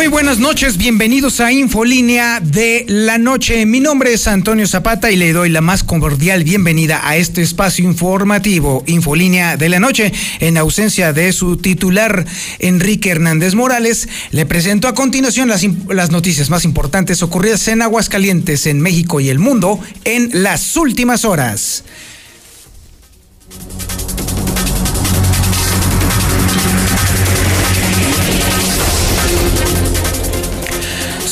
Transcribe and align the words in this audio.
Muy 0.00 0.08
buenas 0.08 0.38
noches, 0.38 0.78
bienvenidos 0.78 1.40
a 1.40 1.52
Infolínea 1.52 2.40
de 2.40 2.86
la 2.88 3.18
Noche. 3.18 3.66
Mi 3.66 3.80
nombre 3.80 4.14
es 4.14 4.26
Antonio 4.28 4.66
Zapata 4.66 5.10
y 5.10 5.16
le 5.16 5.34
doy 5.34 5.50
la 5.50 5.60
más 5.60 5.84
cordial 5.84 6.42
bienvenida 6.42 7.06
a 7.06 7.18
este 7.18 7.42
espacio 7.42 7.84
informativo, 7.84 8.82
Infolínea 8.86 9.58
de 9.58 9.68
la 9.68 9.78
Noche. 9.78 10.10
En 10.38 10.56
ausencia 10.56 11.12
de 11.12 11.34
su 11.34 11.58
titular, 11.58 12.24
Enrique 12.60 13.10
Hernández 13.10 13.54
Morales, 13.54 14.08
le 14.30 14.46
presento 14.46 14.88
a 14.88 14.94
continuación 14.94 15.50
las, 15.50 15.66
las 15.90 16.10
noticias 16.10 16.48
más 16.48 16.64
importantes 16.64 17.22
ocurridas 17.22 17.68
en 17.68 17.82
Aguascalientes, 17.82 18.66
en 18.66 18.80
México 18.80 19.20
y 19.20 19.28
el 19.28 19.38
mundo 19.38 19.80
en 20.04 20.30
las 20.32 20.78
últimas 20.78 21.26
horas. 21.26 21.84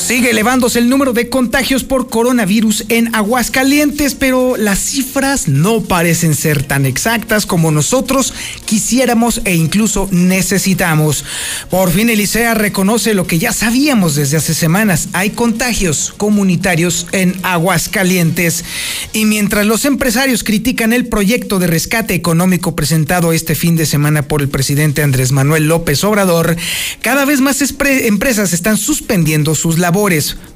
Sigue 0.08 0.30
elevándose 0.30 0.78
el 0.78 0.88
número 0.88 1.12
de 1.12 1.28
contagios 1.28 1.84
por 1.84 2.08
coronavirus 2.08 2.86
en 2.88 3.14
Aguascalientes, 3.14 4.14
pero 4.14 4.56
las 4.56 4.78
cifras 4.78 5.48
no 5.48 5.82
parecen 5.82 6.34
ser 6.34 6.62
tan 6.62 6.86
exactas 6.86 7.44
como 7.44 7.70
nosotros 7.70 8.32
quisiéramos 8.64 9.42
e 9.44 9.54
incluso 9.54 10.08
necesitamos. 10.10 11.26
Por 11.68 11.90
fin 11.90 12.08
Elisea 12.08 12.54
reconoce 12.54 13.12
lo 13.12 13.26
que 13.26 13.38
ya 13.38 13.52
sabíamos 13.52 14.14
desde 14.14 14.38
hace 14.38 14.54
semanas. 14.54 15.10
Hay 15.12 15.28
contagios 15.28 16.14
comunitarios 16.16 17.06
en 17.12 17.38
Aguascalientes. 17.42 18.64
Y 19.12 19.26
mientras 19.26 19.66
los 19.66 19.84
empresarios 19.84 20.42
critican 20.42 20.94
el 20.94 21.06
proyecto 21.06 21.58
de 21.58 21.66
rescate 21.66 22.14
económico 22.14 22.74
presentado 22.74 23.34
este 23.34 23.54
fin 23.54 23.76
de 23.76 23.84
semana 23.84 24.22
por 24.22 24.40
el 24.40 24.48
presidente 24.48 25.02
Andrés 25.02 25.32
Manuel 25.32 25.68
López 25.68 26.02
Obrador, 26.02 26.56
cada 27.02 27.26
vez 27.26 27.42
más 27.42 27.62
empresas 28.06 28.54
están 28.54 28.78
suspendiendo 28.78 29.54
sus 29.54 29.78
labores 29.78 29.97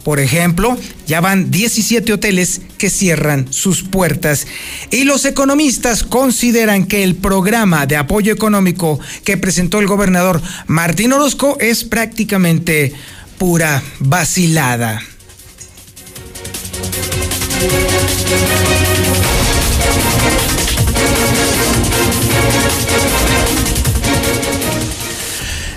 por 0.05 0.21
ejemplo, 0.21 0.77
ya 1.07 1.21
van 1.21 1.51
17 1.51 2.13
hoteles 2.13 2.61
que 2.79 2.91
cierran 2.91 3.53
sus 3.53 3.83
puertas. 3.83 4.47
Y 4.91 5.03
los 5.03 5.25
economistas 5.25 6.05
consideran 6.05 6.87
que 6.87 7.03
el 7.03 7.17
programa 7.17 7.87
de 7.87 7.97
apoyo 7.97 8.33
económico 8.33 9.01
que 9.25 9.37
presentó 9.37 9.81
el 9.81 9.89
gobernador 9.89 10.41
Martín 10.69 11.13
Orozco 11.13 11.57
es 11.59 11.83
prácticamente 11.83 12.93
pura 13.39 13.83
vacilada. 13.99 15.03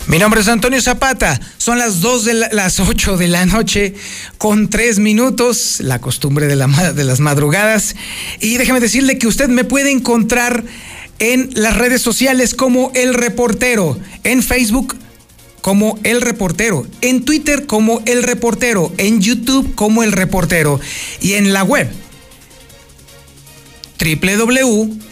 Mi 0.07 0.19
nombre 0.19 0.39
es 0.39 0.47
Antonio 0.47 0.79
Zapata. 0.83 1.39
Son 1.57 1.79
las 1.79 1.99
2 1.99 2.25
de 2.25 2.33
las 2.51 2.79
8 2.79 3.17
de 3.17 3.27
la 3.27 3.47
noche 3.47 3.95
con 4.37 4.69
3 4.69 4.99
minutos, 4.99 5.79
la 5.79 5.99
costumbre 5.99 6.45
de, 6.45 6.55
de 6.55 7.03
las 7.03 7.19
madrugadas. 7.19 7.95
Y 8.39 8.57
déjeme 8.57 8.79
decirle 8.79 9.17
que 9.17 9.25
usted 9.25 9.49
me 9.49 9.63
puede 9.63 9.89
encontrar 9.89 10.63
en 11.17 11.49
las 11.55 11.75
redes 11.75 12.03
sociales 12.03 12.53
como 12.53 12.91
El 12.93 13.15
Reportero, 13.15 13.97
en 14.23 14.43
Facebook 14.43 14.95
como 15.61 15.97
El 16.03 16.21
Reportero, 16.21 16.85
en 17.01 17.25
Twitter 17.25 17.65
como 17.65 18.03
El 18.05 18.21
Reportero, 18.21 18.93
en 18.97 19.21
YouTube 19.21 19.73
como 19.73 20.03
El 20.03 20.11
Reportero 20.11 20.79
y 21.19 21.33
en 21.33 21.51
la 21.51 21.63
web 21.63 21.89
www 23.99 25.05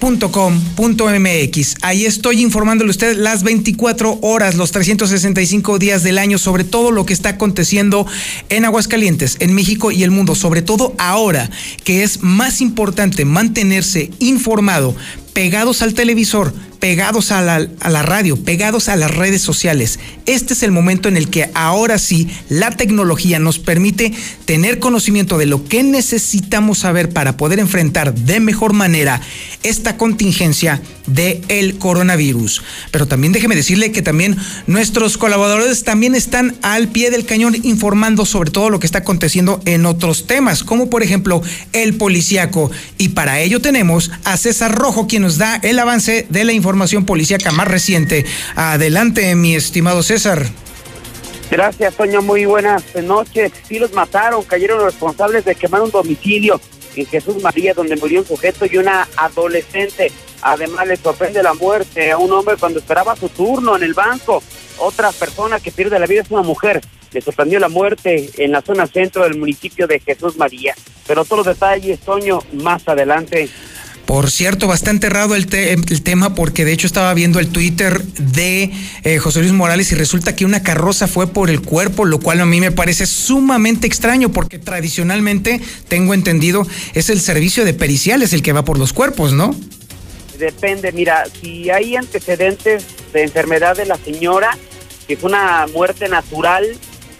elreportero.com.mx. 0.00 1.76
Ahí 1.82 2.04
estoy 2.04 2.42
informándole 2.42 2.90
a 2.90 2.92
usted 2.92 3.16
las 3.16 3.42
24 3.42 4.18
horas, 4.22 4.54
los 4.54 4.70
365 4.72 5.78
días 5.78 6.02
del 6.02 6.18
año 6.18 6.38
sobre 6.38 6.64
todo 6.64 6.90
lo 6.90 7.06
que 7.06 7.12
está 7.12 7.30
aconteciendo 7.30 8.06
en 8.48 8.64
Aguascalientes, 8.64 9.36
en 9.40 9.54
México 9.54 9.90
y 9.90 10.02
el 10.02 10.10
mundo, 10.10 10.34
sobre 10.34 10.62
todo 10.62 10.94
ahora 10.98 11.50
que 11.84 12.02
es 12.02 12.22
más 12.22 12.60
importante 12.60 13.24
mantenerse 13.24 14.10
informado, 14.18 14.94
pegados 15.32 15.82
al 15.82 15.94
televisor, 15.94 16.52
pegados 16.78 17.32
a 17.32 17.42
la, 17.42 18.02
radio, 18.02 18.36
pegados 18.36 18.88
a 18.88 18.96
las 18.96 19.14
redes 19.14 19.42
sociales. 19.42 19.98
Este 20.26 20.54
es 20.54 20.62
el 20.62 20.72
momento 20.72 21.08
en 21.08 21.16
el 21.16 21.28
que 21.28 21.50
ahora 21.54 21.98
sí 21.98 22.28
la 22.48 22.70
tecnología 22.70 23.38
nos 23.38 23.58
permite 23.58 24.12
tener 24.44 24.78
conocimiento 24.78 25.36
de 25.36 25.46
lo 25.46 25.64
que 25.64 25.82
necesitamos 25.82 26.78
saber 26.78 27.10
para 27.10 27.36
poder 27.36 27.58
enfrentar 27.58 28.14
de 28.14 28.40
mejor 28.40 28.72
manera 28.72 29.20
contingencia 29.94 30.82
del 31.06 31.42
el 31.48 31.78
coronavirus. 31.78 32.62
Pero 32.90 33.06
también 33.06 33.32
déjeme 33.32 33.54
decirle 33.54 33.92
que 33.92 34.02
también 34.02 34.36
nuestros 34.66 35.16
colaboradores 35.18 35.84
también 35.84 36.14
están 36.14 36.56
al 36.62 36.88
pie 36.88 37.10
del 37.10 37.24
cañón 37.24 37.54
informando 37.62 38.26
sobre 38.26 38.50
todo 38.50 38.70
lo 38.70 38.80
que 38.80 38.86
está 38.86 38.98
aconteciendo 38.98 39.60
en 39.64 39.86
otros 39.86 40.26
temas, 40.26 40.64
como 40.64 40.90
por 40.90 41.02
ejemplo 41.02 41.42
el 41.72 41.96
policíaco. 41.96 42.70
Y 42.98 43.10
para 43.10 43.40
ello 43.40 43.60
tenemos 43.60 44.10
a 44.24 44.36
César 44.36 44.74
Rojo, 44.74 45.06
quien 45.06 45.22
nos 45.22 45.38
da 45.38 45.56
el 45.56 45.78
avance 45.78 46.26
de 46.28 46.44
la 46.44 46.52
información 46.52 47.04
policíaca 47.04 47.52
más 47.52 47.68
reciente. 47.68 48.26
Adelante, 48.56 49.34
mi 49.34 49.54
estimado 49.54 50.02
César. 50.02 50.46
Gracias, 51.50 51.94
Toño. 51.94 52.22
Muy 52.22 52.44
buenas 52.44 52.82
noches. 53.04 53.52
Sí 53.68 53.78
los 53.78 53.92
mataron, 53.92 54.42
cayeron 54.42 54.78
los 54.78 54.86
responsables 54.86 55.44
de 55.44 55.54
quemar 55.54 55.82
un 55.82 55.90
domicilio 55.90 56.60
en 57.02 57.06
Jesús 57.06 57.42
María, 57.42 57.74
donde 57.74 57.96
murió 57.96 58.20
un 58.20 58.26
sujeto 58.26 58.66
y 58.66 58.76
una 58.78 59.08
adolescente. 59.16 60.10
Además, 60.42 60.86
le 60.86 60.96
sorprende 60.96 61.42
la 61.42 61.54
muerte 61.54 62.12
a 62.12 62.18
un 62.18 62.32
hombre 62.32 62.56
cuando 62.56 62.78
esperaba 62.78 63.16
su 63.16 63.28
turno 63.28 63.76
en 63.76 63.82
el 63.82 63.94
banco. 63.94 64.42
Otra 64.78 65.10
persona 65.12 65.60
que 65.60 65.72
pierde 65.72 65.98
la 65.98 66.06
vida 66.06 66.22
es 66.22 66.30
una 66.30 66.42
mujer. 66.42 66.80
Le 67.12 67.20
sorprendió 67.20 67.58
la 67.58 67.68
muerte 67.68 68.30
en 68.36 68.52
la 68.52 68.60
zona 68.60 68.86
centro 68.86 69.24
del 69.24 69.38
municipio 69.38 69.86
de 69.86 70.00
Jesús 70.00 70.36
María. 70.36 70.74
Pero 71.06 71.24
todos 71.24 71.46
los 71.46 71.54
detalles, 71.54 72.00
Toño, 72.00 72.40
más 72.52 72.86
adelante. 72.88 73.48
Por 74.06 74.30
cierto, 74.30 74.68
bastante 74.68 75.08
errado 75.08 75.34
el, 75.34 75.52
el, 75.52 76.02
tema 76.02 76.36
porque 76.36 76.64
de 76.64 76.72
hecho 76.72 76.86
estaba 76.86 77.12
viendo 77.12 77.40
el 77.40 77.48
Twitter 77.48 78.04
de 78.04 78.70
eh, 79.02 79.18
José 79.18 79.40
Luis 79.40 79.52
Morales 79.52 79.90
y 79.90 79.96
resulta 79.96 80.36
que 80.36 80.44
una 80.44 80.62
carroza 80.62 81.08
fue 81.08 81.26
por 81.26 81.50
el 81.50 81.60
cuerpo, 81.60 82.04
lo 82.04 82.20
cual 82.20 82.40
a 82.40 82.46
mí 82.46 82.60
me 82.60 82.70
parece 82.70 83.04
sumamente 83.06 83.88
extraño 83.88 84.30
porque 84.30 84.60
tradicionalmente, 84.60 85.60
tengo 85.88 86.14
entendido, 86.14 86.64
es 86.94 87.10
el 87.10 87.20
servicio 87.20 87.64
de 87.64 87.74
periciales 87.74 88.32
el 88.32 88.42
que 88.42 88.52
va 88.52 88.64
por 88.64 88.78
los 88.78 88.92
cuerpos, 88.92 89.32
¿no? 89.32 89.56
Depende, 90.38 90.92
mira, 90.92 91.24
si 91.40 91.70
hay 91.70 91.96
antecedentes 91.96 92.84
de 93.12 93.24
enfermedad 93.24 93.76
de 93.76 93.86
la 93.86 93.96
señora, 93.96 94.56
que 95.08 95.16
fue 95.16 95.30
una 95.30 95.66
muerte 95.72 96.08
natural, 96.08 96.64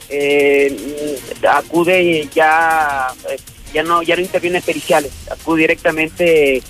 eh, 0.08 1.18
acude 1.50 2.28
ya, 2.32 3.08
eh, 3.28 3.38
ya 3.74 3.82
no, 3.82 4.04
ya 4.04 4.14
no 4.14 4.22
interviene 4.22 4.60
periciales, 4.60 5.10
acude 5.28 5.62
directamente 5.62 6.62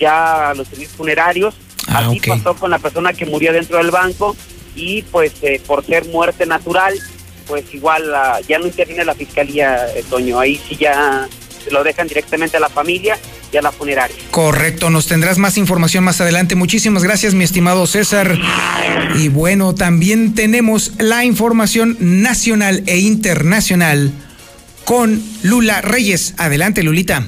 ya 0.00 0.50
a 0.50 0.54
los 0.54 0.66
servicios 0.66 0.96
funerarios. 0.96 1.54
Ah, 1.86 1.98
Así 1.98 2.18
ok. 2.18 2.28
pasó 2.28 2.56
con 2.56 2.70
la 2.70 2.78
persona 2.78 3.12
que 3.12 3.26
murió 3.26 3.52
dentro 3.52 3.78
del 3.78 3.90
banco 3.90 4.36
y 4.74 5.02
pues 5.02 5.32
eh, 5.42 5.60
por 5.66 5.84
ser 5.84 6.06
muerte 6.06 6.46
natural, 6.46 6.94
pues 7.46 7.72
igual 7.74 8.12
ah, 8.14 8.38
ya 8.48 8.58
no 8.58 8.66
interviene 8.66 9.04
la 9.04 9.14
fiscalía, 9.14 9.86
eh, 9.94 10.04
Toño. 10.08 10.40
Ahí 10.40 10.60
sí 10.68 10.76
ya 10.76 11.28
se 11.62 11.70
lo 11.70 11.84
dejan 11.84 12.08
directamente 12.08 12.56
a 12.56 12.60
la 12.60 12.68
familia 12.68 13.18
y 13.52 13.56
a 13.56 13.62
la 13.62 13.72
funeraria. 13.72 14.16
Correcto, 14.30 14.90
nos 14.90 15.06
tendrás 15.06 15.38
más 15.38 15.58
información 15.58 16.04
más 16.04 16.20
adelante. 16.20 16.54
Muchísimas 16.54 17.02
gracias, 17.02 17.34
mi 17.34 17.44
estimado 17.44 17.86
César. 17.86 18.38
Y 19.16 19.28
bueno, 19.28 19.74
también 19.74 20.34
tenemos 20.34 20.92
la 20.98 21.24
información 21.24 21.96
nacional 22.00 22.84
e 22.86 22.98
internacional 22.98 24.12
con 24.84 25.22
Lula 25.42 25.80
Reyes. 25.82 26.34
Adelante, 26.38 26.82
Lulita. 26.82 27.26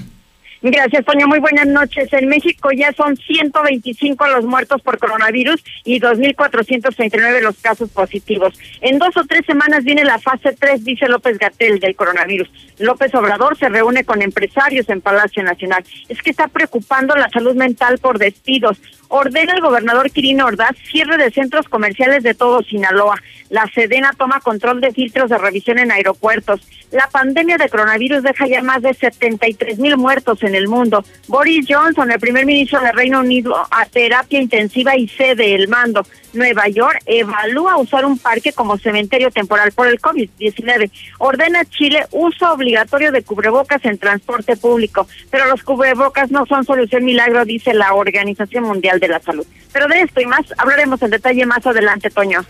Gracias, 0.65 1.05
Toño. 1.05 1.27
Muy 1.27 1.41
buenas 1.41 1.67
noches. 1.67 2.13
En 2.13 2.29
México 2.29 2.71
ya 2.71 2.93
son 2.93 3.17
125 3.17 4.29
los 4.29 4.45
muertos 4.45 4.81
por 4.81 4.97
coronavirus 4.97 5.61
y 5.85 5.99
2.439 5.99 7.41
los 7.41 7.57
casos 7.57 7.91
positivos. 7.91 8.57
En 8.81 9.01
dos 9.01 9.17
o 9.17 9.25
tres 9.25 9.45
semanas 9.45 9.83
viene 9.83 10.05
la 10.05 10.21
fase 10.21 10.55
3, 10.57 10.85
dice 10.85 11.09
López 11.09 11.37
Gatel, 11.39 11.81
del 11.81 11.97
coronavirus. 11.97 12.49
López 12.79 13.13
Obrador 13.17 13.59
se 13.59 13.71
reúne 13.71 14.05
con 14.05 14.23
empresarios 14.23 14.89
en 14.89 15.01
Palacio 15.01 15.43
Nacional. 15.43 15.85
Es 16.09 16.23
que 16.23 16.31
está 16.31 16.47
preocupando 16.47 17.17
la 17.17 17.29
salud 17.31 17.57
mental 17.57 17.99
por 17.99 18.21
despidos. 18.21 18.81
Ordena 19.09 19.55
el 19.55 19.61
gobernador 19.61 20.11
Quirino 20.11 20.47
Ordaz 20.47 20.77
cierre 20.91 21.19
de 21.19 21.31
centros 21.31 21.69
comerciales 21.69 22.23
de 22.23 22.35
todo 22.35 22.63
Sinaloa. 22.63 23.21
La 23.51 23.67
Sedena 23.75 24.13
toma 24.17 24.41
control 24.41 24.81
de 24.81 24.93
filtros 24.93 25.29
de 25.29 25.37
revisión 25.37 25.79
en 25.79 25.93
aeropuertos. 25.93 26.67
La 26.93 27.09
pandemia 27.09 27.59
de 27.59 27.69
coronavirus 27.69 28.23
deja 28.23 28.47
ya 28.47 28.63
más 28.63 28.81
de 28.81 28.95
73 28.95 29.79
mil 29.79 29.99
muertos 29.99 30.43
en 30.43 30.52
en 30.53 30.57
el 30.57 30.69
mundo. 30.69 31.05
Boris 31.29 31.67
Johnson, 31.69 32.11
el 32.11 32.21
primer 32.21 32.45
ministro 32.47 32.81
del 32.81 32.93
Reino 32.93 33.21
Unido, 33.21 33.57
a 33.71 33.87
terapia 33.87 34.41
intensiva 34.41 34.97
y 34.97 35.09
cede 35.09 35.55
el 35.55 35.69
mando. 35.69 36.07
Nueva 36.33 36.69
York 36.69 36.99
evalúa 37.07 37.77
usar 37.77 38.05
un 38.05 38.19
parque 38.19 38.53
como 38.53 38.79
cementerio 38.79 39.31
temporal 39.31 39.73
por 39.73 39.87
el 39.89 40.01
COVID-19. 40.01 40.91
Ordena 41.19 41.65
Chile 41.65 42.07
uso 42.11 42.53
obligatorio 42.53 43.13
de 43.13 43.23
cubrebocas 43.23 43.85
en 43.85 43.99
transporte 43.99 44.57
público, 44.57 45.07
pero 45.31 45.47
los 45.47 45.63
cubrebocas 45.63 46.31
no 46.31 46.47
son 46.47 46.65
solución 46.65 47.05
milagro, 47.05 47.45
dice 47.45 47.75
la 47.75 47.95
Organización 47.95 48.65
Mundial 48.65 49.01
de 49.01 49.09
la 49.09 49.21
Salud. 49.21 49.47
Pero 49.73 49.89
de 49.89 50.01
esto 50.01 50.21
y 50.21 50.27
más 50.27 50.43
hablaremos 50.59 51.01
en 51.03 51.11
detalle 51.11 51.47
más 51.47 51.67
adelante, 51.67 52.11
Toño. 52.11 52.45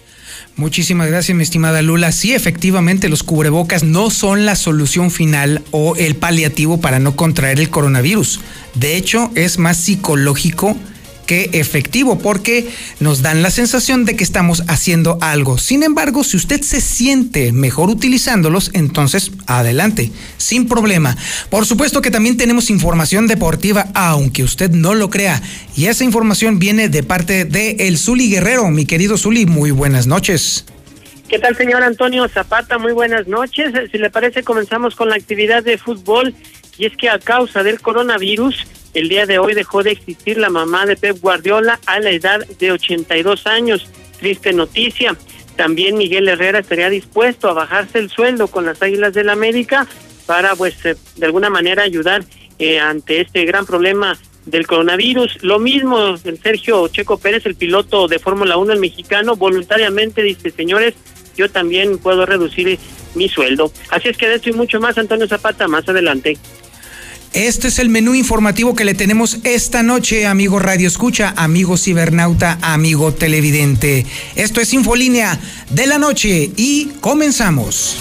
Muchísimas 0.57 1.09
gracias, 1.09 1.37
mi 1.37 1.43
estimada 1.43 1.83
Lula. 1.83 2.13
Sí, 2.13 2.35
efectivamente, 2.35 3.09
los 3.09 3.23
cubrebocas 3.23 3.85
no 3.85 4.11
son 4.11 4.45
la 4.45 4.55
solución 4.55 5.11
final 5.11 5.63
o 5.71 5.97
el 5.97 6.17
paliativo 6.17 6.81
para 6.81 6.99
no 6.99 7.17
contraer 7.17 7.59
el 7.59 7.71
coronavirus. 7.71 8.41
De 8.75 8.97
hecho, 8.97 9.31
es 9.35 9.59
más 9.59 9.79
psicológico 9.79 10.77
que 11.33 11.49
efectivo 11.55 12.19
porque 12.19 12.69
nos 13.01 13.23
dan 13.23 13.41
la 13.41 13.51
sensación 13.51 14.05
de 14.05 14.17
que 14.17 14.23
estamos 14.23 14.65
haciendo 14.69 15.17
algo. 15.23 15.57
Sin 15.57 15.83
embargo, 15.83 16.25
si 16.25 16.37
usted 16.37 16.61
se 16.61 16.83
siente 16.83 17.53
mejor 17.53 17.89
utilizándolos, 17.89 18.71
entonces 18.75 19.31
adelante, 19.47 20.13
sin 20.37 20.69
problema. 20.69 21.17
Por 21.49 21.65
supuesto 21.65 22.03
que 22.03 22.11
también 22.11 22.37
tenemos 22.37 22.69
información 22.69 23.29
deportiva, 23.29 23.87
aunque 23.95 24.43
usted 24.43 24.73
no 24.73 24.93
lo 24.93 25.09
crea. 25.09 25.41
Y 25.75 25.87
esa 25.87 26.05
información 26.05 26.59
viene 26.59 26.91
de 26.91 27.03
parte 27.03 27.47
de 27.47 27.77
el 27.89 27.97
Zuli 27.97 28.29
Guerrero. 28.29 28.69
Mi 28.69 28.85
querido 28.85 29.17
Zuli, 29.17 29.47
muy 29.47 29.71
buenas 29.71 30.07
noches. 30.07 30.67
¿Qué 31.31 31.39
tal, 31.39 31.57
señor 31.57 31.83
Antonio 31.83 32.29
Zapata? 32.29 32.77
Muy 32.77 32.93
buenas 32.93 33.27
noches. 33.27 33.73
Si 33.91 33.97
le 33.97 34.11
parece, 34.11 34.43
comenzamos 34.43 34.95
con 34.97 35.09
la 35.09 35.15
actividad 35.15 35.63
de 35.63 35.79
fútbol. 35.79 36.35
Y 36.77 36.85
es 36.85 36.95
que 36.95 37.09
a 37.09 37.19
causa 37.19 37.63
del 37.63 37.81
coronavirus, 37.81 38.67
el 38.95 39.09
día 39.09 39.27
de 39.27 39.39
hoy 39.39 39.55
dejó 39.55 39.83
de 39.83 39.93
existir 39.93 40.39
la 40.39 40.51
mamá 40.51 40.87
de 40.87 40.97
Pep 40.97 41.19
Guardiola 41.21 41.81
a 41.87 41.99
la 42.01 42.11
edad 42.11 42.47
de 42.47 42.73
82 42.73 43.47
años. 43.47 43.89
Triste 44.19 44.53
noticia. 44.53 45.17
También 45.57 45.97
Miguel 45.97 46.29
Herrera 46.29 46.61
estaría 46.61 46.91
dispuesto 46.91 47.49
a 47.49 47.55
bajarse 47.55 47.99
el 47.99 48.11
sueldo 48.11 48.49
con 48.49 48.67
las 48.67 48.83
Águilas 48.83 49.15
del 49.15 49.27
la 49.27 49.33
América 49.33 49.87
para, 50.27 50.55
pues, 50.57 50.85
eh, 50.85 50.97
de 51.17 51.27
alguna 51.27 51.51
manera 51.51 51.83
ayudar 51.83 52.25
eh, 52.59 52.81
ante 52.81 53.21
este 53.21 53.45
gran 53.45 53.67
problema 53.67 54.19
del 54.47 54.67
coronavirus. 54.67 55.43
Lo 55.43 55.59
mismo 55.59 56.17
el 56.25 56.39
Sergio 56.43 56.89
Checo 56.89 57.19
Pérez, 57.19 57.47
el 57.47 57.55
piloto 57.55 58.09
de 58.09 58.19
Fórmula 58.19 58.57
1, 58.57 58.73
el 58.73 58.81
mexicano, 58.81 59.37
voluntariamente 59.37 60.23
dice, 60.23 60.51
señores, 60.51 60.95
yo 61.37 61.51
también 61.51 61.99
puedo 61.99 62.27
reducir 62.27 62.79
mi 63.15 63.29
sueldo. 63.29 63.73
Así 63.91 64.09
es 64.09 64.17
que 64.17 64.29
de 64.29 64.37
esto 64.37 64.51
y 64.51 64.53
mucho 64.53 64.81
más, 64.81 64.99
Antonio 64.99 65.29
Zapata, 65.29 65.69
más 65.69 65.89
adelante. 65.89 66.37
Este 67.33 67.69
es 67.69 67.79
el 67.79 67.89
menú 67.89 68.15
informativo 68.15 68.75
que 68.75 68.85
le 68.85 68.93
tenemos 68.93 69.39
esta 69.45 69.83
noche, 69.83 70.27
amigo 70.27 70.59
Radio 70.59 70.87
Escucha, 70.87 71.33
amigo 71.35 71.79
cibernauta, 71.79 72.59
amigo 72.61 73.15
televidente. 73.15 74.05
Esto 74.37 74.61
es 74.61 74.75
Infolínea 74.75 75.41
de 75.71 75.87
la 75.87 75.97
noche 75.97 76.51
y 76.57 76.91
comenzamos. 77.01 77.97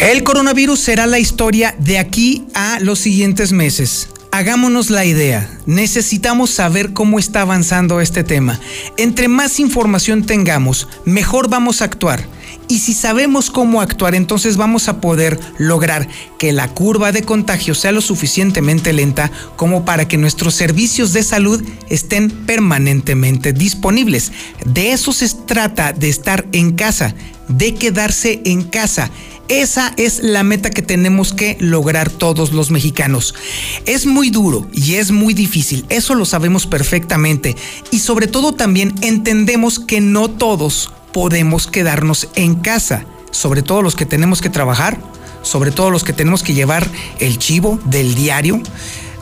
El 0.00 0.22
coronavirus 0.22 0.80
será 0.80 1.06
la 1.06 1.18
historia 1.18 1.74
de 1.78 1.98
aquí 1.98 2.46
a 2.54 2.80
los 2.80 3.00
siguientes 3.00 3.52
meses 3.52 4.08
hagámonos 4.32 4.90
la 4.90 5.04
idea, 5.04 5.50
necesitamos 5.66 6.50
saber 6.50 6.92
cómo 6.92 7.18
está 7.18 7.42
avanzando 7.42 8.00
este 8.00 8.24
tema. 8.24 8.60
Entre 8.96 9.28
más 9.28 9.60
información 9.60 10.24
tengamos, 10.24 10.88
mejor 11.04 11.48
vamos 11.48 11.82
a 11.82 11.86
actuar. 11.86 12.24
Y 12.70 12.80
si 12.80 12.92
sabemos 12.92 13.50
cómo 13.50 13.80
actuar, 13.80 14.14
entonces 14.14 14.58
vamos 14.58 14.88
a 14.88 15.00
poder 15.00 15.40
lograr 15.56 16.06
que 16.38 16.52
la 16.52 16.68
curva 16.68 17.12
de 17.12 17.22
contagio 17.22 17.74
sea 17.74 17.92
lo 17.92 18.02
suficientemente 18.02 18.92
lenta 18.92 19.30
como 19.56 19.86
para 19.86 20.06
que 20.06 20.18
nuestros 20.18 20.54
servicios 20.54 21.14
de 21.14 21.22
salud 21.22 21.62
estén 21.88 22.30
permanentemente 22.30 23.54
disponibles. 23.54 24.32
De 24.66 24.92
eso 24.92 25.12
se 25.12 25.28
trata 25.46 25.92
de 25.92 26.10
estar 26.10 26.46
en 26.52 26.72
casa, 26.72 27.14
de 27.48 27.74
quedarse 27.74 28.42
en 28.44 28.62
casa 28.64 29.10
esa 29.48 29.94
es 29.96 30.22
la 30.22 30.42
meta 30.42 30.70
que 30.70 30.82
tenemos 30.82 31.32
que 31.32 31.56
lograr 31.58 32.10
todos 32.10 32.52
los 32.52 32.70
mexicanos. 32.70 33.34
Es 33.86 34.06
muy 34.06 34.30
duro 34.30 34.68
y 34.72 34.94
es 34.94 35.10
muy 35.10 35.34
difícil, 35.34 35.86
eso 35.88 36.14
lo 36.14 36.24
sabemos 36.24 36.66
perfectamente. 36.66 37.56
Y 37.90 38.00
sobre 38.00 38.26
todo 38.26 38.52
también 38.52 38.94
entendemos 39.00 39.78
que 39.78 40.00
no 40.00 40.28
todos 40.28 40.92
podemos 41.12 41.66
quedarnos 41.66 42.28
en 42.34 42.56
casa, 42.56 43.06
sobre 43.30 43.62
todo 43.62 43.82
los 43.82 43.96
que 43.96 44.06
tenemos 44.06 44.40
que 44.40 44.50
trabajar, 44.50 45.00
sobre 45.42 45.70
todo 45.70 45.90
los 45.90 46.04
que 46.04 46.12
tenemos 46.12 46.42
que 46.42 46.54
llevar 46.54 46.86
el 47.18 47.38
chivo 47.38 47.80
del 47.86 48.14
diario. 48.14 48.60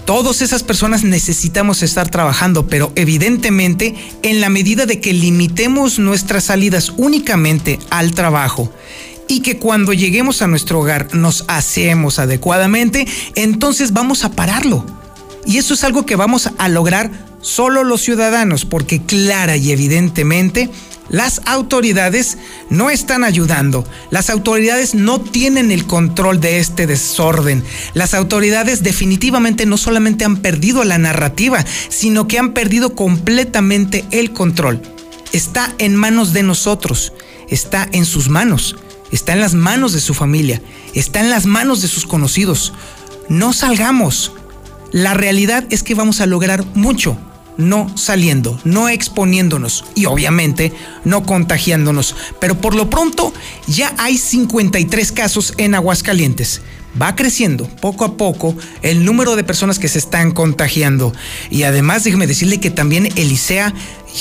Todas 0.07 0.41
esas 0.41 0.63
personas 0.63 1.03
necesitamos 1.03 1.83
estar 1.83 2.09
trabajando, 2.09 2.69
pero 2.69 2.93
evidentemente 2.95 3.95
en 4.23 4.41
la 4.41 4.49
medida 4.49 4.87
de 4.87 5.01
que 5.01 5.13
limitemos 5.13 5.99
nuestras 5.99 6.45
salidas 6.45 6.93
únicamente 6.97 7.81
al 7.91 8.13
trabajo 8.13 8.73
y 9.29 9.41
que 9.41 9.59
cuando 9.59 9.93
lleguemos 9.93 10.43
a 10.43 10.47
nuestro 10.47 10.81
hogar 10.81 11.15
nos 11.15 11.45
hacemos 11.49 12.19
adecuadamente, 12.19 13.07
entonces 13.35 13.93
vamos 13.93 14.25
a 14.25 14.33
pararlo. 14.33 14.85
Y 15.45 15.59
eso 15.59 15.75
es 15.75 15.85
algo 15.85 16.07
que 16.07 16.17
vamos 16.17 16.51
a 16.59 16.69
lograr 16.69 17.11
solo 17.41 17.85
los 17.85 18.03
ciudadanos, 18.03 18.65
porque 18.65 19.03
clara 19.03 19.57
y 19.57 19.71
evidentemente 19.71 20.71
las 21.09 21.41
autoridades 21.45 22.37
no 22.69 22.91
están 22.91 23.23
ayudando. 23.23 23.85
Las 24.11 24.29
autoridades 24.29 24.95
no 24.95 25.21
tienen 25.21 25.71
el 25.71 25.87
control 25.87 26.41
de 26.41 26.59
este 26.59 26.89
desorden. 26.89 27.63
Las 27.95 28.15
autoridades 28.15 28.83
definitivamente 28.83 29.67
no 29.67 29.77
solamente 29.77 30.25
han 30.25 30.39
perdido 30.39 30.83
la 30.83 30.99
narrativa, 30.99 31.65
sino 31.89 32.27
que 32.27 32.41
han 32.41 32.53
perdido 32.53 32.95
completamente 32.95 34.05
el 34.11 34.33
control. 34.33 34.83
Está 35.33 35.73
en 35.79 35.95
manos 35.95 36.33
de 36.33 36.43
nosotros, 36.43 37.13
está 37.49 37.89
en 37.93 38.05
sus 38.05 38.29
manos 38.29 38.77
está 39.11 39.33
en 39.33 39.41
las 39.41 39.55
manos 39.55 39.93
de 39.93 40.01
su 40.01 40.15
familia, 40.15 40.63
está 40.95 41.21
en 41.21 41.31
las 41.31 41.47
manos 41.47 41.83
de 41.83 41.89
sus 41.89 42.07
conocidos. 42.07 42.73
No 43.29 43.53
salgamos. 43.53 44.33
La 44.93 45.15
realidad 45.15 45.65
es 45.71 45.83
que 45.83 45.95
vamos 45.95 46.21
a 46.21 46.27
lograr 46.27 46.65
mucho 46.75 47.19
no 47.57 47.91
saliendo, 47.97 48.61
no 48.65 48.89
exponiéndonos 48.89 49.85
y 49.95 50.07
obviamente 50.07 50.73
no 51.05 51.25
contagiándonos. 51.25 52.15
Pero 52.41 52.61
por 52.61 52.75
lo 52.75 52.91
pronto 52.91 53.33
ya 53.67 53.95
hay 53.99 54.19
53 54.19 55.13
casos 55.13 55.55
en 55.57 55.75
Aguascalientes 55.75 56.61
va 57.01 57.17
creciendo 57.17 57.67
poco 57.81 58.05
a 58.05 58.17
poco 58.17 58.57
el 58.83 59.05
número 59.05 59.37
de 59.37 59.45
personas 59.45 59.79
que 59.79 59.89
se 59.89 59.99
están 59.99 60.33
contagiando. 60.33 61.13
Y 61.51 61.65
además, 61.65 62.05
déjeme 62.05 62.27
decirle 62.27 62.61
que 62.61 62.71
también 62.71 63.09
Elisea 63.17 63.73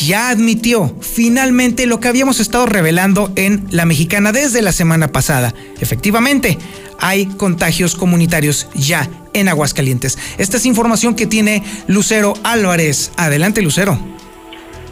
ya 0.06 0.30
admitió 0.30 0.96
finalmente 1.02 1.86
lo 1.86 2.00
que 2.00 2.08
habíamos 2.08 2.40
estado 2.40 2.66
revelando 2.66 3.32
en 3.36 3.66
La 3.72 3.86
Mexicana 3.86 4.32
desde 4.32 4.62
la 4.62 4.72
semana 4.72 5.08
pasada. 5.10 5.54
Efectivamente, 5.80 6.58
hay 7.00 7.26
contagios 7.26 7.96
comunitarios 7.96 8.68
ya 8.74 9.10
en 9.34 9.50
Aguascalientes. 9.50 10.18
Esta 10.38 10.58
es 10.58 10.66
información 10.66 11.16
que 11.16 11.28
tiene 11.28 11.64
Lucero 11.88 12.34
Álvarez. 12.44 13.12
Adelante, 13.18 13.62
Lucero. 13.62 14.00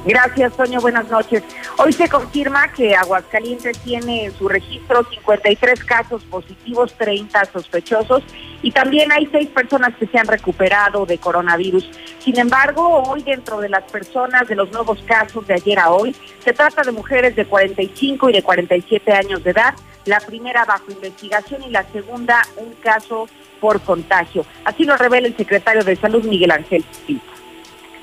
Gracias, 0.05 0.51
Toño. 0.57 0.81
Buenas 0.81 1.09
noches. 1.09 1.43
Hoy 1.77 1.93
se 1.93 2.09
confirma 2.09 2.73
que 2.73 2.93
Aguascalientes 2.93 3.79
tiene 3.79 4.25
en 4.25 4.37
su 4.37 4.49
registro 4.49 5.05
53 5.09 5.81
casos 5.85 6.23
positivos, 6.25 6.93
30 6.95 7.45
sospechosos 7.45 8.21
y 8.61 8.71
también 8.71 9.13
hay 9.13 9.29
seis 9.31 9.47
personas 9.47 9.95
que 9.95 10.07
se 10.07 10.19
han 10.19 10.27
recuperado 10.27 11.05
de 11.05 11.17
coronavirus. 11.19 11.89
Sin 12.19 12.37
embargo, 12.37 13.03
hoy 13.07 13.23
dentro 13.23 13.61
de 13.61 13.69
las 13.69 13.83
personas 13.89 14.45
de 14.49 14.55
los 14.55 14.71
nuevos 14.73 14.99
casos 15.05 15.47
de 15.47 15.53
ayer 15.53 15.79
a 15.79 15.89
hoy, 15.91 16.13
se 16.43 16.51
trata 16.51 16.81
de 16.81 16.91
mujeres 16.91 17.37
de 17.37 17.45
45 17.45 18.29
y 18.29 18.33
de 18.33 18.43
47 18.43 19.13
años 19.13 19.41
de 19.43 19.51
edad, 19.51 19.73
la 20.03 20.19
primera 20.19 20.65
bajo 20.65 20.91
investigación 20.91 21.63
y 21.63 21.69
la 21.69 21.83
segunda 21.93 22.41
un 22.57 22.73
caso 22.81 23.29
por 23.61 23.79
contagio. 23.79 24.45
Así 24.65 24.83
lo 24.83 24.97
revela 24.97 25.27
el 25.27 25.37
secretario 25.37 25.81
de 25.81 25.95
Salud, 25.95 26.25
Miguel 26.25 26.51
Ángel 26.51 26.83
Pinto 27.07 27.32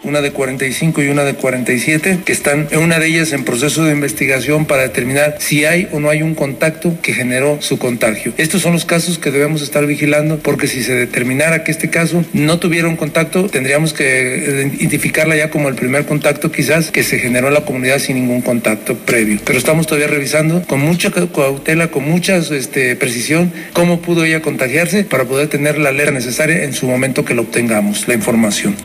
una 0.02 0.20
de 0.20 0.32
45 0.32 1.02
y 1.02 1.08
una 1.08 1.24
de 1.24 1.34
47, 1.34 2.20
que 2.24 2.32
están 2.32 2.68
en 2.70 2.78
una 2.78 2.98
de 2.98 3.06
ellas 3.06 3.32
en 3.32 3.44
proceso 3.44 3.84
de 3.84 3.92
investigación 3.92 4.66
para 4.66 4.82
determinar 4.82 5.36
si 5.38 5.64
hay 5.64 5.88
o 5.92 6.00
no 6.00 6.10
hay 6.10 6.22
un 6.22 6.34
contacto 6.34 6.96
que 7.02 7.12
generó 7.12 7.60
su 7.60 7.78
contagio. 7.78 8.32
Estos 8.36 8.62
son 8.62 8.72
los 8.72 8.84
casos 8.84 9.18
que 9.18 9.30
debemos 9.30 9.62
estar 9.62 9.86
vigilando 9.86 10.38
porque 10.38 10.66
si 10.66 10.82
se 10.82 10.94
determinara 10.94 11.64
que 11.64 11.70
este 11.70 11.90
caso 11.90 12.24
no 12.32 12.58
tuviera 12.58 12.88
un 12.88 12.96
contacto, 12.96 13.46
tendríamos 13.48 13.92
que 13.92 14.72
identificarla 14.78 15.36
ya 15.36 15.50
como 15.50 15.68
el 15.68 15.74
primer 15.74 16.06
contacto 16.06 16.50
quizás 16.50 16.90
que 16.90 17.02
se 17.02 17.18
generó 17.18 17.48
en 17.48 17.54
la 17.54 17.64
comunidad 17.64 17.98
sin 17.98 18.16
ningún 18.16 18.40
contacto 18.40 18.96
previo. 18.96 19.40
Pero 19.44 19.58
estamos 19.58 19.86
todavía 19.86 20.08
revisando 20.08 20.62
con 20.66 20.80
mucha 20.80 21.10
cautela, 21.10 21.88
con 21.88 22.04
mucha 22.04 22.36
este, 22.36 22.96
precisión 22.96 23.52
cómo 23.72 24.00
pudo 24.00 24.24
ella 24.24 24.40
contagiarse 24.40 25.04
para 25.04 25.24
poder 25.24 25.48
tener 25.48 25.78
la 25.78 25.90
alerta 25.90 26.12
necesaria 26.12 26.64
en 26.64 26.72
su 26.72 26.86
momento 26.86 27.24
que 27.24 27.34
lo 27.34 27.42
obtengamos, 27.42 28.08
la 28.08 28.14
información. 28.14 28.76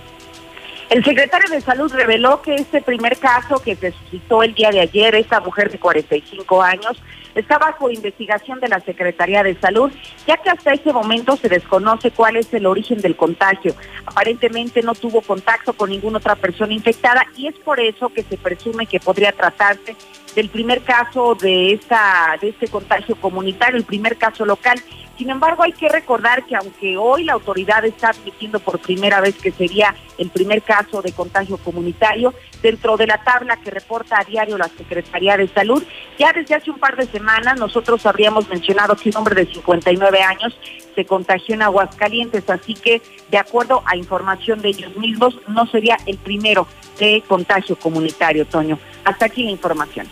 El 0.90 1.04
secretario 1.04 1.50
de 1.50 1.62
Salud 1.62 1.92
reveló 1.92 2.42
que 2.42 2.56
este 2.56 2.82
primer 2.82 3.18
caso 3.18 3.60
que 3.60 3.76
se 3.76 3.92
suscitó 3.92 4.44
el 4.44 4.54
día 4.54 4.70
de 4.70 4.82
ayer, 4.82 5.16
esta 5.16 5.40
mujer 5.40 5.72
de 5.72 5.80
45 5.80 6.62
años, 6.62 7.02
está 7.34 7.58
bajo 7.58 7.90
investigación 7.90 8.60
de 8.60 8.70
la 8.70 8.80
Secretaría 8.80 9.42
de 9.42 9.60
Salud, 9.60 9.92
ya 10.28 10.38
que 10.38 10.50
hasta 10.50 10.74
ese 10.74 10.94
momento 10.94 11.38
se 11.38 11.50
desconoce 11.50 12.12
cuál 12.12 12.38
es 12.38 12.54
el 12.54 12.68
origen 12.68 13.00
del 13.00 13.16
contagio. 13.16 13.76
Aparentemente 14.06 14.84
no 14.84 14.94
tuvo 14.94 15.22
contacto 15.22 15.74
con 15.74 15.90
ninguna 15.90 16.20
otra 16.20 16.36
persona 16.36 16.74
infectada 16.74 17.26
y 17.36 17.48
es 17.48 17.56
por 17.56 17.80
eso 17.80 18.10
que 18.10 18.24
se 18.24 18.38
presume 18.38 18.86
que 18.86 19.00
podría 19.00 19.32
tratarse 19.32 19.96
del 20.36 20.50
primer 20.50 20.82
caso 20.82 21.36
de 21.36 21.74
esta 21.74 22.38
de 22.40 22.50
este 22.50 22.68
contagio 22.68 23.16
comunitario, 23.16 23.78
el 23.78 23.86
primer 23.86 24.18
caso 24.18 24.46
local. 24.46 24.80
Sin 25.18 25.30
embargo, 25.30 25.64
hay 25.64 25.72
que 25.72 25.88
recordar 25.88 26.46
que 26.46 26.56
aunque 26.56 26.98
hoy 26.98 27.24
la 27.24 27.34
autoridad 27.34 27.86
está 27.86 28.10
admitiendo 28.10 28.60
por 28.60 28.80
primera 28.80 29.22
vez 29.22 29.36
que 29.36 29.52
sería 29.52 29.96
el 30.18 30.30
primer 30.30 30.62
caso 30.62 31.02
de 31.02 31.14
contagio 31.14 31.58
comunitario, 31.58 32.34
dentro 32.62 32.98
de 32.98 33.08
la 33.08 33.24
tabla 33.24 33.58
que 33.58 33.72
reporta 33.72 34.20
a 34.20 34.24
diario 34.24 34.58
la 34.58 34.68
Secretaría 34.68 35.38
de 35.38 35.48
Salud, 35.48 35.84
ya 36.20 36.34
desde 36.34 36.56
hace 36.56 36.72
un 36.72 36.80
par 36.80 36.98
de 36.98 37.06
semanas 37.06 37.58
nosotros 37.58 38.06
habríamos 38.06 38.50
mencionado 38.50 38.96
que 38.96 39.10
un 39.10 39.18
hombre 39.18 39.36
de 39.36 39.54
59 39.54 40.22
años 40.22 40.58
se 40.96 41.06
contagió 41.06 41.56
en 41.56 41.62
Aguascalientes, 41.62 42.50
así 42.50 42.74
que 42.74 43.02
de 43.30 43.38
acuerdo 43.38 43.84
a 43.86 43.96
información 43.96 44.62
de 44.62 44.70
ellos 44.70 44.96
mismos, 44.98 45.40
no 45.48 45.66
sería 45.68 45.98
el 46.06 46.18
primero 46.18 46.68
de 47.00 47.24
contagio 47.28 47.78
comunitario, 47.78 48.46
Toño. 48.46 48.80
Hasta 49.04 49.26
aquí 49.26 49.44
la 49.44 49.52
información. 49.52 50.08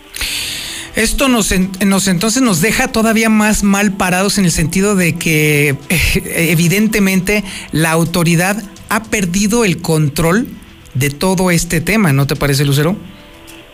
Esto 0.96 1.28
nos, 1.28 1.54
nos, 1.86 2.08
entonces 2.08 2.44
nos 2.44 2.62
deja 2.62 2.88
todavía 2.88 3.30
más 3.30 3.64
mal 3.64 3.94
parados 3.94 4.38
en 4.38 4.46
el 4.46 4.52
sentido 4.52 4.96
de 4.96 5.16
que 5.16 5.70
eh, 5.90 6.50
evidentemente 6.52 7.44
la 7.72 7.92
autoridad 7.92 8.62
ha 8.90 9.04
perdido 9.04 9.66
el 9.66 9.82
control 9.82 10.48
de 10.94 11.10
todo 11.10 11.50
este 11.50 11.82
tema, 11.82 12.14
¿no 12.14 12.28
te 12.28 12.36
parece, 12.36 12.64
Lucero? 12.64 12.96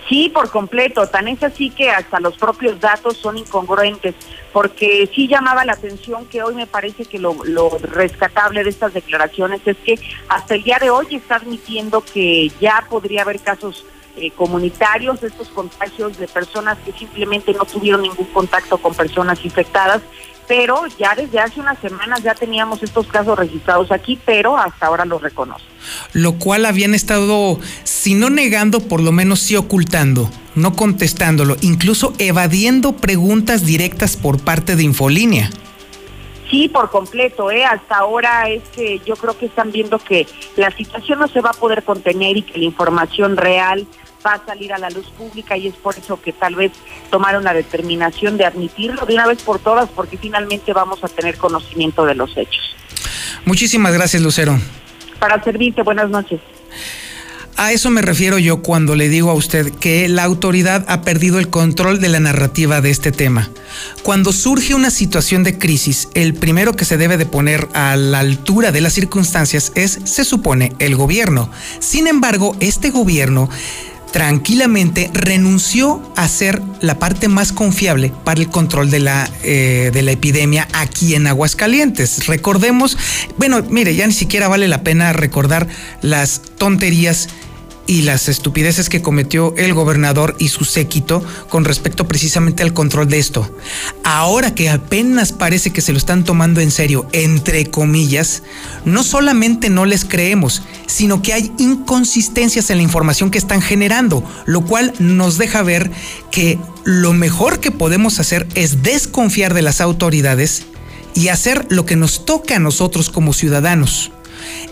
Sí, 0.10 0.28
por 0.28 0.50
completo. 0.50 1.06
Tan 1.08 1.28
es 1.28 1.44
así 1.44 1.70
que 1.70 1.92
hasta 1.92 2.20
los 2.20 2.36
propios 2.36 2.80
datos 2.80 3.16
son 3.16 3.38
incongruentes, 3.38 4.16
porque 4.52 5.08
sí 5.14 5.28
llamaba 5.28 5.64
la 5.66 5.74
atención 5.74 6.26
que 6.26 6.42
hoy 6.42 6.56
me 6.56 6.66
parece 6.66 7.06
que 7.06 7.20
lo, 7.20 7.36
rescatable 7.80 8.64
de 8.64 8.72
estas 8.72 8.96
declaraciones 8.96 9.62
es 9.66 9.78
que 9.78 10.00
hasta 10.28 10.56
el 10.56 10.64
día 10.64 10.80
de 10.80 10.90
hoy 10.90 11.06
está 11.12 11.36
admitiendo 11.36 12.02
que 12.02 12.52
ya 12.60 12.84
podría 12.90 13.22
haber 13.22 13.40
casos 13.40 13.86
eh, 14.18 14.32
comunitarios, 14.32 15.22
estos 15.22 15.50
contagios 15.50 16.18
de 16.18 16.28
personas 16.28 16.80
que 16.84 16.92
simplemente 16.92 17.54
no 17.54 17.66
tuvieron 17.66 18.02
ningún 18.02 18.26
contacto 18.34 18.80
con 18.80 18.96
personas 18.96 19.46
infectadas, 19.46 20.02
pero 20.50 20.82
ya 20.98 21.14
desde 21.14 21.40
hace 21.40 21.60
unas 21.60 21.78
semanas 21.78 22.24
ya 22.24 22.34
teníamos 22.34 22.82
estos 22.82 23.06
casos 23.06 23.38
registrados 23.38 23.92
aquí, 23.92 24.20
pero 24.26 24.58
hasta 24.58 24.88
ahora 24.88 25.06
los 25.06 25.22
reconoce. 25.22 25.64
Lo 26.14 26.40
cual 26.40 26.66
habían 26.66 26.96
estado, 26.96 27.60
si 27.84 28.16
no 28.16 28.32
negando, 28.32 28.80
por 28.80 29.00
lo 29.00 29.12
menos 29.12 29.42
sí 29.42 29.56
ocultando, 29.56 30.28
no 30.56 30.74
contestándolo, 30.74 31.56
incluso 31.62 32.14
evadiendo 32.18 32.94
preguntas 32.94 33.64
directas 33.64 34.18
por 34.18 34.44
parte 34.44 34.76
de 34.76 34.82
Infolínea. 34.82 35.52
Sí, 36.50 36.68
por 36.68 36.90
completo, 36.90 37.52
¿eh? 37.52 37.64
Hasta 37.64 37.98
ahora 37.98 38.50
es 38.50 38.64
que 38.70 39.00
yo 39.06 39.16
creo 39.18 39.38
que 39.38 39.46
están 39.46 39.72
viendo 39.72 40.00
que 40.00 40.26
la 40.56 40.72
situación 40.72 41.20
no 41.20 41.28
se 41.28 41.42
va 41.42 41.52
a 41.52 41.54
poder 41.54 41.84
contener 41.84 42.38
y 42.38 42.42
que 42.42 42.58
la 42.58 42.66
información 42.66 43.38
real 43.38 43.86
va 44.26 44.34
a 44.34 44.46
salir 44.46 44.74
a 44.74 44.78
la 44.78 44.90
luz 44.90 45.08
pública 45.18 45.58
y 45.58 45.68
es 45.68 45.76
por 45.76 45.98
eso 45.98 46.22
que 46.22 46.34
tal 46.34 46.56
vez 46.56 46.72
tomaron 47.10 47.44
la 47.44 47.54
determinación 47.54 48.38
de 48.38 48.46
admitirlo 48.46 49.06
de 49.06 49.14
una 49.14 49.28
vez 49.28 49.42
por 49.42 49.60
todas 49.60 49.90
porque 49.90 50.18
finalmente 50.18 50.74
vamos 50.74 51.04
a 51.04 51.08
tener 51.08 51.38
conocimiento 51.38 52.06
de 52.06 52.16
los 52.16 52.36
hechos. 52.38 52.76
Muchísimas 53.46 53.94
gracias, 53.94 54.22
Lucero. 54.22 54.58
Para 55.20 55.44
servirte, 55.44 55.82
buenas 55.84 56.10
noches. 56.10 56.40
A 57.60 57.74
eso 57.74 57.90
me 57.90 58.02
refiero 58.02 58.40
yo 58.40 58.62
cuando 58.62 58.96
le 58.96 59.10
digo 59.10 59.30
a 59.32 59.34
usted 59.34 59.70
que 59.70 60.08
la 60.08 60.24
autoridad 60.24 60.86
ha 60.88 61.02
perdido 61.02 61.40
el 61.40 61.50
control 61.50 62.00
de 62.00 62.08
la 62.08 62.22
narrativa 62.22 62.80
de 62.80 62.90
este 62.90 63.12
tema. 63.12 63.50
Cuando 64.02 64.32
surge 64.32 64.76
una 64.76 64.90
situación 64.90 65.44
de 65.44 65.58
crisis, 65.58 66.08
el 66.14 66.36
primero 66.36 66.78
que 66.78 66.86
se 66.86 66.96
debe 66.96 67.18
de 67.18 67.26
poner 67.26 67.68
a 67.74 67.98
la 67.98 68.20
altura 68.20 68.72
de 68.72 68.80
las 68.80 68.94
circunstancias 68.94 69.74
es, 69.76 70.00
se 70.06 70.24
supone, 70.24 70.72
el 70.80 70.96
gobierno. 70.96 71.52
Sin 71.80 72.08
embargo, 72.08 72.56
este 72.62 72.92
gobierno 72.92 73.50
tranquilamente 74.12 75.10
renunció 75.14 76.02
a 76.16 76.28
ser 76.28 76.62
la 76.82 76.98
parte 77.00 77.28
más 77.28 77.52
confiable 77.52 78.12
para 78.24 78.40
el 78.42 78.50
control 78.50 78.90
de 78.90 79.00
la, 79.00 79.30
eh, 79.44 79.92
de 79.94 80.02
la 80.02 80.12
epidemia 80.12 80.68
aquí 80.74 81.16
en 81.16 81.28
Aguascalientes. 81.28 82.28
Recordemos, 82.28 82.98
bueno, 83.38 83.62
mire, 83.70 83.96
ya 83.96 84.08
ni 84.08 84.14
siquiera 84.14 84.48
vale 84.48 84.68
la 84.68 84.84
pena 84.84 85.14
recordar 85.14 85.68
las 86.02 86.42
tonterías 86.58 87.30
y 87.90 88.04
las 88.04 88.30
estupideces 88.30 88.88
que 88.88 89.02
cometió 89.02 89.56
el 89.58 89.74
gobernador 89.74 90.36
y 90.38 90.50
su 90.50 90.64
séquito 90.64 91.24
con 91.50 91.66
respecto 91.66 92.08
precisamente 92.08 92.62
al 92.62 92.72
control 92.72 93.10
de 93.10 93.18
esto. 93.18 93.52
Ahora 94.04 94.54
que 94.54 94.70
apenas 94.70 95.32
parece 95.32 95.72
que 95.72 95.82
se 95.82 95.92
lo 95.92 95.98
están 95.98 96.24
tomando 96.24 96.62
en 96.62 96.70
serio, 96.70 97.08
entre 97.14 97.66
comillas, 97.66 98.44
no 98.86 99.02
solamente 99.02 99.72
no 99.72 99.86
les 99.86 100.06
creemos, 100.06 100.62
sino 100.86 101.24
que 101.24 101.34
hay 101.34 101.52
inconsistencias 101.58 102.70
en 102.70 102.78
la 102.78 102.84
información 102.84 103.32
que 103.32 103.40
están 103.40 103.60
generando, 103.60 104.24
lo 104.46 104.62
cual 104.62 104.94
nos 105.00 105.40
deja 105.40 105.64
ver 105.64 105.90
que 106.30 106.60
lo 106.84 107.14
mejor 107.14 107.60
que 107.60 107.72
podemos 107.72 108.20
hacer 108.20 108.48
es 108.54 108.84
desconfiar 108.84 109.56
de 109.56 109.64
las 109.64 109.82
autoridades 109.82 110.68
y 111.16 111.30
hacer 111.30 111.66
lo 111.70 111.88
que 111.88 111.96
nos 111.96 112.24
toca 112.24 112.58
a 112.58 112.60
nosotros 112.60 113.10
como 113.10 113.34
ciudadanos 113.34 114.12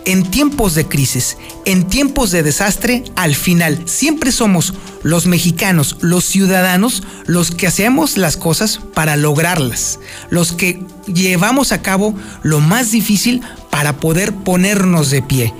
en 0.04 0.30
tiempos 0.30 0.74
de 0.74 0.86
crisis, 0.86 1.36
en 1.64 1.88
tiempos 1.88 2.30
de 2.30 2.42
desastre, 2.42 3.04
al 3.16 3.34
final 3.34 3.82
siempre 3.86 4.32
somos 4.32 4.74
los 5.02 5.26
mexicanos, 5.26 5.96
los 6.00 6.24
ciudadanos, 6.24 7.02
los 7.26 7.50
que 7.50 7.66
hacemos 7.66 8.16
las 8.16 8.36
cosas 8.36 8.80
para 8.94 9.16
lograrlas, 9.16 10.00
los 10.30 10.52
que 10.52 10.82
llevamos 11.06 11.72
a 11.72 11.82
cabo 11.82 12.14
lo 12.42 12.60
más 12.60 12.90
difícil 12.90 13.42
para 13.70 13.96
poder 13.96 14.34
ponernos 14.34 15.10
de 15.10 15.22
pie. 15.22 15.54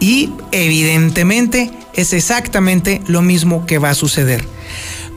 Y 0.00 0.30
evidentemente 0.52 1.70
es 1.94 2.12
exactamente 2.12 3.02
lo 3.08 3.22
mismo 3.22 3.66
que 3.66 3.78
va 3.78 3.90
a 3.90 3.94
suceder. 3.94 4.44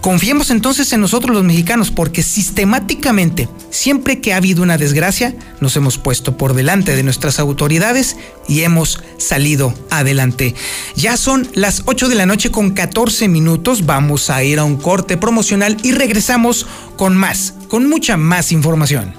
Confiemos 0.02 0.50
entonces 0.50 0.92
en 0.94 1.02
nosotros 1.02 1.36
los 1.36 1.44
mexicanos 1.44 1.92
porque 1.92 2.24
sistemáticamente, 2.24 3.48
siempre 3.70 4.20
que 4.20 4.34
ha 4.34 4.38
habido 4.38 4.64
una 4.64 4.80
desgracia, 4.80 5.36
nos 5.60 5.76
hemos 5.76 6.00
puesto 6.00 6.38
por 6.38 6.56
delante 6.56 6.96
de 6.96 7.04
nuestras 7.04 7.38
autoridades 7.40 8.18
y 8.48 8.62
hemos 8.62 9.04
salido 9.18 9.76
adelante. 9.92 10.56
Ya 10.96 11.18
son 11.18 11.48
las 11.54 11.84
8 11.86 12.10
de 12.10 12.16
la 12.16 12.26
noche 12.26 12.50
con 12.50 12.72
14 12.72 13.28
minutos, 13.28 13.86
vamos 13.86 14.32
a 14.32 14.44
ir 14.44 14.58
a 14.58 14.64
un 14.64 14.78
corte 14.78 15.18
promocional 15.18 15.78
y 15.84 15.92
regresamos 15.92 16.66
con 16.98 17.16
más, 17.16 17.54
con 17.68 17.88
mucha 17.88 18.18
más 18.18 18.52
información. 18.52 19.14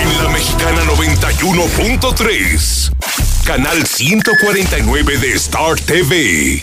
En 0.00 0.22
la 0.22 0.28
mexicana 0.30 0.84
91.3, 0.84 2.92
canal 3.44 3.84
149 3.84 5.18
de 5.18 5.32
Star 5.32 5.74
TV. 5.80 6.62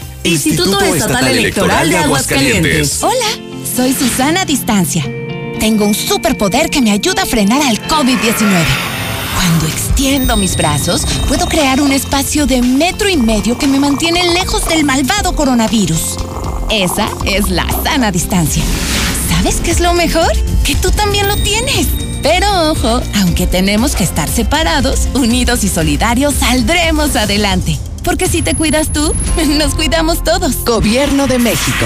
Instituto, 0.23 0.79
Estatal, 0.83 1.27
Electoral, 1.27 1.89
de 1.89 1.97
Aguascalientes. 1.97 3.01
Hola, 3.01 3.15
soy 3.75 3.93
Susana 3.93 4.45
Distancia. 4.45 5.03
Tengo 5.59 5.85
un 5.85 5.95
superpoder 5.95 6.69
que 6.69 6.81
me 6.81 6.91
ayuda 6.91 7.23
a 7.23 7.25
frenar 7.25 7.61
al 7.61 7.79
COVID-19. 7.87 8.63
Cuando 9.35 9.65
extiendo 9.67 10.37
mis 10.37 10.55
brazos, 10.55 11.05
puedo 11.27 11.47
crear 11.47 11.81
un 11.81 11.91
espacio 11.91 12.45
de 12.45 12.61
metro 12.61 13.09
y 13.09 13.17
medio 13.17 13.57
que 13.57 13.67
me 13.67 13.79
mantiene 13.79 14.33
lejos 14.33 14.67
del 14.69 14.83
malvado 14.83 15.35
coronavirus. 15.35 16.17
Esa 16.69 17.09
es 17.25 17.49
la 17.49 17.65
sana 17.83 18.11
distancia. 18.11 18.63
¿Sabes 19.29 19.59
qué 19.61 19.71
es 19.71 19.79
lo 19.79 19.93
mejor? 19.93 20.31
Que 20.63 20.75
tú 20.75 20.91
también 20.91 21.27
lo 21.27 21.35
tienes. 21.37 21.87
Pero 22.21 22.71
ojo, 22.71 23.01
aunque 23.15 23.47
tenemos 23.47 23.95
que 23.95 24.03
estar 24.03 24.29
separados, 24.29 25.07
unidos 25.15 25.63
y 25.63 25.69
solidarios, 25.69 26.35
saldremos 26.35 27.15
adelante. 27.15 27.79
Porque 28.03 28.27
si 28.27 28.41
te 28.41 28.55
cuidas 28.55 28.91
tú, 28.91 29.13
nos 29.57 29.75
cuidamos 29.75 30.23
todos. 30.23 30.63
Gobierno 30.65 31.27
de 31.27 31.39
México. 31.39 31.85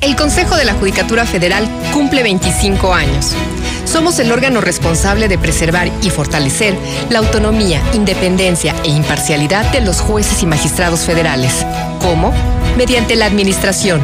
El 0.00 0.14
Consejo 0.14 0.56
de 0.56 0.64
la 0.64 0.74
Judicatura 0.74 1.26
Federal 1.26 1.68
cumple 1.92 2.22
25 2.22 2.94
años. 2.94 3.32
Somos 3.84 4.18
el 4.20 4.30
órgano 4.30 4.60
responsable 4.60 5.26
de 5.26 5.38
preservar 5.38 5.90
y 6.02 6.10
fortalecer 6.10 6.76
la 7.10 7.18
autonomía, 7.18 7.82
independencia 7.94 8.76
e 8.84 8.90
imparcialidad 8.90 9.64
de 9.72 9.80
los 9.80 10.00
jueces 10.00 10.40
y 10.42 10.46
magistrados 10.46 11.00
federales. 11.00 11.66
¿Cómo? 12.00 12.32
Mediante 12.76 13.16
la 13.16 13.26
administración, 13.26 14.00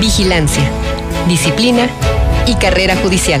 vigilancia, 0.00 0.62
disciplina 1.26 1.88
y 2.46 2.54
carrera 2.54 2.94
judicial 2.96 3.40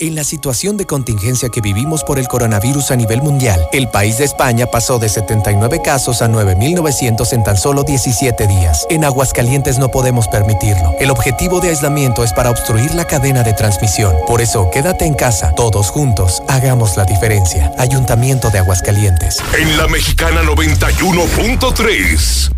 En 0.00 0.14
la 0.14 0.22
situación 0.22 0.76
de 0.76 0.86
contingencia 0.86 1.48
que 1.48 1.60
vivimos 1.60 2.04
por 2.04 2.20
el 2.20 2.28
coronavirus 2.28 2.92
a 2.92 2.96
nivel 2.96 3.20
mundial, 3.20 3.66
el 3.72 3.88
país 3.88 4.18
de 4.18 4.26
España 4.26 4.66
pasó 4.66 5.00
de 5.00 5.08
79 5.08 5.80
casos 5.84 6.22
a 6.22 6.28
9.900 6.28 7.32
en 7.32 7.42
tan 7.42 7.56
solo 7.56 7.82
17 7.82 8.46
días. 8.46 8.86
En 8.90 9.04
Aguascalientes 9.04 9.78
no 9.78 9.88
podemos 9.88 10.28
permitirlo. 10.28 10.94
El 11.00 11.10
objetivo 11.10 11.58
de 11.58 11.70
aislamiento 11.70 12.22
es 12.22 12.32
para 12.32 12.50
obstruir 12.50 12.94
la 12.94 13.08
cadena 13.08 13.42
de 13.42 13.54
transmisión. 13.54 14.14
Por 14.28 14.40
eso, 14.40 14.70
quédate 14.70 15.04
en 15.04 15.14
casa. 15.14 15.52
Todos 15.56 15.90
juntos, 15.90 16.44
hagamos 16.46 16.96
la 16.96 17.04
diferencia. 17.04 17.72
Ayuntamiento 17.76 18.50
de 18.50 18.60
Aguascalientes. 18.60 19.38
En 19.58 19.76
la 19.76 19.88
Mexicana 19.88 20.44
91.3. 20.44 22.52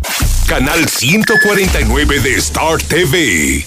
Canal 0.47 0.87
149 0.87 2.19
de 2.19 2.35
Star 2.35 2.77
TV. 2.83 3.65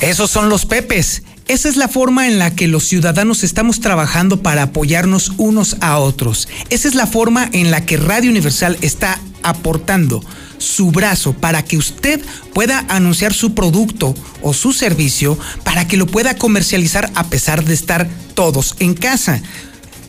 Esos 0.00 0.30
son 0.30 0.48
los 0.48 0.66
Pepes. 0.66 1.22
Esa 1.46 1.68
es 1.68 1.76
la 1.76 1.88
forma 1.88 2.26
en 2.26 2.38
la 2.38 2.54
que 2.54 2.68
los 2.68 2.84
ciudadanos 2.84 3.42
estamos 3.42 3.80
trabajando 3.80 4.42
para 4.42 4.62
apoyarnos 4.62 5.32
unos 5.36 5.76
a 5.80 5.98
otros. 5.98 6.48
Esa 6.70 6.88
es 6.88 6.94
la 6.94 7.06
forma 7.06 7.48
en 7.52 7.70
la 7.70 7.84
que 7.84 7.96
Radio 7.96 8.30
Universal 8.30 8.78
está 8.80 9.20
aportando 9.42 10.22
su 10.58 10.90
brazo 10.90 11.32
para 11.32 11.64
que 11.64 11.76
usted 11.76 12.20
pueda 12.54 12.84
anunciar 12.88 13.34
su 13.34 13.54
producto 13.54 14.14
o 14.42 14.54
su 14.54 14.72
servicio 14.72 15.38
para 15.64 15.88
que 15.88 15.96
lo 15.96 16.06
pueda 16.06 16.36
comercializar 16.36 17.10
a 17.14 17.24
pesar 17.24 17.64
de 17.64 17.74
estar 17.74 18.08
todos 18.34 18.76
en 18.78 18.94
casa. 18.94 19.42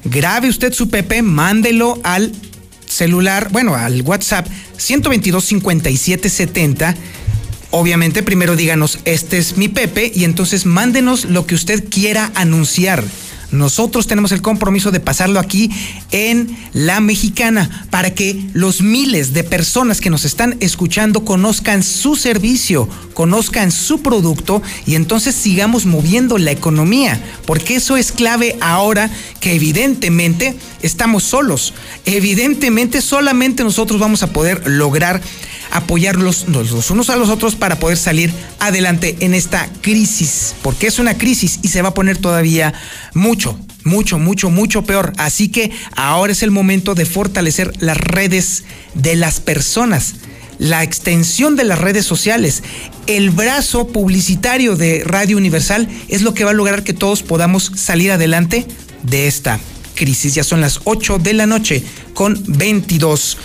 Grabe 0.04 0.50
usted 0.50 0.74
su 0.74 0.90
PP, 0.90 1.22
mándelo 1.22 2.00
al 2.04 2.34
celular, 2.92 3.50
bueno, 3.52 3.76
al 3.76 4.02
WhatsApp 4.02 4.48
122 4.78 5.44
57 5.46 6.30
70 6.30 6.96
obviamente 7.72 8.22
primero 8.22 8.56
díganos, 8.56 9.00
este 9.06 9.38
es 9.38 9.58
mi 9.58 9.70
Pepe, 9.70 10.12
y 10.14 10.26
entonces 10.26 10.66
mándenos 10.66 11.26
lo 11.26 11.46
que 11.48 11.56
usted 11.56 11.84
quiera 11.90 12.32
anunciar. 12.36 13.04
Nosotros 13.52 14.08
tenemos 14.08 14.32
el 14.32 14.42
compromiso 14.42 14.92
de 14.92 15.00
pasarlo 15.00 15.40
aquí 15.40 15.70
en 16.12 16.58
La 16.74 17.02
Mexicana 17.02 17.86
para 17.90 18.14
que 18.14 18.50
los 18.54 18.82
miles 18.82 19.34
de 19.34 19.44
personas 19.44 20.00
que 20.00 20.10
nos 20.10 20.26
están 20.26 20.58
escuchando 20.62 21.26
conozcan 21.26 21.84
su 21.84 22.16
servicio, 22.16 22.88
conozcan 23.14 23.72
su 23.72 24.02
producto 24.02 24.62
y 24.86 24.96
entonces 24.96 25.36
sigamos 25.36 25.86
moviendo 25.86 26.38
la 26.38 26.52
economía, 26.52 27.22
porque 27.46 27.76
eso 27.76 27.98
es 27.98 28.12
clave 28.12 28.58
ahora 28.62 29.10
que 29.40 29.54
evidentemente 29.54 30.56
estamos 30.82 31.24
solos. 31.24 31.74
Evidentemente 32.06 33.02
solamente 33.02 33.64
nosotros 33.64 34.00
vamos 34.00 34.24
a 34.24 34.32
poder 34.32 34.68
lograr 34.68 35.22
apoyarlos 35.72 36.48
los 36.48 36.90
unos 36.90 37.10
a 37.10 37.16
los 37.16 37.30
otros 37.30 37.56
para 37.56 37.80
poder 37.80 37.98
salir 37.98 38.32
adelante 38.60 39.18
en 39.22 39.34
esta 39.34 39.70
crisis, 39.82 40.56
porque 40.62 40.88
es 40.88 41.00
una 41.00 41.18
crisis 41.18 41.60
y 41.62 41.70
se 41.70 41.82
va 41.82 41.90
a 41.90 41.94
poner 41.94 42.18
todavía 42.18 42.74
mucho, 43.14 43.58
mucho, 43.84 44.20
mucho, 44.20 44.50
mucho 44.50 44.84
peor. 44.84 45.14
Así 45.18 45.50
que 45.50 45.72
ahora 45.96 46.32
es 46.32 46.44
el 46.44 46.52
momento 46.52 46.96
de 46.96 47.06
fortalecer 47.06 47.72
las 47.82 47.98
redes 47.98 48.64
de 48.94 49.16
las 49.16 49.40
personas 49.40 50.16
la 50.62 50.84
extensión 50.84 51.56
de 51.56 51.64
las 51.64 51.80
redes 51.80 52.06
sociales, 52.06 52.62
el 53.08 53.32
brazo 53.32 53.88
publicitario 53.88 54.76
de 54.76 55.04
Radio 55.04 55.38
Universal 55.38 55.90
es 56.08 56.22
lo 56.22 56.36
que 56.36 56.44
va 56.44 56.52
a 56.52 56.54
lograr 56.54 56.84
que 56.84 56.94
todos 56.94 57.24
podamos 57.24 57.72
salir 57.76 58.12
adelante 58.12 58.68
de 59.02 59.26
esta 59.26 59.60
crisis. 59.96 60.36
Ya 60.36 60.44
son 60.44 60.62
las 60.62 60.82
8 60.84 61.20
de 61.20 61.34
la 61.34 61.46
noche 61.46 61.84
con 62.14 62.42
22 62.48 63.38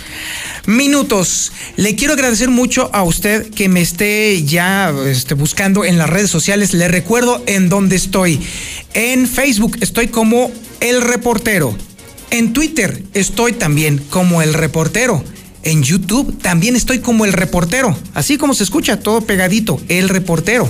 minutos. 0.67 1.51
Le 1.75 1.95
quiero 1.95 2.13
agradecer 2.13 2.49
mucho 2.49 2.89
a 2.93 3.03
usted 3.03 3.49
que 3.51 3.69
me 3.69 3.81
esté 3.81 4.43
ya 4.43 4.93
este, 5.05 5.33
buscando 5.33 5.85
en 5.85 5.97
las 5.97 6.09
redes 6.09 6.29
sociales. 6.29 6.73
Le 6.73 6.87
recuerdo 6.87 7.43
en 7.47 7.69
dónde 7.69 7.95
estoy. 7.95 8.39
En 8.93 9.27
Facebook 9.27 9.77
estoy 9.81 10.07
como 10.07 10.51
El 10.79 11.01
Reportero. 11.01 11.75
En 12.29 12.53
Twitter 12.53 13.03
estoy 13.13 13.53
también 13.53 13.99
como 14.09 14.41
El 14.41 14.53
Reportero. 14.53 15.23
En 15.63 15.83
YouTube 15.83 16.37
también 16.41 16.75
estoy 16.75 16.99
como 16.99 17.25
El 17.25 17.33
Reportero. 17.33 17.97
Así 18.13 18.37
como 18.37 18.53
se 18.53 18.63
escucha, 18.63 18.99
todo 18.99 19.21
pegadito, 19.21 19.81
El 19.87 20.09
Reportero. 20.09 20.69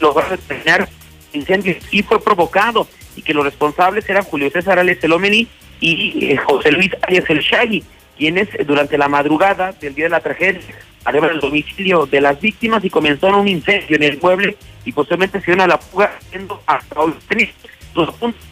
logró 0.00 0.28
determinar 0.28 0.88
incendio 1.32 1.76
y 1.90 2.02
fue 2.02 2.22
provocado 2.22 2.86
y 3.16 3.22
que 3.22 3.34
los 3.34 3.44
responsables 3.44 4.08
eran 4.08 4.24
Julio 4.24 4.50
César 4.50 4.78
Alex 4.78 5.04
Elomeni 5.04 5.48
y 5.80 6.32
eh, 6.32 6.36
José 6.36 6.72
Luis 6.72 6.90
Arias 7.02 7.24
El 7.28 7.40
Shaggy, 7.40 7.84
quienes 8.16 8.48
durante 8.66 8.98
la 8.98 9.08
madrugada 9.08 9.72
del 9.72 9.94
día 9.94 10.06
de 10.06 10.10
la 10.10 10.20
tragedia 10.20 10.60
arribaron 11.04 11.36
al 11.36 11.40
domicilio 11.40 12.06
de 12.06 12.20
las 12.20 12.40
víctimas 12.40 12.84
y 12.84 12.90
comenzaron 12.90 13.40
un 13.40 13.48
incendio 13.48 13.96
en 13.96 14.02
el 14.02 14.18
mueble 14.20 14.56
y 14.84 14.92
posteriormente 14.92 15.40
se 15.40 15.46
dieron 15.46 15.62
a 15.62 15.66
la 15.68 15.78
fuga 15.78 16.18
siendo 16.30 16.62
hasta 16.66 17.00
hoy 17.00 17.14
tristes. 17.26 17.70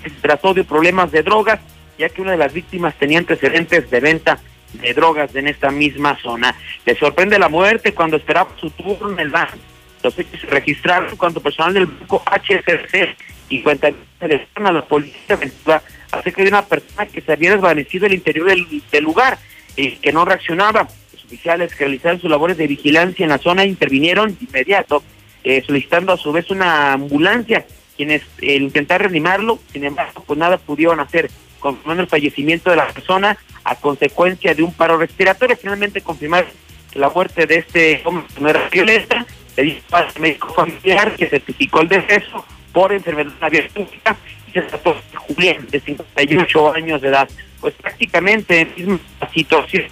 Se 0.02 0.10
trató 0.22 0.54
de 0.54 0.64
problemas 0.64 1.12
de 1.12 1.22
drogas, 1.22 1.60
ya 1.98 2.08
que 2.08 2.22
una 2.22 2.32
de 2.32 2.38
las 2.38 2.52
víctimas 2.52 2.94
tenía 2.96 3.18
antecedentes 3.18 3.88
de 3.90 4.00
venta 4.00 4.38
de 4.72 4.92
drogas 4.94 5.34
en 5.36 5.48
esta 5.48 5.70
misma 5.70 6.18
zona. 6.20 6.56
Le 6.84 6.96
sorprende 6.96 7.38
la 7.38 7.48
muerte 7.48 7.94
cuando 7.94 8.16
esperaba 8.16 8.50
su 8.58 8.70
turno 8.70 9.12
en 9.12 9.20
el 9.20 9.30
banco 9.30 9.58
hechos 10.04 10.40
se 10.40 10.46
registraron 10.46 11.16
cuando 11.16 11.40
personal 11.40 11.74
del 11.74 11.86
banco 11.86 12.22
HSC 12.26 13.16
y 13.48 13.62
cuenta 13.62 13.88
a 14.20 14.72
la 14.72 14.84
policía 14.84 15.38
acerca 16.10 16.42
de 16.42 16.48
una 16.48 16.64
persona 16.64 17.06
que 17.06 17.20
se 17.20 17.32
había 17.32 17.52
desvanecido 17.52 18.06
el 18.06 18.14
interior 18.14 18.46
del, 18.46 19.04
lugar 19.04 19.38
y 19.76 19.92
que 19.96 20.12
no 20.12 20.24
reaccionaba. 20.24 20.88
Los 21.12 21.24
oficiales 21.24 21.74
que 21.74 21.84
realizaron 21.84 22.20
sus 22.20 22.30
labores 22.30 22.56
de 22.56 22.66
vigilancia 22.66 23.24
en 23.24 23.30
la 23.30 23.38
zona 23.38 23.64
intervinieron 23.64 24.36
de 24.36 24.44
inmediato, 24.44 25.02
eh, 25.44 25.62
solicitando 25.64 26.12
a 26.12 26.16
su 26.16 26.32
vez 26.32 26.50
una 26.50 26.92
ambulancia, 26.92 27.66
quienes 27.96 28.22
eh, 28.40 28.56
intentaron 28.56 29.10
reanimarlo, 29.10 29.58
sin 29.72 29.84
embargo, 29.84 30.24
pues 30.26 30.38
nada 30.38 30.58
pudieron 30.58 31.00
hacer, 31.00 31.30
confirmando 31.60 32.02
el 32.02 32.08
fallecimiento 32.08 32.70
de 32.70 32.76
la 32.76 32.88
persona 32.88 33.36
a 33.64 33.74
consecuencia 33.76 34.54
de 34.54 34.62
un 34.62 34.72
paro 34.72 34.98
respiratorio. 34.98 35.56
Finalmente 35.56 36.00
confirmaron 36.00 36.50
que 36.90 36.98
la 36.98 37.10
muerte 37.10 37.46
de 37.46 37.56
este 37.56 38.02
hombre 38.04 38.26
no 38.40 38.48
era 38.48 38.68
violenta 38.68 39.26
el 39.56 39.82
médico 40.20 40.52
familiar 40.52 41.14
que 41.14 41.26
certificó 41.26 41.80
el 41.80 41.88
deceso 41.88 42.44
por 42.72 42.92
enfermedad 42.92 43.32
abierta 43.40 43.80
y 44.48 44.52
se 44.52 44.62
trató 44.62 44.94
de 44.94 45.16
Julián, 45.16 45.66
de 45.70 45.80
58 45.80 46.74
años 46.74 47.00
de 47.00 47.08
edad. 47.08 47.28
Pues 47.60 47.74
prácticamente 47.74 48.66
misma 48.76 48.98
situación 49.32 49.84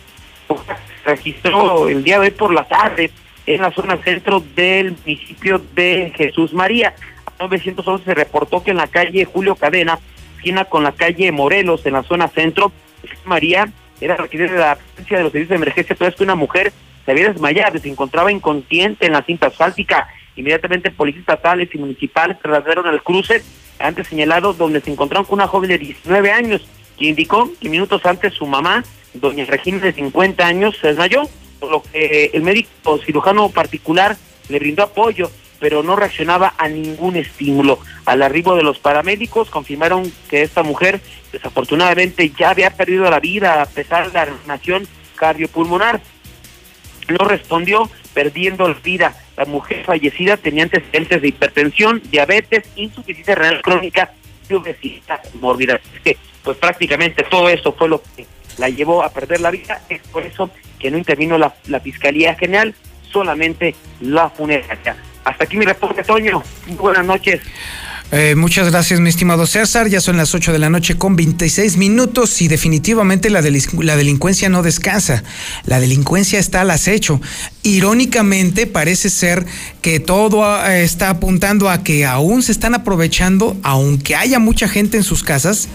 registró 1.05 1.89
el 1.89 2.05
día 2.05 2.19
de 2.19 2.27
hoy 2.27 2.31
por 2.31 2.53
la 2.53 2.65
tarde 2.65 3.11
en 3.47 3.63
la 3.63 3.73
zona 3.73 3.97
centro 3.99 4.43
del 4.55 4.97
municipio 5.05 5.63
de 5.75 6.13
Jesús 6.17 6.53
María. 6.53 6.95
A 7.27 7.43
911 7.45 8.05
se 8.05 8.15
reportó 8.15 8.63
que 8.63 8.71
en 8.71 8.79
la 8.79 8.87
calle 8.87 9.25
Julio 9.25 9.57
Cadena, 9.57 9.99
esquina 10.37 10.65
con 10.65 10.83
la 10.83 10.93
calle 10.93 11.33
Morelos, 11.33 11.85
en 11.87 11.95
la 11.95 12.03
zona 12.03 12.29
centro, 12.29 12.73
María 13.25 13.69
era 14.01 14.17
requerida 14.17 14.53
de 14.53 14.59
la 14.59 14.77
presencia 14.77 15.19
de 15.19 15.23
los 15.25 15.33
servicios 15.33 15.51
de 15.51 15.57
emergencia, 15.57 15.97
pero 15.99 16.11
es 16.11 16.17
que 16.17 16.25
una 16.25 16.35
mujer 16.35 16.73
se 17.05 17.11
había 17.11 17.31
desmayado 17.31 17.79
se 17.79 17.89
encontraba 17.89 18.33
inconsciente 18.33 19.07
en 19.07 19.13
la 19.13 19.23
cinta 19.23 19.49
asfáltica. 19.49 20.09
Inmediatamente 20.37 20.91
policías 20.91 21.23
estatales 21.23 21.69
y 21.75 21.79
municipales 21.79 22.39
trasladaron 22.41 22.87
al 22.87 23.03
cruce 23.03 23.43
antes 23.79 24.09
señalado 24.09 24.53
donde 24.53 24.81
se 24.81 24.91
encontraron 24.91 25.25
con 25.25 25.35
una 25.35 25.49
joven 25.49 25.69
de 25.69 25.79
19 25.79 26.33
años 26.33 26.67
que 26.99 27.07
indicó 27.07 27.51
que 27.61 27.69
minutos 27.69 28.05
antes 28.07 28.35
su 28.35 28.47
mamá, 28.47 28.85
doña 29.15 29.45
Regina 29.45 29.79
de 29.79 29.93
50 29.93 30.47
años, 30.47 30.77
se 30.81 30.89
desmayó, 30.89 31.23
por 31.59 31.71
lo 31.71 31.83
que 31.83 32.31
el 32.33 32.43
médico 32.43 32.99
cirujano 32.99 33.49
particular 33.49 34.17
le 34.49 34.59
brindó 34.59 34.85
apoyo, 34.85 35.31
pero 35.59 35.83
no 35.83 35.97
reaccionaba 35.97 36.55
a 36.59 36.69
ningún 36.69 37.17
estímulo. 37.17 37.79
Al 38.05 38.23
arribo 38.23 38.55
de 38.55 38.63
los 38.63 38.79
paramédicos 38.79 39.51
confirmaron 39.51 40.13
que 40.29 40.43
esta 40.43 40.63
mujer 40.63 41.01
desafortunadamente 41.33 42.31
ya 42.31 42.51
había 42.51 42.71
perdido 42.71 43.11
la 43.11 43.21
vida 43.21 43.63
a 43.63 43.67
pesar 43.67 44.09
de 44.09 44.13
la 44.13 44.25
reanimación 44.27 44.87
cardiopulmonar 45.17 46.01
no 47.09 47.25
respondió, 47.25 47.91
perdiendo 48.13 48.69
la 48.69 48.75
vida. 48.75 49.17
La 49.37 49.45
mujer 49.45 49.85
fallecida 49.85 50.37
tenía 50.37 50.65
antecedentes 50.65 51.23
de 51.23 51.29
hipertensión, 51.29 52.03
diabetes, 52.11 52.65
insuficiencia 52.77 53.35
renal 53.35 53.63
crónica 53.63 54.13
y 54.49 54.55
obesidad 54.55 55.21
mórbida. 55.41 55.81
Es 55.95 56.01
que, 56.03 56.17
pues 56.43 56.57
prácticamente 56.57 57.25
todo 57.25 57.49
eso 57.49 57.73
fue 57.73 57.89
lo 57.89 58.03
que 58.03 58.27
la 58.59 58.69
llevó 58.69 59.03
a 59.03 59.11
perder 59.11 59.41
la 59.41 59.51
vida. 59.51 59.81
Es 59.89 60.01
por 60.09 60.25
eso 60.25 60.51
que 60.79 60.91
no 60.91 60.99
intervino 60.99 61.39
la, 61.39 61.81
Fiscalía 61.81 62.35
General, 62.35 62.75
solamente 63.11 63.75
la 64.01 64.31
funeraria. 64.31 64.97
Hasta 65.25 65.45
aquí 65.45 65.57
mi 65.57 65.65
reporte, 65.65 66.03
Toño. 66.03 66.43
Buenas 66.79 67.05
noches. 67.05 67.41
Eh, 68.13 68.35
muchas 68.37 68.71
gracias, 68.71 69.01
mi 69.01 69.09
estimado 69.09 69.47
César. 69.47 69.89
Ya 69.89 70.01
son 70.01 70.17
las 70.17 70.35
8 70.35 70.53
de 70.53 70.59
la 70.59 70.71
noche 70.71 70.97
con 70.97 71.17
26 71.17 71.77
minutos 71.79 72.41
y 72.43 72.49
definitivamente 72.49 73.31
la, 73.31 73.43
delincuencia 73.43 74.49
no 74.49 74.63
descansa. 74.63 75.25
La 75.65 75.81
delincuencia 75.81 76.39
está 76.39 76.61
al 76.61 76.71
acecho. 76.71 77.21
Irónicamente, 77.63 78.67
parece 78.67 79.11
ser 79.11 79.47
que 79.81 80.01
todo 80.01 80.45
ah, 80.45 80.77
está 80.77 81.11
apuntando 81.11 81.71
a 81.71 81.83
que 81.83 82.05
aún 82.05 82.43
se 82.43 82.53
están 82.53 82.75
aprovechando, 82.75 83.57
aunque 83.63 84.15
haya 84.15 84.39
mucha 84.39 84.69
gente 84.69 84.97
en 84.97 85.03
sus 85.03 85.25
casas, 85.25 85.69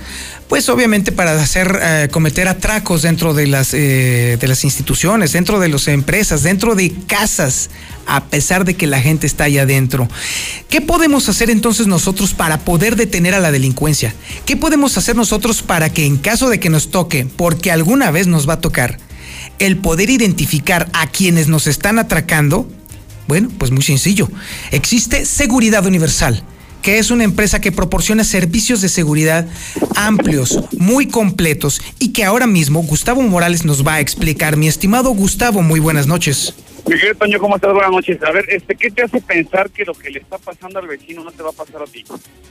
pues 0.50 0.68
obviamente 0.68 1.12
para 1.12 1.40
hacer 1.40 1.80
eh, 1.80 2.08
cometer 2.10 2.48
atracos 2.48 3.04
dentro 3.04 3.36
de 3.36 3.46
las 3.46 3.74
eh, 3.76 4.36
de 4.42 4.48
las 4.48 4.64
instituciones, 4.64 5.32
dentro 5.32 5.60
de 5.60 5.70
las 5.70 5.88
empresas, 5.88 6.42
dentro 6.42 6.74
de 6.74 6.92
casas, 7.06 7.70
a 8.08 8.26
pesar 8.26 8.66
de 8.66 8.74
que 8.74 8.88
la 8.88 9.00
gente 9.00 9.28
está 9.28 9.44
allá 9.44 9.62
adentro. 9.62 10.10
¿Qué 10.68 10.82
podemos 10.82 11.30
hacer 11.30 11.52
entonces 11.52 11.86
nosotros 11.86 12.34
para 12.34 12.62
poder 12.62 12.96
detener 12.96 13.36
a 13.36 13.40
la 13.40 13.52
delincuencia? 13.52 14.16
¿Qué 14.48 14.58
podemos 14.58 14.98
hacer 14.98 15.16
nosotros 15.16 15.62
para 15.62 15.94
que 15.94 16.08
en 16.08 16.18
caso 16.18 16.50
de 16.50 16.60
que 16.60 16.72
nos 16.72 16.90
toque, 16.90 17.28
porque 17.38 17.72
alguna 17.72 18.10
vez 18.10 18.26
nos 18.26 18.50
va 18.50 18.54
a 18.54 18.62
tocar, 18.62 18.98
el 19.60 19.78
poder 19.78 20.10
identificar 20.10 20.90
a 20.94 21.06
quienes 21.06 21.48
nos 21.48 21.68
están 21.68 22.00
atracando? 22.00 22.68
Bueno, 23.28 23.50
pues 23.60 23.70
muy 23.70 23.84
sencillo. 23.84 24.28
Existe 24.72 25.26
seguridad 25.26 25.86
universal 25.86 26.44
que 26.82 27.00
es 27.00 27.12
una 27.12 27.24
empresa 27.24 27.62
que 27.62 27.72
proporciona 27.72 28.24
servicios 28.24 28.82
de 28.82 28.90
seguridad 28.90 29.48
amplios, 29.96 30.60
muy 30.78 31.08
completos 31.08 31.82
y 32.00 32.10
que 32.10 32.24
ahora 32.24 32.48
mismo 32.48 32.82
Gustavo 32.84 33.22
Morales 33.22 33.66
nos 33.66 33.86
va 33.86 33.96
a 33.96 34.00
explicar. 34.00 34.58
Mi 34.58 34.68
estimado 34.68 35.10
Gustavo, 35.12 35.62
muy 35.62 35.80
buenas 35.80 36.08
noches. 36.08 36.54
Miguel 36.88 37.16
Toño, 37.18 37.40
¿cómo 37.40 37.56
estás? 37.56 37.74
Buenas 37.74 37.92
noches. 37.92 38.22
A 38.24 38.32
ver, 38.32 38.46
este, 38.50 38.76
¿qué 38.76 38.92
te 38.92 39.04
hace 39.04 39.22
pensar 39.22 39.70
que 39.70 39.86
lo 39.86 39.94
que 39.94 40.10
le 40.10 40.20
está 40.20 40.38
pasando 40.38 40.80
al 40.80 40.88
vecino 40.88 41.24
no 41.24 41.32
te 41.32 41.44
va 41.44 41.50
a 41.50 41.54
pasar 41.54 41.82
a 41.82 41.86
ti? 41.86 42.04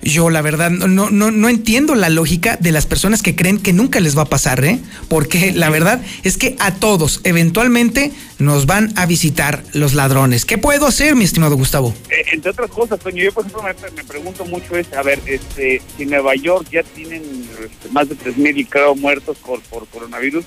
Yo, 0.03 0.31
la 0.31 0.43
verdad, 0.43 0.71
no, 0.71 1.11
no, 1.11 1.31
no 1.31 1.49
entiendo 1.49 1.95
la 1.95 2.09
lógica 2.09 2.57
de 2.57 2.73
las 2.73 2.87
personas 2.87 3.23
que 3.23 3.35
creen 3.35 3.61
que 3.61 3.73
nunca 3.73 4.01
les 4.01 4.17
va 4.17 4.23
a 4.23 4.27
pasar, 4.27 4.65
¿eh? 4.65 4.79
Porque 5.09 5.53
la 5.53 5.71
verdad 5.71 6.03
es 6.25 6.37
que 6.37 6.57
a 6.61 6.75
todos, 6.75 7.21
eventualmente, 7.25 8.13
nos 8.39 8.67
van 8.67 8.93
a 8.97 9.07
visitar 9.07 9.63
los 9.73 9.95
ladrones. 9.95 10.45
¿Qué 10.45 10.59
puedo 10.59 10.87
hacer, 10.87 11.17
mi 11.17 11.25
estimado 11.25 11.57
Gustavo? 11.57 11.95
Eh, 12.11 12.25
entre 12.33 12.53
otras 12.53 12.71
cosas, 12.71 13.01
Toño, 13.01 13.23
yo 13.23 13.33
por 13.33 13.45
ejemplo 13.45 13.63
me, 13.63 14.05
pregunto 14.05 14.45
mucho 14.45 14.77
es, 14.77 14.93
a 14.93 15.03
ver, 15.03 15.21
este, 15.27 15.83
si 15.97 16.05
en 16.05 16.11
Nueva 16.11 16.35
York 16.37 16.67
ya 16.71 16.83
tienen 16.83 17.23
este, 17.65 17.89
más 17.91 18.09
de 18.09 18.17
3.000 18.17 18.69
creo 18.69 18.95
muertos 18.95 19.39
por, 19.39 19.61
por 19.63 19.87
coronavirus, 19.89 20.45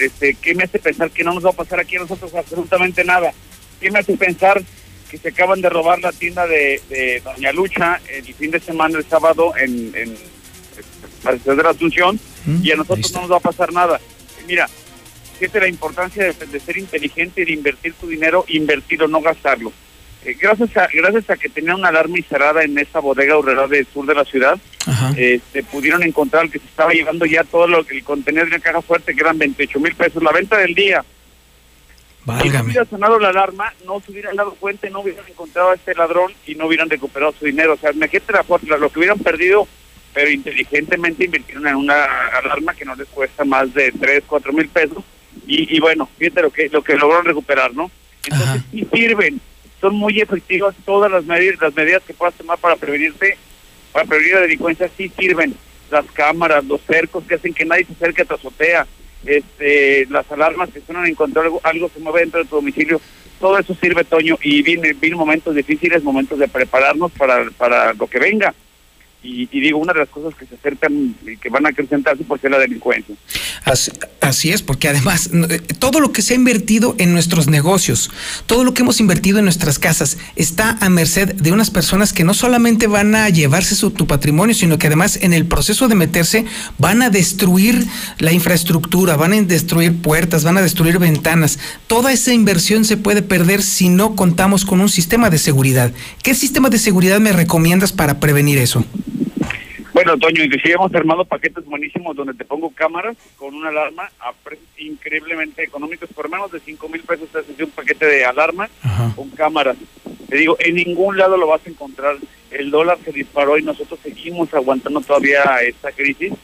este, 0.00 0.34
¿qué 0.34 0.54
me 0.54 0.64
hace 0.64 0.78
pensar 0.78 1.10
que 1.10 1.24
no 1.24 1.34
nos 1.34 1.44
va 1.44 1.50
a 1.50 1.54
pasar 1.54 1.80
aquí 1.80 1.96
a 1.96 2.00
nosotros 2.00 2.34
absolutamente 2.34 3.04
nada? 3.04 3.32
¿Qué 3.80 3.90
me 3.90 4.00
hace 4.00 4.16
pensar 4.16 4.62
que 5.10 5.18
se 5.18 5.28
acaban 5.28 5.60
de 5.60 5.68
robar 5.68 6.00
la 6.00 6.12
tienda 6.12 6.46
de, 6.46 7.22
Doña 7.24 7.52
Lucha 7.52 8.00
el 8.08 8.34
fin 8.34 8.50
de 8.50 8.60
semana, 8.60 8.98
el 8.98 9.04
sábado, 9.04 9.52
en, 9.56 9.92
en, 9.94 10.14
de 10.14 11.62
la 11.62 11.70
Asunción, 11.70 12.18
mm, 12.44 12.64
y 12.64 12.72
a 12.72 12.76
nosotros 12.76 13.12
no 13.12 13.22
nos 13.22 13.32
va 13.32 13.36
a 13.36 13.40
pasar 13.40 13.72
nada? 13.72 14.00
Mira, 14.46 14.68
fíjate 15.38 15.60
la 15.60 15.68
importancia 15.68 16.32
de, 16.32 16.60
ser 16.60 16.78
inteligente 16.78 17.42
y 17.42 17.44
de 17.44 17.52
invertir 17.52 17.94
tu 17.94 18.06
dinero, 18.06 18.44
invertirlo, 18.48 19.08
no 19.08 19.20
gastarlo. 19.20 19.72
Eh, 20.26 20.36
gracias 20.40 20.76
a 20.76 20.88
gracias 20.92 21.30
a 21.30 21.36
que 21.36 21.48
tenían 21.48 21.76
una 21.76 21.88
alarma 21.88 22.18
instalada 22.18 22.64
en 22.64 22.76
esa 22.76 22.98
bodega 22.98 23.36
horrera 23.38 23.68
del 23.68 23.86
sur 23.86 24.04
de 24.06 24.14
la 24.14 24.24
ciudad, 24.24 24.58
este, 25.16 25.62
pudieron 25.62 26.02
encontrar 26.02 26.50
que 26.50 26.58
se 26.58 26.66
estaba 26.66 26.92
llevando 26.92 27.26
ya 27.26 27.44
todo 27.44 27.68
lo 27.68 27.86
que 27.86 27.98
el 27.98 28.02
contenido 28.02 28.44
de 28.44 28.60
caja 28.60 28.82
fuerte, 28.82 29.14
que 29.14 29.20
eran 29.20 29.38
28 29.38 29.78
mil 29.78 29.94
pesos, 29.94 30.20
la 30.24 30.32
venta 30.32 30.56
del 30.56 30.74
día. 30.74 31.04
Si 32.42 32.48
no 32.48 32.62
hubiera 32.64 32.84
sonado 32.86 33.20
la 33.20 33.28
alarma, 33.28 33.72
no 33.86 34.00
se 34.00 34.10
hubieran 34.10 34.34
dado 34.34 34.54
cuenta, 34.54 34.90
no 34.90 34.98
hubieran 34.98 35.24
encontrado 35.28 35.70
a 35.70 35.74
este 35.76 35.94
ladrón 35.94 36.32
y 36.44 36.56
no 36.56 36.66
hubieran 36.66 36.90
recuperado 36.90 37.32
su 37.38 37.44
dinero. 37.44 37.74
O 37.74 37.76
sea, 37.76 37.92
imagínate 37.92 38.32
la, 38.32 38.78
lo 38.78 38.90
que 38.90 38.98
hubieran 38.98 39.20
perdido, 39.20 39.68
pero 40.12 40.28
inteligentemente 40.28 41.26
invirtieron 41.26 41.68
en 41.68 41.76
una 41.76 42.04
alarma 42.34 42.74
que 42.74 42.84
no 42.84 42.96
les 42.96 43.06
cuesta 43.06 43.44
más 43.44 43.72
de 43.72 43.92
3, 43.92 44.24
4 44.26 44.52
mil 44.52 44.68
pesos. 44.68 45.04
Y, 45.46 45.76
y, 45.76 45.78
bueno, 45.78 46.08
fíjate 46.18 46.42
lo 46.42 46.50
que, 46.50 46.68
lo 46.68 46.82
que 46.82 46.96
lograron 46.96 47.26
recuperar, 47.26 47.72
¿no? 47.74 47.92
Entonces 48.24 48.62
sí 48.72 48.88
sirven, 48.92 49.40
son 49.80 49.94
muy 49.94 50.20
efectivas 50.20 50.74
todas 50.84 51.10
las 51.10 51.24
medidas, 51.24 51.60
las 51.60 51.74
medidas 51.74 52.02
que 52.02 52.14
puedas 52.14 52.34
tomar 52.34 52.58
para 52.58 52.76
prevenirte, 52.76 53.36
para 53.92 54.06
prevenir 54.06 54.34
la 54.34 54.40
delincuencia, 54.40 54.90
sí 54.96 55.10
sirven. 55.18 55.54
Las 55.90 56.04
cámaras, 56.06 56.64
los 56.64 56.80
cercos 56.80 57.24
que 57.24 57.36
hacen 57.36 57.54
que 57.54 57.64
nadie 57.64 57.84
se 57.84 57.92
acerque 57.92 58.22
a 58.22 58.24
tu 58.24 58.34
azotea, 58.34 58.86
este, 59.24 60.06
las 60.06 60.30
alarmas 60.32 60.70
que 60.70 60.80
suenan 60.80 61.04
a 61.04 61.08
encontrar 61.08 61.44
algo, 61.44 61.60
algo 61.62 61.90
se 61.92 62.00
mueve 62.00 62.20
dentro 62.20 62.42
de 62.42 62.48
tu 62.48 62.56
domicilio, 62.56 63.00
todo 63.40 63.58
eso 63.58 63.74
sirve, 63.80 64.02
Toño, 64.02 64.36
y 64.42 64.62
viene, 64.62 64.94
vienen 64.94 65.18
momentos 65.18 65.54
difíciles, 65.54 66.02
momentos 66.02 66.38
de 66.38 66.48
prepararnos 66.48 67.12
para, 67.12 67.48
para 67.50 67.92
lo 67.92 68.06
que 68.06 68.18
venga 68.18 68.54
y, 69.26 69.46
digo, 69.60 69.78
una 69.78 69.92
de 69.92 70.00
las 70.00 70.08
cosas 70.08 70.34
que 70.34 70.46
se 70.46 70.54
acercan 70.54 71.14
y 71.26 71.36
que 71.36 71.48
van 71.48 71.66
a 71.66 71.70
acrecentarse 71.70 72.24
por 72.24 72.40
ser 72.40 72.50
la 72.50 72.58
delincuencia. 72.58 73.14
Así, 73.64 73.90
es, 74.28 74.62
porque 74.62 74.88
además 74.88 75.30
eh, 75.32 75.60
todo 75.78 76.00
lo 76.00 76.12
que 76.12 76.22
se 76.22 76.34
ha 76.34 76.36
invertido 76.36 76.94
en 76.98 77.12
nuestros 77.12 77.48
negocios, 77.48 78.10
todo 78.46 78.64
lo 78.64 78.74
que 78.74 78.82
hemos 78.82 79.00
invertido 79.00 79.38
en 79.38 79.44
nuestras 79.44 79.78
casas, 79.78 80.18
está 80.36 80.78
a 80.80 80.88
merced 80.88 81.34
de 81.34 81.52
unas 81.52 81.70
personas 81.70 82.12
que 82.12 82.24
no 82.24 82.34
solamente 82.34 82.86
van 82.86 83.14
a 83.14 83.28
llevarse 83.28 83.74
su, 83.74 83.90
tu 83.90 84.06
patrimonio, 84.06 84.54
sino 84.54 84.78
que 84.78 84.86
además 84.86 85.18
en 85.22 85.32
el 85.32 85.46
proceso 85.46 85.88
de 85.88 85.94
meterse 85.94 86.44
van 86.78 87.02
a 87.02 87.10
destruir 87.10 87.86
la 88.18 88.32
infraestructura, 88.32 89.16
van 89.16 89.32
a 89.32 89.42
destruir 89.42 90.00
puertas, 90.00 90.44
van 90.44 90.58
a 90.58 90.62
destruir 90.62 90.98
ventanas. 90.98 91.58
Toda 91.86 92.12
esa 92.12 92.32
inversión 92.32 92.84
se 92.84 92.96
puede 92.96 93.22
perder 93.22 93.62
si 93.62 93.88
no 93.88 94.16
contamos 94.16 94.64
con 94.64 94.80
un 94.80 94.88
sistema 94.88 95.30
de 95.30 95.38
seguridad. 95.38 95.92
¿Qué 96.22 96.34
sistema 96.34 96.70
de 96.70 96.78
seguridad 96.78 97.20
me 97.20 97.32
recomiendas 97.32 97.92
para 97.92 98.20
prevenir 98.20 98.58
eso? 98.58 98.84
Bueno, 99.96 100.18
Toño, 100.18 100.44
inclusive 100.44 100.74
hemos 100.74 100.94
armado 100.94 101.24
paquetes 101.24 101.64
buenísimos 101.64 102.14
donde 102.14 102.34
te 102.34 102.44
pongo 102.44 102.68
cámaras 102.68 103.16
con 103.38 103.54
una 103.54 103.70
alarma 103.70 104.10
a 104.20 104.34
precios 104.34 104.68
increíblemente 104.76 105.62
económicos. 105.62 106.10
Por 106.14 106.28
menos 106.28 106.52
de 106.52 106.60
5 106.60 106.86
mil 106.90 107.00
pesos 107.00 107.30
te 107.30 107.38
haces 107.38 107.58
un 107.58 107.70
paquete 107.70 108.04
de 108.04 108.26
alarma 108.26 108.68
con 109.14 109.30
cámaras. 109.30 109.78
Te 110.28 110.36
digo, 110.36 110.58
en 110.60 110.74
ningún 110.74 111.16
lado 111.16 111.38
lo 111.38 111.46
vas 111.46 111.62
a 111.66 111.70
encontrar. 111.70 112.16
El 112.50 112.70
dólar 112.70 112.98
se 113.06 113.10
disparó 113.10 113.56
y 113.56 113.62
nosotros 113.62 113.98
seguimos 114.02 114.52
aguantando 114.52 115.00
todavía 115.00 115.42
esta 115.66 115.90
crisis. 115.92 116.34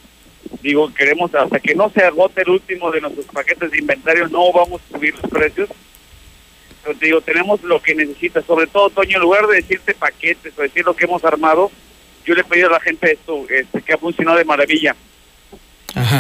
Digo, 0.63 0.91
queremos, 0.95 1.35
hasta 1.35 1.61
que 1.61 1.75
no 1.75 1.91
se 1.91 2.05
agote 2.05 2.41
el 2.41 2.49
último 2.49 2.91
de 2.91 3.03
nuestros 3.03 3.27
paquetes 3.27 3.71
de 3.71 3.81
inventario, 3.81 4.29
no 4.29 4.51
vamos 4.51 4.81
a 4.81 4.97
subir 4.97 5.15
los 5.15 5.31
precios. 5.31 5.69
Pero 6.83 6.99
te 6.99 7.05
digo, 7.05 7.21
tenemos 7.21 7.63
lo 7.65 7.83
que 7.83 7.95
necesitas. 7.95 8.47
Sobre 8.47 8.67
todo, 8.67 8.89
Toño, 8.89 9.19
en 9.19 9.23
lugar 9.23 9.47
de 9.47 9.57
decirte 9.57 9.93
paquetes 9.93 10.59
o 10.59 10.63
decir 10.63 10.87
lo 10.87 10.97
que 10.97 11.05
hemos 11.05 11.23
armado, 11.23 11.71
yo 12.25 12.35
le 12.35 12.43
he 12.43 12.45
pedido 12.45 12.69
a 12.69 12.73
la 12.73 12.81
gente 12.81 13.13
esto, 13.13 13.45
este, 13.49 13.83
que 13.83 13.93
ha 13.93 13.99
funcionado 13.99 14.39
de 14.39 14.45
maravilla. 14.45 14.95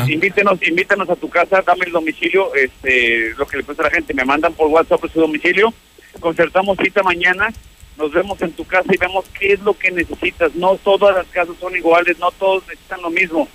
Invítenos, 0.06 0.58
invítenos 0.66 1.08
a 1.08 1.16
tu 1.16 1.30
casa, 1.30 1.62
dame 1.62 1.86
el 1.86 1.92
domicilio, 1.92 2.54
este, 2.54 3.32
lo 3.38 3.46
que 3.46 3.56
le 3.56 3.64
pasa 3.64 3.82
a 3.82 3.84
la 3.86 3.90
gente, 3.90 4.12
me 4.12 4.24
mandan 4.24 4.52
por 4.52 4.68
WhatsApp 4.68 5.00
su 5.10 5.20
domicilio, 5.20 5.72
concertamos 6.20 6.76
cita 6.76 7.02
mañana, 7.02 7.48
nos 7.96 8.12
vemos 8.12 8.40
en 8.42 8.52
tu 8.52 8.66
casa 8.66 8.88
y 8.92 8.98
vemos 8.98 9.24
qué 9.38 9.54
es 9.54 9.60
lo 9.60 9.74
que 9.74 9.90
necesitas. 9.90 10.54
No 10.54 10.76
todas 10.76 11.16
las 11.16 11.26
casas 11.28 11.56
son 11.58 11.74
iguales, 11.74 12.18
no 12.18 12.30
todos 12.32 12.66
necesitan 12.68 13.00
lo 13.02 13.10
mismo. 13.10 13.48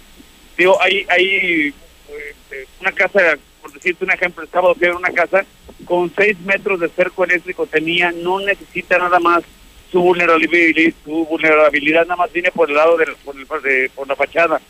Digo, 0.58 0.82
hay, 0.82 1.06
hay 1.10 1.74
eh, 2.10 2.66
una 2.82 2.92
casa, 2.92 3.20
por 3.62 3.72
decirte 3.74 4.06
un 4.06 4.12
ejemplo, 4.12 4.44
el 4.44 4.50
sábado 4.50 4.76
fui 4.76 4.88
una 4.88 5.12
casa 5.12 5.46
con 5.86 6.12
seis 6.16 6.40
metros 6.42 6.80
de 6.80 6.90
cerco 6.90 7.24
eléctrico 7.24 7.68
tenía, 7.68 8.12
no 8.12 8.40
necesita 8.40 8.98
nada 8.98 9.20
más 9.20 9.44
su 9.92 10.02
vulnerabilidad, 10.02 10.94
su 11.04 11.26
vulnerabilidad 11.26 12.04
nada 12.04 12.18
más 12.18 12.32
viene 12.32 12.52
por 12.52 12.70
el 12.70 12.76
lado 12.76 12.98
de, 12.98 13.08
por, 13.24 14.08
la 14.08 14.16
fachada. 14.16 14.62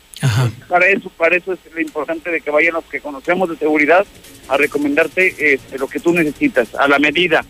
Para 0.68 0.88
eso, 0.88 1.10
para 1.10 1.36
eso 1.36 1.52
es 1.52 1.58
lo 1.72 1.80
importante 1.80 2.30
de 2.30 2.40
que 2.40 2.50
vayan 2.50 2.74
los 2.74 2.84
que 2.84 3.00
conocemos 3.00 3.48
de 3.48 3.56
seguridad 3.56 4.04
a 4.48 4.56
recomendarte 4.56 5.54
este, 5.54 5.78
lo 5.78 5.86
que 5.88 6.00
tú 6.00 6.12
necesitas, 6.12 6.74
a 6.74 6.88
la 6.88 6.98
medida. 6.98 7.44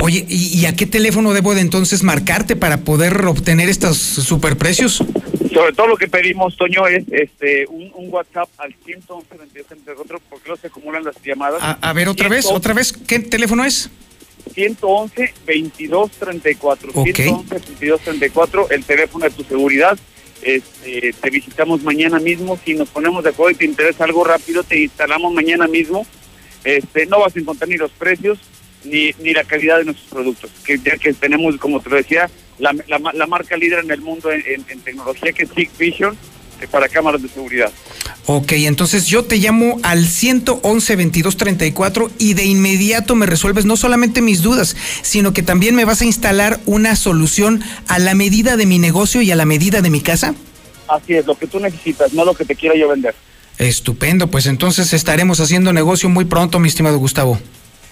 Oye, 0.00 0.24
¿y, 0.28 0.64
a 0.66 0.76
qué 0.76 0.86
teléfono 0.86 1.34
debo 1.34 1.54
de 1.54 1.60
entonces 1.60 2.02
marcarte 2.04 2.54
para 2.54 2.78
poder 2.78 3.24
obtener 3.26 3.68
estos 3.68 3.98
superprecios? 3.98 5.02
Sobre 5.52 5.72
todo 5.72 5.88
lo 5.88 5.96
que 5.96 6.08
pedimos, 6.08 6.56
Toño, 6.56 6.86
es 6.86 7.04
este 7.10 7.66
un, 7.66 7.90
WhatsApp 8.08 8.48
al 8.58 8.74
111 8.84 9.28
porque 10.30 10.48
no 10.48 10.56
se 10.56 10.68
acumulan 10.68 11.04
las 11.04 11.16
llamadas. 11.22 11.60
A, 11.60 11.92
ver, 11.92 12.08
otra 12.08 12.28
vez, 12.28 12.46
otra 12.46 12.74
vez, 12.74 12.92
¿qué 12.92 13.18
teléfono 13.18 13.64
es? 13.64 13.90
111 14.50 15.34
2234 15.46 16.92
111 16.92 17.54
2234 17.54 18.70
el 18.70 18.84
teléfono 18.84 19.24
de 19.24 19.30
tu 19.30 19.44
seguridad. 19.44 19.98
Este, 20.42 21.12
te 21.20 21.30
visitamos 21.30 21.82
mañana 21.82 22.18
mismo. 22.18 22.58
Si 22.64 22.74
nos 22.74 22.88
ponemos 22.88 23.24
de 23.24 23.30
acuerdo 23.30 23.52
y 23.52 23.54
te 23.56 23.64
interesa 23.64 24.04
algo 24.04 24.24
rápido 24.24 24.62
te 24.62 24.82
instalamos 24.82 25.32
mañana 25.32 25.66
mismo. 25.66 26.06
Este 26.64 27.06
no 27.06 27.20
vas 27.20 27.34
a 27.36 27.40
encontrar 27.40 27.68
ni 27.68 27.76
los 27.76 27.90
precios 27.92 28.38
ni, 28.84 29.12
ni 29.20 29.32
la 29.32 29.44
calidad 29.44 29.78
de 29.78 29.84
nuestros 29.84 30.08
productos. 30.08 30.50
Que 30.64 30.78
ya 30.78 30.96
que 30.96 31.12
tenemos, 31.12 31.56
como 31.56 31.80
te 31.80 31.90
lo 31.90 31.96
decía, 31.96 32.30
la, 32.58 32.72
la, 32.86 33.00
la 33.12 33.26
marca 33.26 33.56
líder 33.56 33.80
en 33.80 33.90
el 33.90 34.00
mundo 34.00 34.30
en, 34.30 34.42
en, 34.46 34.64
en 34.68 34.80
tecnología 34.80 35.32
que 35.32 35.44
es 35.44 35.54
Big 35.54 35.70
Vision 35.78 36.16
para 36.66 36.88
cámaras 36.88 37.22
de 37.22 37.28
seguridad. 37.28 37.70
Ok, 38.26 38.52
entonces 38.52 39.06
yo 39.06 39.24
te 39.24 39.36
llamo 39.36 39.78
al 39.82 40.06
111 40.06 40.96
2234 40.96 42.10
y 42.18 42.34
de 42.34 42.44
inmediato 42.44 43.14
me 43.14 43.26
resuelves 43.26 43.64
no 43.64 43.76
solamente 43.76 44.20
mis 44.20 44.42
dudas, 44.42 44.76
sino 45.02 45.32
que 45.32 45.42
también 45.42 45.74
me 45.74 45.84
vas 45.84 46.02
a 46.02 46.04
instalar 46.04 46.60
una 46.66 46.96
solución 46.96 47.62
a 47.86 47.98
la 47.98 48.14
medida 48.14 48.56
de 48.56 48.66
mi 48.66 48.78
negocio 48.78 49.22
y 49.22 49.30
a 49.30 49.36
la 49.36 49.44
medida 49.44 49.80
de 49.80 49.90
mi 49.90 50.00
casa. 50.00 50.34
Así 50.88 51.14
es, 51.14 51.26
lo 51.26 51.38
que 51.38 51.46
tú 51.46 51.60
necesitas, 51.60 52.12
no 52.12 52.24
lo 52.24 52.34
que 52.34 52.44
te 52.44 52.54
quiera 52.54 52.76
yo 52.76 52.88
vender. 52.88 53.14
Estupendo, 53.58 54.28
pues 54.28 54.46
entonces 54.46 54.92
estaremos 54.92 55.40
haciendo 55.40 55.72
negocio 55.72 56.08
muy 56.08 56.24
pronto, 56.24 56.58
mi 56.58 56.68
estimado 56.68 56.98
Gustavo. 56.98 57.38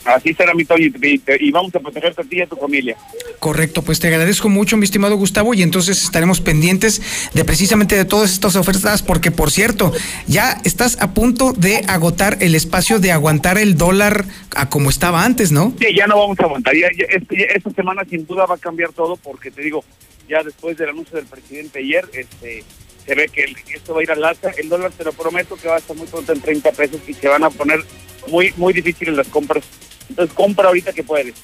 Así 0.07 0.35
será 0.35 0.55
mi 0.55 0.65
Toño 0.65 0.87
y, 0.87 1.51
vamos 1.51 1.75
a 1.75 1.81
protegerte 1.81 2.23
a 2.23 2.25
ti 2.25 2.37
y 2.37 2.43
a 2.43 2.47
tu 2.47 2.57
familia. 2.57 2.97
Correcto, 3.41 3.83
pues 3.83 3.99
te 3.99 4.09
agradezco 4.09 4.49
mucho, 4.49 4.77
mi 4.77 4.85
estimado 4.85 5.17
Gustavo, 5.17 5.53
y 5.55 5.63
entonces 5.63 6.03
estaremos 6.03 6.41
pendientes 6.41 7.03
de 7.35 7.45
precisamente 7.45 7.97
de 7.97 8.05
todas 8.05 8.33
estas 8.33 8.57
ofertas, 8.57 9.03
porque 9.03 9.31
por 9.31 9.51
cierto, 9.51 9.93
ya 10.27 10.61
estás 10.65 10.97
a 11.01 11.13
punto 11.13 11.53
de 11.53 11.83
agotar 11.89 12.39
el 12.41 12.55
espacio 12.55 12.99
de 12.99 13.13
aguantar 13.13 13.59
el 13.59 13.77
dólar 13.77 14.25
a 14.55 14.69
como 14.69 14.91
estaba 14.91 15.25
antes, 15.25 15.53
¿no? 15.53 15.75
Sí, 15.79 15.89
ya 15.95 16.07
no 16.07 16.19
vamos 16.19 16.39
a 16.41 16.45
aguantar. 16.45 16.75
Ya, 16.75 16.89
ya, 16.97 17.05
este, 17.09 17.57
esta 17.57 17.71
semana 17.71 18.03
sin 18.09 18.27
duda 18.27 18.47
va 18.47 18.55
a 18.55 18.59
cambiar 18.59 18.93
todo, 18.93 19.17
porque 19.17 19.51
te 19.51 19.63
digo, 19.63 19.85
ya 20.29 20.43
después 20.43 20.77
del 20.77 20.91
anuncio 20.91 21.17
del 21.17 21.27
presidente 21.27 21.81
ayer, 21.81 22.09
este 22.13 22.65
se 23.07 23.15
ve 23.15 23.29
que 23.29 23.45
el, 23.45 23.57
esto 23.73 23.95
va 23.95 24.01
a 24.01 24.03
ir 24.03 24.11
al 24.11 24.25
alza. 24.25 24.51
El 24.57 24.69
dólar, 24.69 24.91
te 24.91 25.05
lo 25.05 25.13
prometo, 25.13 25.57
que 25.57 25.69
va 25.69 25.77
a 25.77 25.79
estar 25.79 25.97
muy 25.97 26.07
pronto 26.07 26.33
en 26.33 26.41
30 26.41 26.73
pesos 26.73 27.01
y 27.07 27.15
se 27.15 27.29
van 27.29 27.45
a 27.45 27.51
poner 27.51 27.81
muy, 28.29 28.53
muy 28.57 28.73
difíciles 28.73 29.15
las 29.15 29.29
compras. 29.29 29.65
Entonces 30.09 30.35
compra 30.35 30.69
ahorita 30.69 30.93
que 30.93 31.03
puedes. 31.03 31.35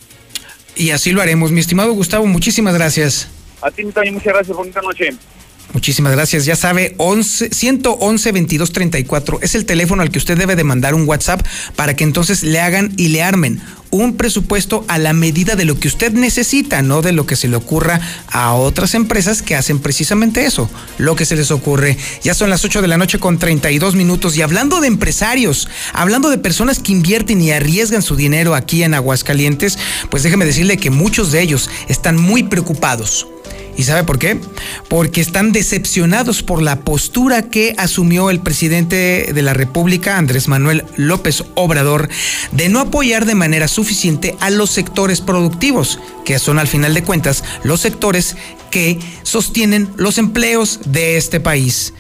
Y 0.75 0.90
así 0.90 1.12
lo 1.12 1.20
haremos. 1.20 1.51
Mi 1.51 1.61
estimado 1.61 1.92
Gustavo, 1.92 2.27
muchísimas 2.27 2.75
gracias. 2.75 3.29
A 3.61 3.70
ti 3.70 3.85
también 3.92 4.14
muchas 4.14 4.33
gracias. 4.33 4.57
Bonita 4.57 4.81
noche. 4.81 5.11
Muchísimas 5.72 6.12
gracias. 6.12 6.44
Ya 6.44 6.57
sabe, 6.57 6.94
11, 6.98 7.51
111 7.51 8.33
2234 8.33 9.40
es 9.42 9.55
el 9.55 9.64
teléfono 9.64 10.03
al 10.03 10.11
que 10.11 10.18
usted 10.18 10.37
debe 10.37 10.55
de 10.55 10.64
mandar 10.64 10.94
un 10.94 11.09
WhatsApp 11.09 11.44
para 11.77 11.96
que 11.96 12.05
entonces 12.05 12.42
le 12.42 12.61
hagan 12.61 12.92
y 12.96 13.09
le 13.09 13.22
armen 13.22 13.62
un 13.92 14.16
presupuesto 14.16 14.87
a 14.88 14.98
la 14.98 15.12
medida 15.12 15.55
de 15.55 15.66
lo 15.66 15.79
que 15.79 15.87
usted 15.87 16.12
necesita, 16.12 16.81
no 16.81 17.03
de 17.03 17.12
lo 17.12 17.27
que 17.27 17.37
se 17.37 17.46
le 17.46 17.57
ocurra 17.57 18.01
a 18.27 18.55
otras 18.55 18.94
empresas 18.94 19.42
que 19.42 19.55
hacen 19.55 19.81
precisamente 19.81 20.46
eso, 20.46 20.68
lo 20.96 21.14
que 21.14 21.27
se 21.27 21.37
les 21.37 21.51
ocurre. 21.51 21.98
Ya 22.25 22.33
son 22.33 22.48
las 22.48 22.64
8 22.64 22.81
de 22.81 22.88
la 22.88 22.96
noche 22.96 23.18
con 23.18 23.38
32 23.38 23.94
minutos 23.94 24.35
y 24.37 24.42
hablando 24.42 24.81
de 24.81 24.88
empresarios, 24.88 25.68
hablando 25.92 26.31
de 26.31 26.38
personas 26.38 26.79
que 26.79 26.92
invierten 26.92 27.42
y 27.42 27.51
arriesgan 27.51 28.03
su 28.03 28.16
dinero 28.16 28.55
aquí 28.55 28.83
en 28.83 28.94
Aguascalientes, 28.94 29.79
pues 30.11 30.22
déjeme 30.22 30.46
decirle 30.46 30.79
que 30.79 30.90
muchos 30.90 31.31
de 31.31 31.42
ellos 31.42 31.68
están 31.88 32.16
muy 32.16 32.44
preocupados 32.44 33.27
¿Y 33.77 33.85
sabe 33.85 34.05
por 34.05 34.19
qué? 34.19 34.39
Porque 34.89 35.21
están 35.21 35.53
decepcionados 35.53 36.43
por 36.43 36.61
la 36.61 36.81
postura 36.81 37.43
que 37.43 37.75
asumió 37.79 38.31
el 38.31 38.41
presidente 38.41 39.33
de 39.33 39.43
la 39.43 39.55
República, 39.55 40.19
Andrés 40.19 40.49
Manuel 40.49 40.85
López 40.97 41.45
Obrador, 41.55 42.09
de 42.53 42.69
no 42.69 42.81
apoyar 42.81 43.25
de 43.25 43.35
manera 43.35 43.69
suficiente 43.69 44.37
a 44.41 44.51
los 44.51 44.71
sectores 44.71 45.21
productivos, 45.21 45.99
que 46.25 46.39
son 46.39 46.59
al 46.59 46.69
final 46.69 46.93
de 46.95 47.03
cuentas 47.03 47.45
los 47.65 47.81
sectores 47.81 48.37
que 48.71 48.99
sostienen 49.23 49.89
los 49.97 50.19
empleos 50.19 50.81
de 50.87 51.17
este 51.17 51.41
país. 51.41 51.95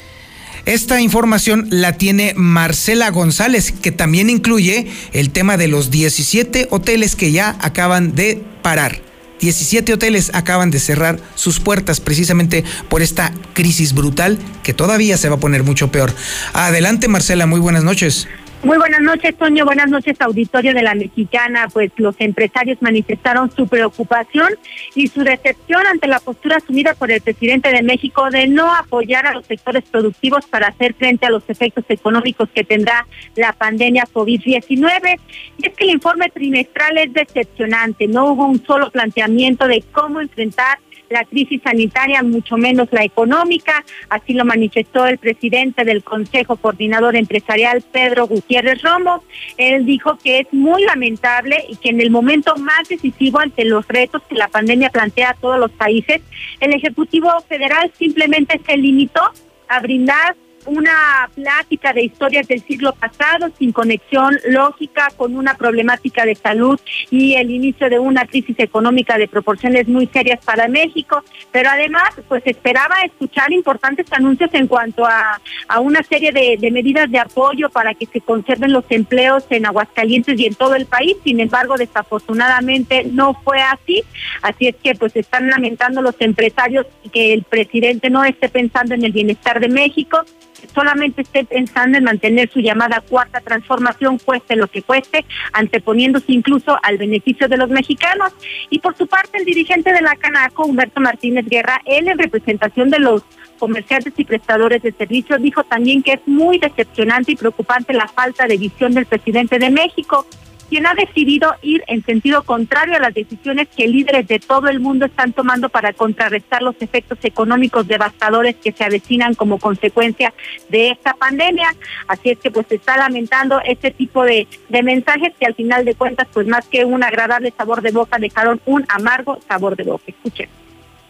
Esta 0.64 1.00
información 1.00 1.66
la 1.70 1.94
tiene 1.94 2.34
Marcela 2.36 3.10
González, 3.10 3.72
que 3.72 3.90
también 3.90 4.30
incluye 4.30 4.86
el 5.12 5.30
tema 5.30 5.56
de 5.56 5.68
los 5.68 5.90
17 5.90 6.68
hoteles 6.70 7.16
que 7.16 7.32
ya 7.32 7.56
acaban 7.60 8.14
de 8.14 8.44
parar. 8.62 9.11
17 9.42 9.92
hoteles 9.92 10.30
acaban 10.34 10.70
de 10.70 10.78
cerrar 10.78 11.18
sus 11.34 11.58
puertas 11.58 11.98
precisamente 11.98 12.62
por 12.88 13.02
esta 13.02 13.32
crisis 13.54 13.92
brutal 13.92 14.38
que 14.62 14.72
todavía 14.72 15.16
se 15.18 15.28
va 15.28 15.34
a 15.34 15.40
poner 15.40 15.64
mucho 15.64 15.90
peor. 15.90 16.14
Adelante 16.52 17.08
Marcela, 17.08 17.44
muy 17.46 17.58
buenas 17.58 17.82
noches. 17.82 18.28
Muy 18.64 18.78
buenas 18.78 19.00
noches, 19.00 19.36
Toño. 19.36 19.64
Buenas 19.64 19.90
noches, 19.90 20.20
auditorio 20.20 20.72
de 20.72 20.82
la 20.82 20.94
Mexicana. 20.94 21.66
Pues 21.72 21.90
los 21.96 22.14
empresarios 22.20 22.80
manifestaron 22.80 23.50
su 23.50 23.66
preocupación 23.66 24.50
y 24.94 25.08
su 25.08 25.24
decepción 25.24 25.84
ante 25.84 26.06
la 26.06 26.20
postura 26.20 26.58
asumida 26.58 26.94
por 26.94 27.10
el 27.10 27.20
presidente 27.20 27.72
de 27.72 27.82
México 27.82 28.30
de 28.30 28.46
no 28.46 28.72
apoyar 28.72 29.26
a 29.26 29.34
los 29.34 29.46
sectores 29.46 29.82
productivos 29.90 30.46
para 30.46 30.68
hacer 30.68 30.94
frente 30.94 31.26
a 31.26 31.30
los 31.30 31.42
efectos 31.48 31.84
económicos 31.88 32.48
que 32.54 32.62
tendrá 32.62 33.04
la 33.34 33.52
pandemia 33.52 34.04
COVID-19. 34.12 35.18
Y 35.58 35.66
es 35.66 35.74
que 35.74 35.84
el 35.84 35.90
informe 35.90 36.30
trimestral 36.30 36.98
es 36.98 37.12
decepcionante. 37.12 38.06
No 38.06 38.26
hubo 38.26 38.46
un 38.46 38.64
solo 38.64 38.92
planteamiento 38.92 39.66
de 39.66 39.82
cómo 39.90 40.20
enfrentar 40.20 40.78
la 41.12 41.24
crisis 41.24 41.60
sanitaria, 41.62 42.22
mucho 42.22 42.56
menos 42.56 42.88
la 42.90 43.04
económica. 43.04 43.84
Así 44.08 44.32
lo 44.32 44.44
manifestó 44.44 45.06
el 45.06 45.18
presidente 45.18 45.84
del 45.84 46.02
Consejo 46.02 46.56
Coordinador 46.56 47.14
Empresarial, 47.16 47.82
Pedro 47.92 48.26
Gutiérrez 48.26 48.82
Romo. 48.82 49.22
Él 49.56 49.86
dijo 49.86 50.18
que 50.18 50.40
es 50.40 50.52
muy 50.52 50.82
lamentable 50.82 51.64
y 51.68 51.76
que 51.76 51.90
en 51.90 52.00
el 52.00 52.10
momento 52.10 52.56
más 52.56 52.88
decisivo 52.88 53.38
ante 53.38 53.64
los 53.64 53.86
retos 53.86 54.22
que 54.28 54.34
la 54.34 54.48
pandemia 54.48 54.90
plantea 54.90 55.30
a 55.30 55.34
todos 55.34 55.58
los 55.58 55.70
países, 55.70 56.22
el 56.60 56.72
Ejecutivo 56.72 57.30
Federal 57.48 57.92
simplemente 57.98 58.60
se 58.66 58.76
limitó 58.76 59.22
a 59.68 59.80
brindar 59.80 60.34
una 60.66 61.28
plática 61.34 61.92
de 61.92 62.04
historias 62.04 62.46
del 62.46 62.62
siglo 62.62 62.92
pasado 62.92 63.50
sin 63.58 63.72
conexión 63.72 64.38
lógica 64.48 65.08
con 65.16 65.36
una 65.36 65.54
problemática 65.54 66.24
de 66.24 66.34
salud 66.34 66.78
y 67.10 67.34
el 67.34 67.50
inicio 67.50 67.88
de 67.88 67.98
una 67.98 68.26
crisis 68.26 68.58
económica 68.58 69.18
de 69.18 69.28
proporciones 69.28 69.88
muy 69.88 70.06
serias 70.06 70.44
para 70.44 70.68
México, 70.68 71.22
pero 71.50 71.70
además 71.70 72.10
pues 72.28 72.42
esperaba 72.46 72.96
escuchar 73.04 73.52
importantes 73.52 74.12
anuncios 74.12 74.50
en 74.54 74.66
cuanto 74.66 75.04
a, 75.04 75.40
a 75.68 75.80
una 75.80 76.02
serie 76.02 76.32
de, 76.32 76.56
de 76.58 76.70
medidas 76.70 77.10
de 77.10 77.18
apoyo 77.18 77.68
para 77.70 77.94
que 77.94 78.06
se 78.06 78.20
conserven 78.20 78.72
los 78.72 78.84
empleos 78.90 79.44
en 79.50 79.66
Aguascalientes 79.66 80.38
y 80.38 80.46
en 80.46 80.54
todo 80.54 80.74
el 80.74 80.86
país, 80.86 81.16
sin 81.24 81.40
embargo 81.40 81.76
desafortunadamente 81.76 83.04
no 83.04 83.34
fue 83.42 83.60
así, 83.60 84.02
así 84.42 84.68
es 84.68 84.76
que 84.76 84.94
pues 84.94 85.16
están 85.16 85.48
lamentando 85.48 86.02
los 86.02 86.14
empresarios 86.20 86.86
que 87.12 87.32
el 87.32 87.42
presidente 87.42 88.10
no 88.10 88.24
esté 88.24 88.48
pensando 88.48 88.94
en 88.94 89.04
el 89.04 89.12
bienestar 89.12 89.60
de 89.60 89.68
México, 89.68 90.24
solamente 90.68 91.22
esté 91.22 91.44
pensando 91.44 91.98
en 91.98 92.04
mantener 92.04 92.50
su 92.50 92.60
llamada 92.60 93.00
cuarta 93.00 93.40
transformación, 93.40 94.18
cueste 94.18 94.56
lo 94.56 94.68
que 94.68 94.82
cueste, 94.82 95.24
anteponiéndose 95.52 96.32
incluso 96.32 96.78
al 96.82 96.98
beneficio 96.98 97.48
de 97.48 97.56
los 97.56 97.70
mexicanos. 97.70 98.32
Y 98.70 98.78
por 98.78 98.96
su 98.96 99.06
parte, 99.06 99.38
el 99.38 99.44
dirigente 99.44 99.92
de 99.92 100.02
la 100.02 100.16
Canaco, 100.16 100.64
Humberto 100.64 101.00
Martínez 101.00 101.46
Guerra, 101.46 101.80
él 101.84 102.08
en 102.08 102.18
representación 102.18 102.90
de 102.90 102.98
los 102.98 103.22
comerciantes 103.58 104.12
y 104.16 104.24
prestadores 104.24 104.82
de 104.82 104.92
servicios, 104.92 105.40
dijo 105.40 105.62
también 105.62 106.02
que 106.02 106.14
es 106.14 106.20
muy 106.26 106.58
decepcionante 106.58 107.32
y 107.32 107.36
preocupante 107.36 107.92
la 107.92 108.08
falta 108.08 108.46
de 108.46 108.56
visión 108.56 108.92
del 108.92 109.06
presidente 109.06 109.58
de 109.58 109.70
México 109.70 110.26
quien 110.72 110.86
ha 110.86 110.94
decidido 110.94 111.54
ir 111.60 111.84
en 111.86 112.02
sentido 112.02 112.44
contrario 112.44 112.96
a 112.96 112.98
las 112.98 113.12
decisiones 113.12 113.68
que 113.68 113.86
líderes 113.86 114.26
de 114.26 114.38
todo 114.38 114.68
el 114.68 114.80
mundo 114.80 115.04
están 115.04 115.34
tomando 115.34 115.68
para 115.68 115.92
contrarrestar 115.92 116.62
los 116.62 116.76
efectos 116.80 117.18
económicos 117.24 117.86
devastadores 117.86 118.56
que 118.56 118.72
se 118.72 118.82
avecinan 118.82 119.34
como 119.34 119.58
consecuencia 119.58 120.32
de 120.70 120.92
esta 120.92 121.12
pandemia. 121.12 121.74
Así 122.08 122.30
es 122.30 122.38
que 122.38 122.50
pues 122.50 122.68
se 122.68 122.76
está 122.76 122.96
lamentando 122.96 123.60
este 123.62 123.90
tipo 123.90 124.24
de, 124.24 124.48
mensajes 124.82 125.34
que 125.38 125.44
al 125.44 125.54
final 125.54 125.84
de 125.84 125.94
cuentas 125.94 126.26
pues 126.32 126.46
más 126.46 126.66
que 126.68 126.86
un 126.86 127.04
agradable 127.04 127.52
sabor 127.54 127.82
de 127.82 127.90
boca 127.90 128.16
dejaron 128.18 128.58
un 128.64 128.86
amargo 128.88 129.40
sabor 129.46 129.76
de 129.76 129.84
boca. 129.84 130.04
Escuchen 130.06 130.61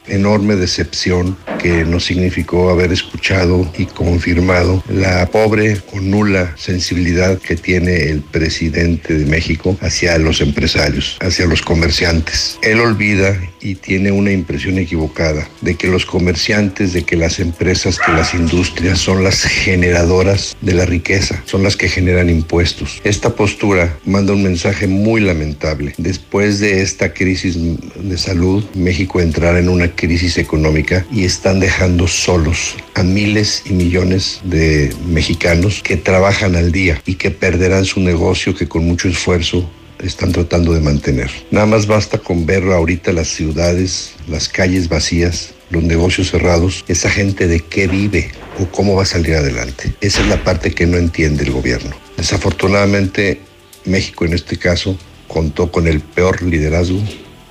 enorme 0.07 0.57
decepción 0.57 1.37
que 1.61 1.85
nos 1.85 2.05
significó 2.05 2.71
haber 2.71 2.93
escuchado 2.93 3.71
y 3.79 3.87
confirmado 3.87 4.83
la 4.89 5.27
pobre 5.27 5.81
o 5.93 6.01
nula 6.01 6.55
sensibilidad 6.57 7.39
que 7.39 7.57
tiene 7.57 8.11
el 8.11 8.21
presidente 8.21 9.15
de 9.15 9.27
México 9.27 9.77
hacia 9.81 10.19
los 10.19 10.41
empresarios, 10.41 11.17
hacia 11.21 11.47
los 11.47 11.63
comerciantes. 11.63 12.59
Él 12.63 12.81
olvida 12.81 13.39
y 13.61 13.77
tiene 13.77 14.11
una 14.11 14.33
impresión 14.33 14.79
equivocada 14.79 15.49
de 15.61 15.77
que 15.77 15.87
los 15.87 16.05
comerciantes, 16.05 16.93
de 16.93 17.05
que 17.05 17.17
las 17.17 17.39
empresas, 17.39 17.99
que 17.99 18.13
las 18.13 18.35
industrias 18.35 18.99
son 18.99 19.23
las 19.23 19.43
generadoras 19.43 20.57
de 20.61 20.75
la 20.75 20.85
riqueza, 20.85 21.43
son 21.47 21.63
las 21.63 21.77
que 21.77 21.89
generan 21.89 22.29
impuestos. 22.29 23.01
Esta 23.05 23.37
postura 23.37 23.97
manda 24.05 24.33
un 24.33 24.43
mensaje 24.43 24.89
muy 24.89 25.21
lamentable. 25.21 25.95
Después 25.97 26.59
de 26.59 26.83
esta 26.83 27.13
crisis 27.15 27.57
de 27.57 28.19
salud, 28.19 28.65
México 28.75 29.21
entrará 29.21 29.59
en 29.59 29.69
una 29.69 29.92
crisis 29.95 30.39
económica 30.39 31.07
y 31.11 31.25
están 31.25 31.61
dejando 31.61 32.09
solos 32.09 32.77
a 32.95 33.03
miles 33.03 33.63
y 33.65 33.73
millones 33.73 34.41
de 34.45 34.95
mexicanos 35.07 35.83
que 35.83 35.97
trabajan 35.97 36.57
al 36.57 36.73
día 36.73 37.01
y 37.07 37.15
que 37.15 37.31
perderán 37.31 37.85
su 37.85 38.01
negocio 38.01 38.55
que 38.55 38.69
con 38.69 38.87
mucho 38.87 39.09
esfuerzo 39.09 39.69
están 40.01 40.33
tratando 40.33 40.73
de 40.73 40.81
mantener. 40.81 41.31
Nada 41.51 41.67
más 41.67 41.87
basta 41.87 42.19
con 42.19 42.45
ver 42.47 42.65
ahorita 42.65 43.13
las 43.13 43.29
ciudades, 43.29 44.15
las 44.29 44.49
calles 44.49 44.89
vacías, 44.89 45.55
los 45.71 45.83
negocios 45.83 46.31
cerrados, 46.31 46.85
esa 46.89 47.11
gente 47.11 47.47
de 47.47 47.61
qué 47.61 47.87
vive 47.87 48.31
o 48.59 48.67
cómo 48.67 48.97
va 48.97 49.05
a 49.05 49.07
salir 49.07 49.35
adelante. 49.35 49.95
Esa 50.01 50.23
es 50.23 50.29
la 50.29 50.43
parte 50.43 50.73
que 50.73 50.87
no 50.87 50.99
entiende 50.99 51.45
el 51.45 51.53
gobierno. 51.53 51.97
Desafortunadamente, 52.17 53.41
México 53.85 54.25
en 54.25 54.35
este 54.35 54.59
caso 54.59 54.97
contó 55.29 55.73
con 55.73 55.87
el 55.87 56.01
peor 56.01 56.43
liderazgo 56.43 57.01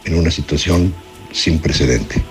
en 0.05 0.15
una 0.15 0.31
situación 0.31 0.93
sin 1.31 1.59
precedente. 1.59 2.21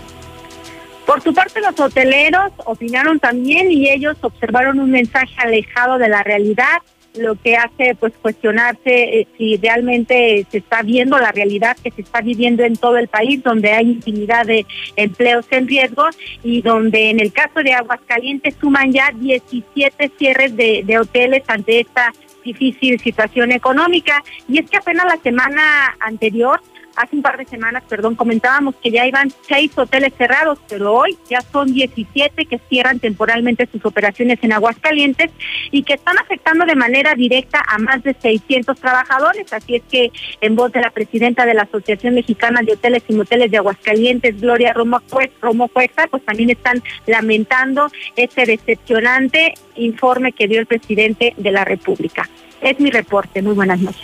Por 1.10 1.22
su 1.22 1.34
parte, 1.34 1.60
los 1.60 1.80
hoteleros 1.80 2.52
opinaron 2.66 3.18
también 3.18 3.68
y 3.68 3.90
ellos 3.90 4.16
observaron 4.20 4.78
un 4.78 4.92
mensaje 4.92 5.34
alejado 5.38 5.98
de 5.98 6.08
la 6.08 6.22
realidad, 6.22 6.82
lo 7.18 7.34
que 7.34 7.56
hace 7.56 7.96
pues 7.98 8.12
cuestionarse 8.22 9.18
eh, 9.18 9.26
si 9.36 9.56
realmente 9.56 10.46
se 10.48 10.58
está 10.58 10.82
viendo 10.82 11.18
la 11.18 11.32
realidad 11.32 11.76
que 11.82 11.90
se 11.90 12.02
está 12.02 12.20
viviendo 12.20 12.62
en 12.62 12.76
todo 12.76 12.96
el 12.96 13.08
país, 13.08 13.42
donde 13.42 13.72
hay 13.72 13.90
infinidad 13.90 14.46
de 14.46 14.64
empleos 14.94 15.46
en 15.50 15.66
riesgo 15.66 16.04
y 16.44 16.62
donde 16.62 17.10
en 17.10 17.18
el 17.18 17.32
caso 17.32 17.60
de 17.64 17.72
Aguascalientes 17.72 18.54
suman 18.60 18.92
ya 18.92 19.10
17 19.12 20.12
cierres 20.16 20.56
de, 20.56 20.84
de 20.86 20.96
hoteles 20.96 21.42
ante 21.48 21.80
esta 21.80 22.12
difícil 22.44 23.00
situación 23.00 23.52
económica. 23.52 24.22
Y 24.48 24.60
es 24.60 24.70
que 24.70 24.76
apenas 24.76 25.06
la 25.06 25.20
semana 25.20 25.96
anterior 25.98 26.60
hace 27.00 27.16
un 27.16 27.22
par 27.22 27.36
de 27.38 27.44
semanas, 27.46 27.82
perdón, 27.88 28.14
comentábamos 28.14 28.74
que 28.76 28.90
ya 28.90 29.06
iban 29.06 29.32
seis 29.48 29.76
hoteles 29.76 30.12
cerrados, 30.16 30.58
pero 30.68 30.92
hoy 30.94 31.16
ya 31.28 31.40
son 31.40 31.72
17 31.72 32.46
que 32.46 32.60
cierran 32.68 32.98
temporalmente 32.98 33.68
sus 33.70 33.84
operaciones 33.84 34.38
en 34.42 34.52
Aguascalientes 34.52 35.30
y 35.70 35.82
que 35.82 35.94
están 35.94 36.18
afectando 36.18 36.66
de 36.66 36.74
manera 36.74 37.14
directa 37.14 37.62
a 37.66 37.78
más 37.78 38.02
de 38.02 38.14
600 38.14 38.78
trabajadores. 38.78 39.52
Así 39.52 39.76
es 39.76 39.82
que 39.90 40.12
en 40.40 40.56
voz 40.56 40.72
de 40.72 40.80
la 40.80 40.90
presidenta 40.90 41.46
de 41.46 41.54
la 41.54 41.62
Asociación 41.62 42.14
Mexicana 42.14 42.60
de 42.62 42.72
Hoteles 42.72 43.02
y 43.08 43.14
Moteles 43.14 43.50
de 43.50 43.58
Aguascalientes, 43.58 44.40
Gloria 44.40 44.72
Romo, 44.72 45.00
Cuesta, 45.68 46.06
pues 46.08 46.24
también 46.24 46.50
están 46.50 46.82
lamentando 47.06 47.88
este 48.16 48.44
decepcionante 48.44 49.54
informe 49.76 50.32
que 50.32 50.48
dio 50.48 50.60
el 50.60 50.66
presidente 50.66 51.34
de 51.36 51.50
la 51.50 51.64
República. 51.64 52.28
Es 52.62 52.78
mi 52.78 52.90
reporte. 52.90 53.40
Muy 53.40 53.54
buenas 53.54 53.80
noches. 53.80 54.02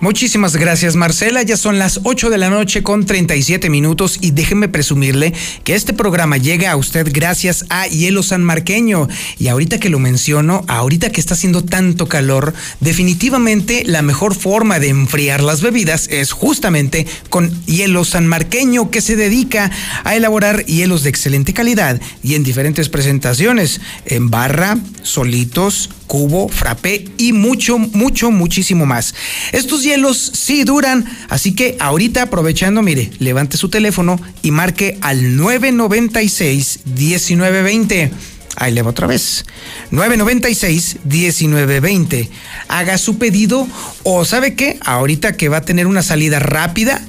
Muchísimas 0.00 0.56
gracias, 0.56 0.96
Marcela. 0.96 1.42
Ya 1.42 1.58
son 1.58 1.78
las 1.78 2.00
8 2.04 2.30
de 2.30 2.38
la 2.38 2.48
noche 2.48 2.82
con 2.82 3.04
37 3.04 3.68
minutos 3.68 4.18
y 4.22 4.30
déjeme 4.30 4.68
presumirle 4.68 5.34
que 5.64 5.74
este 5.74 5.92
programa 5.92 6.38
llega 6.38 6.70
a 6.70 6.76
usted 6.76 7.06
gracias 7.12 7.66
a 7.68 7.86
Hielo 7.86 8.22
San 8.22 8.42
Marqueño. 8.42 9.08
Y 9.38 9.48
ahorita 9.48 9.78
que 9.78 9.90
lo 9.90 9.98
menciono, 9.98 10.64
ahorita 10.68 11.10
que 11.10 11.20
está 11.20 11.34
haciendo 11.34 11.62
tanto 11.62 12.08
calor, 12.08 12.54
definitivamente 12.80 13.82
la 13.84 14.00
mejor 14.00 14.34
forma 14.34 14.78
de 14.78 14.88
enfriar 14.88 15.42
las 15.42 15.60
bebidas 15.60 16.08
es 16.08 16.32
justamente 16.32 17.06
con 17.28 17.50
Hielo 17.66 18.06
San 18.06 18.26
Marqueño, 18.26 18.90
que 18.90 19.02
se 19.02 19.16
dedica 19.16 19.70
a 20.04 20.16
elaborar 20.16 20.64
hielos 20.64 21.02
de 21.02 21.10
excelente 21.10 21.52
calidad 21.52 22.00
y 22.22 22.34
en 22.34 22.44
diferentes 22.44 22.88
presentaciones, 22.88 23.82
en 24.06 24.30
barra, 24.30 24.78
solitos, 25.02 25.90
cubo, 26.10 26.48
frappé 26.48 27.04
y 27.18 27.32
mucho, 27.32 27.78
mucho, 27.78 28.32
muchísimo 28.32 28.84
más. 28.84 29.14
Estos 29.52 29.84
hielos 29.84 30.32
sí 30.34 30.64
duran, 30.64 31.04
así 31.28 31.54
que 31.54 31.76
ahorita 31.78 32.22
aprovechando, 32.22 32.82
mire, 32.82 33.12
levante 33.20 33.56
su 33.56 33.68
teléfono 33.68 34.20
y 34.42 34.50
marque 34.50 34.98
al 35.02 35.36
996 35.36 36.80
1920. 36.84 38.10
Ahí 38.56 38.72
le 38.72 38.82
va 38.82 38.90
otra 38.90 39.06
vez. 39.06 39.44
996-1920. 39.92 42.28
Haga 42.66 42.98
su 42.98 43.16
pedido 43.16 43.68
o 44.02 44.24
sabe 44.24 44.56
qué, 44.56 44.80
ahorita 44.84 45.36
que 45.36 45.48
va 45.48 45.58
a 45.58 45.62
tener 45.62 45.86
una 45.86 46.02
salida 46.02 46.40
rápida, 46.40 47.00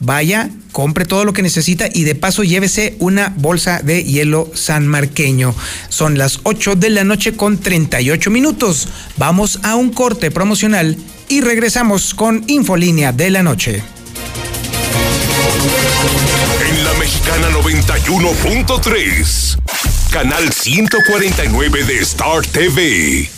vaya, 0.00 0.50
compre 0.72 1.04
todo 1.04 1.24
lo 1.24 1.32
que 1.32 1.42
necesita 1.42 1.88
y 1.92 2.04
de 2.04 2.14
paso 2.14 2.44
llévese 2.44 2.96
una 2.98 3.32
bolsa 3.36 3.80
de 3.82 4.04
hielo 4.04 4.50
sanmarqueño. 4.54 5.54
Son 5.88 6.18
las 6.18 6.40
8 6.42 6.76
de 6.76 6.90
la 6.90 7.04
noche 7.04 7.34
con 7.34 7.58
38 7.58 8.30
minutos. 8.30 8.88
Vamos 9.16 9.60
a 9.62 9.76
un 9.76 9.92
corte 9.92 10.30
promocional 10.30 10.96
y 11.28 11.40
regresamos 11.40 12.14
con 12.14 12.44
Infolínea 12.46 13.12
de 13.12 13.30
la 13.30 13.42
noche. 13.42 13.82
En 16.68 16.84
la 16.84 16.92
Mexicana 16.94 17.48
91.3, 17.50 19.58
canal 20.10 20.52
149 20.52 21.84
de 21.84 21.98
Star 22.00 22.46
TV. 22.46 23.37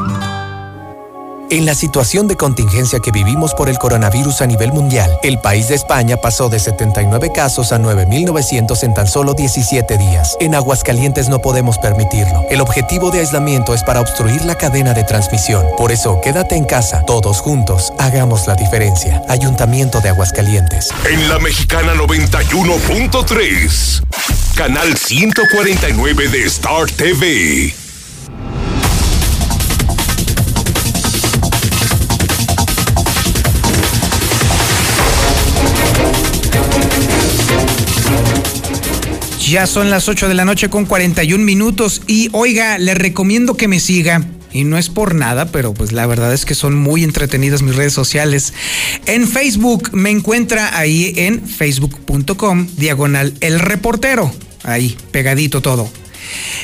En 1.51 1.65
la 1.65 1.75
situación 1.75 2.27
de 2.29 2.37
contingencia 2.37 3.01
que 3.01 3.11
vivimos 3.11 3.53
por 3.53 3.67
el 3.67 3.77
coronavirus 3.77 4.41
a 4.41 4.45
nivel 4.45 4.71
mundial, 4.71 5.19
el 5.21 5.37
país 5.37 5.67
de 5.67 5.75
España 5.75 6.15
pasó 6.15 6.47
de 6.47 6.59
79 6.59 7.33
casos 7.35 7.73
a 7.73 7.77
9.900 7.77 8.81
en 8.83 8.93
tan 8.93 9.05
solo 9.05 9.33
17 9.33 9.97
días. 9.97 10.37
En 10.39 10.55
Aguascalientes 10.55 11.27
no 11.27 11.39
podemos 11.39 11.77
permitirlo. 11.77 12.45
El 12.49 12.61
objetivo 12.61 13.11
de 13.11 13.19
aislamiento 13.19 13.73
es 13.73 13.83
para 13.83 13.99
obstruir 13.99 14.45
la 14.45 14.55
cadena 14.55 14.93
de 14.93 15.03
transmisión. 15.03 15.65
Por 15.77 15.91
eso, 15.91 16.21
quédate 16.21 16.55
en 16.55 16.63
casa. 16.63 17.03
Todos 17.05 17.41
juntos, 17.41 17.91
hagamos 17.99 18.47
la 18.47 18.55
diferencia. 18.55 19.21
Ayuntamiento 19.27 19.99
de 19.99 20.07
Aguascalientes. 20.07 20.87
En 21.03 21.27
la 21.27 21.37
Mexicana 21.37 21.93
91.3, 21.95 24.03
canal 24.55 24.95
149 24.95 26.29
de 26.29 26.45
Star 26.45 26.89
TV. 26.89 27.80
Ya 39.51 39.67
son 39.67 39.89
las 39.89 40.07
8 40.07 40.29
de 40.29 40.33
la 40.33 40.45
noche 40.45 40.69
con 40.69 40.85
41 40.85 41.43
minutos 41.43 42.03
y 42.07 42.29
oiga, 42.31 42.77
le 42.77 42.93
recomiendo 42.93 43.57
que 43.57 43.67
me 43.67 43.81
siga. 43.81 44.25
Y 44.53 44.63
no 44.63 44.77
es 44.77 44.87
por 44.87 45.13
nada, 45.13 45.47
pero 45.51 45.73
pues 45.73 45.91
la 45.91 46.07
verdad 46.07 46.33
es 46.33 46.45
que 46.45 46.55
son 46.55 46.77
muy 46.77 47.03
entretenidas 47.03 47.61
mis 47.61 47.75
redes 47.75 47.91
sociales. 47.91 48.53
En 49.07 49.27
Facebook 49.27 49.89
me 49.91 50.09
encuentra 50.09 50.77
ahí 50.77 51.11
en 51.17 51.45
facebook.com 51.45 52.69
diagonal 52.77 53.33
el 53.41 53.59
reportero. 53.59 54.33
Ahí, 54.63 54.97
pegadito 55.11 55.61
todo. 55.61 55.91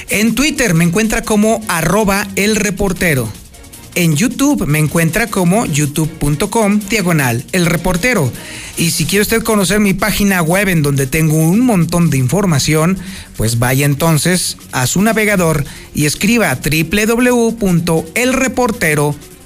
En 0.07 0.33
Twitter 0.33 0.73
me 0.73 0.85
encuentra 0.85 1.23
como 1.23 1.61
arroba 1.67 2.25
el 2.37 2.55
reportero. 2.55 3.29
En 3.97 4.15
YouTube 4.15 4.67
me 4.67 4.77
encuentra 4.77 5.25
como 5.25 5.65
youtube.com 5.65 6.81
diagonal 6.87 7.43
el 7.51 7.65
reportero. 7.65 8.31
Y 8.77 8.91
si 8.91 9.05
quiere 9.05 9.23
usted 9.23 9.41
conocer 9.41 9.79
mi 9.79 9.95
página 9.95 10.43
web 10.43 10.67
en 10.67 10.83
donde 10.83 11.07
tengo 11.07 11.35
un 11.35 11.61
montón 11.61 12.11
de 12.11 12.19
información, 12.19 12.99
pues 13.37 13.57
vaya 13.57 13.87
entonces 13.87 14.57
a 14.71 14.85
su 14.85 15.01
navegador 15.01 15.65
y 15.95 16.05
escriba 16.05 16.55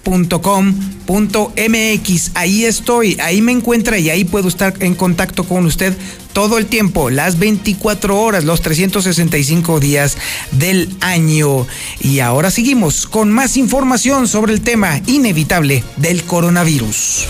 www.elreportero.com.mx. 0.03 2.31
Ahí 2.33 2.65
estoy, 2.65 3.17
ahí 3.19 3.41
me 3.41 3.51
encuentra 3.51 3.97
y 3.97 4.09
ahí 4.09 4.23
puedo 4.23 4.47
estar 4.47 4.73
en 4.79 4.95
contacto 4.95 5.43
con 5.43 5.65
usted 5.65 5.95
todo 6.33 6.57
el 6.57 6.65
tiempo, 6.65 7.09
las 7.09 7.39
24 7.39 8.19
horas, 8.19 8.45
los 8.45 8.61
365 8.61 9.79
días 9.79 10.17
del 10.51 10.89
año. 11.01 11.67
Y 11.99 12.19
ahora 12.19 12.51
seguimos 12.51 13.07
con 13.07 13.31
más 13.31 13.57
información 13.57 14.27
sobre 14.27 14.53
el 14.53 14.61
tema 14.61 15.01
inevitable 15.07 15.83
del 15.97 16.23
coronavirus. 16.23 17.27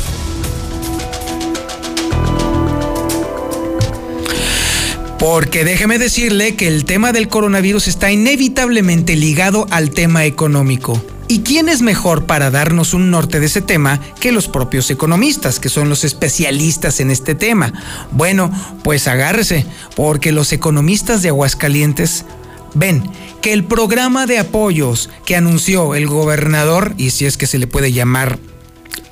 Porque 5.17 5.63
déjeme 5.63 5.99
decirle 5.99 6.55
que 6.55 6.67
el 6.67 6.83
tema 6.83 7.11
del 7.11 7.27
coronavirus 7.27 7.87
está 7.87 8.11
inevitablemente 8.11 9.15
ligado 9.15 9.67
al 9.69 9.91
tema 9.91 10.25
económico. 10.25 10.99
¿Y 11.31 11.43
quién 11.43 11.69
es 11.69 11.81
mejor 11.81 12.25
para 12.25 12.51
darnos 12.51 12.93
un 12.93 13.09
norte 13.09 13.39
de 13.39 13.45
ese 13.45 13.61
tema 13.61 14.01
que 14.19 14.33
los 14.33 14.49
propios 14.49 14.91
economistas, 14.91 15.61
que 15.61 15.69
son 15.69 15.87
los 15.87 16.03
especialistas 16.03 16.99
en 16.99 17.09
este 17.09 17.35
tema? 17.35 17.71
Bueno, 18.11 18.51
pues 18.83 19.07
agárrese, 19.07 19.65
porque 19.95 20.33
los 20.33 20.51
economistas 20.51 21.21
de 21.21 21.29
Aguascalientes 21.29 22.25
ven 22.73 23.09
que 23.41 23.53
el 23.53 23.63
programa 23.63 24.25
de 24.25 24.39
apoyos 24.39 25.09
que 25.25 25.37
anunció 25.37 25.95
el 25.95 26.05
gobernador, 26.05 26.95
y 26.97 27.11
si 27.11 27.25
es 27.25 27.37
que 27.37 27.47
se 27.47 27.59
le 27.59 27.67
puede 27.67 27.93
llamar 27.93 28.37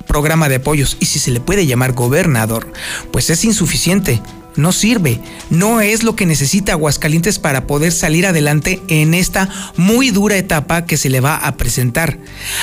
programa 0.06 0.50
de 0.50 0.56
apoyos, 0.56 0.98
y 1.00 1.06
si 1.06 1.20
se 1.20 1.30
le 1.30 1.40
puede 1.40 1.64
llamar 1.64 1.94
gobernador, 1.94 2.70
pues 3.12 3.30
es 3.30 3.46
insuficiente 3.46 4.20
no 4.56 4.72
sirve, 4.72 5.20
no 5.50 5.80
es 5.80 6.02
lo 6.02 6.16
que 6.16 6.26
necesita 6.26 6.72
Aguascalientes 6.72 7.38
para 7.38 7.66
poder 7.66 7.92
salir 7.92 8.26
adelante 8.26 8.82
en 8.88 9.14
esta 9.14 9.48
muy 9.76 10.10
dura 10.10 10.36
etapa 10.36 10.84
que 10.84 10.96
se 10.96 11.08
le 11.08 11.20
va 11.20 11.36
a 11.36 11.56
presentar. 11.56 12.18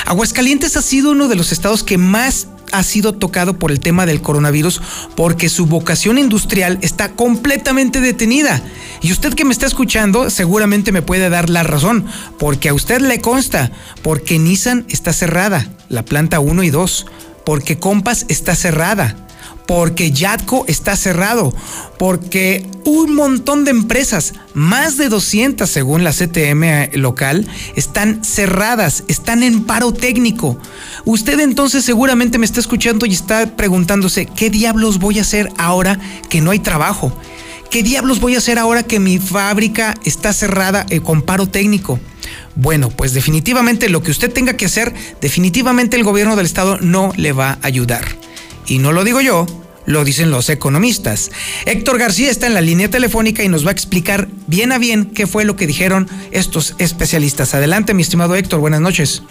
Aguascalientes 0.05 0.77
ha 0.77 0.81
sido 0.81 1.11
uno 1.11 1.27
de 1.27 1.35
los 1.35 1.51
estados 1.51 1.83
que 1.83 1.97
más 1.97 2.47
ha 2.71 2.83
sido 2.83 3.13
tocado 3.13 3.57
por 3.57 3.71
el 3.71 3.79
tema 3.79 4.05
del 4.05 4.21
coronavirus 4.21 4.81
porque 5.15 5.49
su 5.49 5.65
vocación 5.65 6.17
industrial 6.17 6.79
está 6.81 7.13
completamente 7.13 8.01
detenida. 8.01 8.61
Y 9.01 9.11
usted 9.11 9.33
que 9.33 9.45
me 9.45 9.53
está 9.53 9.65
escuchando 9.65 10.29
seguramente 10.29 10.91
me 10.91 11.01
puede 11.01 11.29
dar 11.29 11.49
la 11.49 11.63
razón, 11.63 12.05
porque 12.37 12.69
a 12.69 12.73
usted 12.73 13.01
le 13.01 13.21
consta, 13.21 13.71
porque 14.01 14.39
Nissan 14.39 14.85
está 14.89 15.13
cerrada, 15.13 15.67
la 15.89 16.03
planta 16.03 16.39
1 16.39 16.63
y 16.63 16.69
2, 16.69 17.05
porque 17.45 17.77
Compass 17.77 18.25
está 18.27 18.55
cerrada 18.55 19.26
porque 19.67 20.11
Yatco 20.11 20.63
está 20.67 20.95
cerrado, 20.95 21.53
porque 21.99 22.65
un 22.85 23.13
montón 23.13 23.65
de 23.65 23.71
empresas, 23.71 24.33
más 24.53 24.97
de 24.97 25.09
200 25.09 25.69
según 25.69 26.03
la 26.03 26.13
CTM 26.13 26.97
local, 26.97 27.45
están 27.75 28.23
cerradas, 28.23 29.03
están 29.07 29.43
en 29.43 29.65
paro 29.65 29.91
técnico. 29.93 30.57
Usted 31.05 31.39
entonces 31.41 31.83
seguramente 31.83 32.39
me 32.39 32.45
está 32.45 32.61
escuchando 32.61 33.05
y 33.05 33.13
está 33.13 33.55
preguntándose, 33.57 34.25
¿qué 34.25 34.49
diablos 34.49 34.99
voy 34.99 35.19
a 35.19 35.21
hacer 35.21 35.51
ahora 35.57 35.99
que 36.29 36.41
no 36.41 36.51
hay 36.51 36.59
trabajo? 36.59 37.15
¿Qué 37.69 37.83
diablos 37.83 38.21
voy 38.21 38.35
a 38.35 38.37
hacer 38.37 38.57
ahora 38.57 38.83
que 38.83 38.99
mi 38.99 39.19
fábrica 39.19 39.93
está 40.05 40.31
cerrada 40.31 40.85
eh, 40.89 41.01
con 41.01 41.21
paro 41.21 41.47
técnico? 41.47 41.99
Bueno, 42.55 42.89
pues 42.89 43.13
definitivamente 43.13 43.89
lo 43.89 44.01
que 44.01 44.11
usted 44.11 44.31
tenga 44.31 44.55
que 44.55 44.65
hacer, 44.65 44.93
definitivamente 45.19 45.97
el 45.97 46.05
gobierno 46.05 46.37
del 46.37 46.45
estado 46.45 46.77
no 46.79 47.11
le 47.17 47.33
va 47.33 47.51
a 47.51 47.59
ayudar. 47.63 48.05
Y 48.67 48.79
no 48.79 48.91
lo 48.91 49.03
digo 49.03 49.21
yo, 49.21 49.45
lo 49.85 50.03
dicen 50.03 50.29
los 50.29 50.49
economistas. 50.49 51.31
Héctor 51.65 51.97
García 51.97 52.29
está 52.29 52.45
en 52.45 52.53
la 52.53 52.61
línea 52.61 52.89
telefónica 52.89 53.43
y 53.43 53.47
nos 53.47 53.65
va 53.65 53.69
a 53.69 53.73
explicar 53.73 54.27
bien 54.45 54.71
a 54.71 54.77
bien 54.77 55.05
qué 55.05 55.25
fue 55.25 55.45
lo 55.45 55.55
que 55.55 55.65
dijeron 55.65 56.07
estos 56.31 56.75
especialistas. 56.77 57.55
Adelante, 57.55 57.93
mi 57.93 58.01
estimado 58.03 58.35
Héctor, 58.35 58.59
buenas 58.59 58.81
noches. 58.81 59.23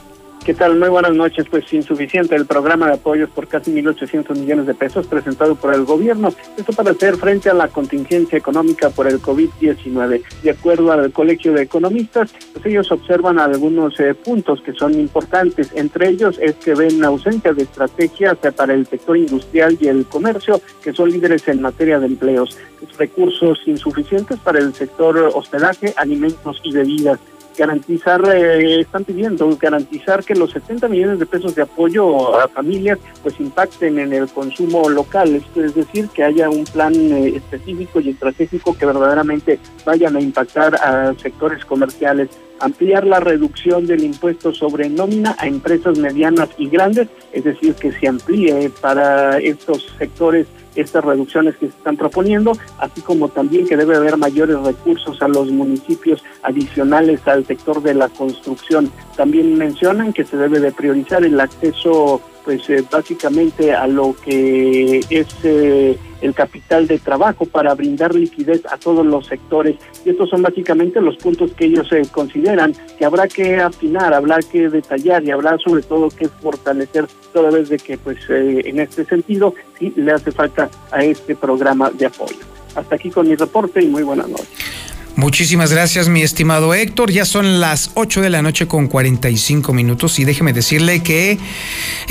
¿Qué 0.47 0.55
tal? 0.55 0.79
Muy 0.79 0.89
buenas 0.89 1.13
noches. 1.13 1.45
Pues 1.51 1.73
insuficiente 1.73 2.37
el 2.37 2.47
programa 2.47 2.87
de 2.87 2.93
apoyos 2.93 3.29
por 3.31 3.49
casi 3.49 3.73
1.800 3.73 4.39
millones 4.39 4.67
de 4.67 4.75
pesos 4.75 5.05
presentado 5.09 5.57
por 5.57 5.75
el 5.75 5.85
gobierno. 5.85 6.33
Esto 6.57 6.73
para 6.73 6.93
hacer 6.93 7.17
frente 7.17 7.51
a 7.51 7.55
la 7.55 7.67
contingencia 7.67 8.39
económica 8.39 8.91
por 8.91 9.09
el 9.09 9.21
COVID-19. 9.21 10.23
De 10.45 10.51
acuerdo 10.51 10.93
al 10.93 11.11
Colegio 11.11 11.53
de 11.53 11.63
Economistas, 11.63 12.33
pues 12.53 12.65
ellos 12.65 12.93
observan 12.93 13.41
algunos 13.41 13.99
eh, 13.99 14.15
puntos 14.15 14.61
que 14.61 14.73
son 14.73 14.95
importantes. 14.95 15.73
Entre 15.75 16.11
ellos 16.11 16.39
es 16.41 16.55
que 16.55 16.77
ven 16.77 17.05
ausencia 17.05 17.53
de 17.53 17.65
estrategias 17.65 18.39
para 18.55 18.73
el 18.73 18.87
sector 18.87 19.17
industrial 19.17 19.77
y 19.81 19.89
el 19.89 20.07
comercio, 20.07 20.61
que 20.81 20.93
son 20.93 21.11
líderes 21.11 21.49
en 21.49 21.61
materia 21.61 21.99
de 21.99 22.07
empleos. 22.07 22.57
Recursos 22.97 23.59
insuficientes 23.67 24.39
para 24.39 24.61
el 24.61 24.73
sector 24.75 25.19
hospedaje, 25.35 25.93
alimentos 25.97 26.61
y 26.63 26.73
bebidas 26.73 27.19
garantizar, 27.57 28.23
eh, 28.35 28.81
están 28.81 29.05
pidiendo 29.05 29.57
garantizar 29.57 30.25
que 30.25 30.35
los 30.35 30.53
70 30.53 30.89
millones 30.89 31.19
de 31.19 31.27
pesos 31.27 31.55
de 31.55 31.63
apoyo 31.63 32.39
a 32.39 32.49
familias 32.49 32.99
pues 33.23 33.39
impacten 33.41 33.99
en 33.99 34.13
el 34.13 34.29
consumo 34.29 34.89
local, 34.89 35.43
es 35.55 35.75
decir, 35.75 36.09
que 36.09 36.23
haya 36.25 36.49
un 36.51 36.65
plan 36.65 36.95
eh, 36.95 37.37
específico 37.37 38.01
y 38.01 38.11
estratégico 38.11 38.77
que 38.77 38.87
verdaderamente 38.87 39.59
vayan 39.85 40.17
a 40.17 40.21
impactar 40.21 40.75
a 40.77 41.15
sectores 41.15 41.65
comerciales, 41.65 42.29
ampliar 42.61 43.07
la 43.07 43.21
reducción 43.21 43.87
del 43.87 44.05
impuesto 44.05 44.53
sobre 44.53 44.89
nómina 44.89 45.37
a 45.39 45.47
empresas 45.47 45.99
medianas 45.99 46.49
y 46.59 46.69
grandes, 46.69 47.09
es 47.33 47.45
decir, 47.45 47.75
que 47.75 47.93
se 47.93 48.09
amplíe 48.09 48.71
para 48.81 49.39
estos 49.39 49.87
sectores 49.99 50.47
estas 50.77 51.05
reducciones 51.05 51.57
que 51.57 51.67
se 51.67 51.77
están 51.77 51.97
proponiendo, 51.97 52.53
así 52.79 53.01
como 53.01 53.29
también 53.29 53.67
que 53.67 53.77
debe 53.77 53.97
haber 53.97 54.17
mayores 54.17 54.59
recursos 54.61 55.21
a 55.23 55.29
los 55.29 55.51
municipios 55.51 56.23
adicionales 56.43 57.27
al 57.27 57.47
sector 57.47 57.83
de 57.83 57.95
la 57.95 58.09
construcción. 58.11 58.91
También 59.17 59.57
mencionan 59.57 60.13
que 60.13 60.25
se 60.25 60.37
debe 60.37 60.61
de 60.61 60.73
priorizar 60.73 61.25
el 61.25 61.41
acceso 61.41 62.21
pues 62.47 62.71
eh, 62.71 62.85
básicamente 62.89 63.75
a 63.75 63.89
lo 63.89 64.15
que 64.25 65.01
es 65.11 65.27
eh, 65.43 65.99
el 66.23 66.33
capital 66.33 66.87
de 66.87 67.01
trabajo 67.01 67.45
para 67.45 67.75
brindar 67.75 68.15
liquidez 68.15 68.63
a 68.71 68.79
todos 68.79 69.05
los 69.05 69.27
sectores. 69.27 69.75
Y 70.05 70.11
estos 70.11 70.31
son 70.31 70.43
básicamente 70.43 71.01
los 71.01 71.17
puntos 71.17 71.51
que 71.55 71.65
ellos 71.65 71.91
eh, 71.91 72.03
consideran 72.11 72.73
que 72.97 73.05
habrá 73.05 73.27
que 73.27 73.57
afinar, 73.57 74.15
habrá 74.15 74.39
que 74.39 74.69
detallar 74.69 75.25
y 75.25 75.33
hablar 75.33 75.61
sobre 75.61 75.83
todo 75.83 76.09
que 76.09 76.29
fortalecer 76.29 77.07
toda 77.33 77.51
vez 77.51 77.69
de 77.69 77.79
que 77.79 77.99
pues 77.99 78.19
en 78.31 78.79
este 78.79 79.05
sentido 79.05 79.53
sí 79.77 79.93
le 79.97 80.13
hace 80.13 80.31
falta 80.31 80.71
a 80.93 81.05
este 81.05 81.35
programa 81.35 81.91
de 81.91 82.07
apoyo. 82.07 82.39
Hasta 82.77 82.95
aquí 82.95 83.11
con 83.11 83.27
mi 83.27 83.35
reporte 83.35 83.83
y 83.83 83.89
muy 83.89 84.05
buenas 84.05 84.29
noches. 84.29 84.96
Muchísimas 85.17 85.73
gracias, 85.73 86.11
mi 86.11 86.21
estimado 86.21 86.75
Héctor. 86.75 87.11
Ya 87.11 87.25
son 87.25 87.59
las 87.59 87.91
8 87.95 88.21
de 88.21 88.29
la 88.29 88.43
noche 88.43 88.67
con 88.67 88.87
45 88.87 89.73
minutos 89.73 90.19
y 90.19 90.25
déjeme 90.25 90.53
decirle 90.53 91.03
que, 91.03 91.39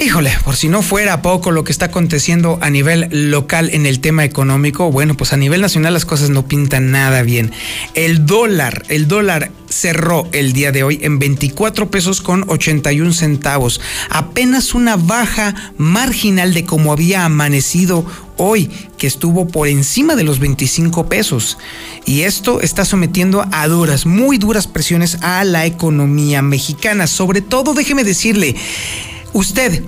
híjole, 0.03 0.31
por 0.43 0.55
si 0.55 0.69
no 0.69 0.81
fuera 0.81 1.21
poco 1.21 1.51
lo 1.51 1.63
que 1.63 1.71
está 1.71 1.85
aconteciendo 1.85 2.57
a 2.61 2.71
nivel 2.71 3.07
local 3.29 3.69
en 3.71 3.85
el 3.85 3.99
tema 3.99 4.25
económico, 4.25 4.91
bueno, 4.91 5.15
pues 5.15 5.33
a 5.33 5.37
nivel 5.37 5.61
nacional 5.61 5.93
las 5.93 6.03
cosas 6.03 6.31
no 6.31 6.47
pintan 6.47 6.89
nada 6.89 7.21
bien. 7.21 7.51
El 7.93 8.25
dólar, 8.25 8.81
el 8.89 9.07
dólar 9.07 9.51
cerró 9.69 10.27
el 10.31 10.53
día 10.53 10.71
de 10.71 10.81
hoy 10.81 10.99
en 11.03 11.19
24 11.19 11.91
pesos 11.91 12.21
con 12.21 12.43
81 12.47 13.13
centavos. 13.13 13.81
Apenas 14.09 14.73
una 14.73 14.95
baja 14.95 15.73
marginal 15.77 16.55
de 16.55 16.65
como 16.65 16.91
había 16.91 17.25
amanecido 17.25 18.03
hoy, 18.37 18.69
que 18.97 19.07
estuvo 19.07 19.47
por 19.47 19.67
encima 19.67 20.15
de 20.15 20.23
los 20.23 20.39
25 20.39 21.07
pesos. 21.07 21.57
Y 22.05 22.21
esto 22.21 22.61
está 22.61 22.85
sometiendo 22.85 23.45
a 23.51 23.67
duras, 23.67 24.05
muy 24.05 24.37
duras 24.37 24.67
presiones 24.67 25.17
a 25.21 25.43
la 25.43 25.65
economía 25.65 26.41
mexicana. 26.41 27.07
Sobre 27.07 27.41
todo, 27.41 27.73
déjeme 27.73 28.03
decirle, 28.03 28.55
usted 29.33 29.83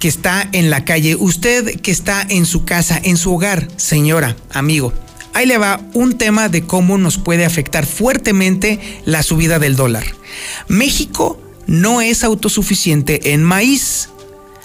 que 0.00 0.08
está 0.08 0.48
en 0.52 0.70
la 0.70 0.84
calle, 0.84 1.14
usted 1.14 1.80
que 1.80 1.90
está 1.90 2.26
en 2.28 2.46
su 2.46 2.64
casa, 2.64 2.98
en 3.02 3.16
su 3.16 3.34
hogar, 3.34 3.68
señora, 3.76 4.34
amigo, 4.50 4.94
ahí 5.34 5.46
le 5.46 5.58
va 5.58 5.80
un 5.92 6.16
tema 6.16 6.48
de 6.48 6.62
cómo 6.62 6.96
nos 6.96 7.18
puede 7.18 7.44
afectar 7.44 7.86
fuertemente 7.86 8.80
la 9.04 9.22
subida 9.22 9.58
del 9.58 9.76
dólar. 9.76 10.04
México 10.68 11.38
no 11.66 12.00
es 12.00 12.24
autosuficiente 12.24 13.32
en 13.32 13.44
maíz, 13.44 14.08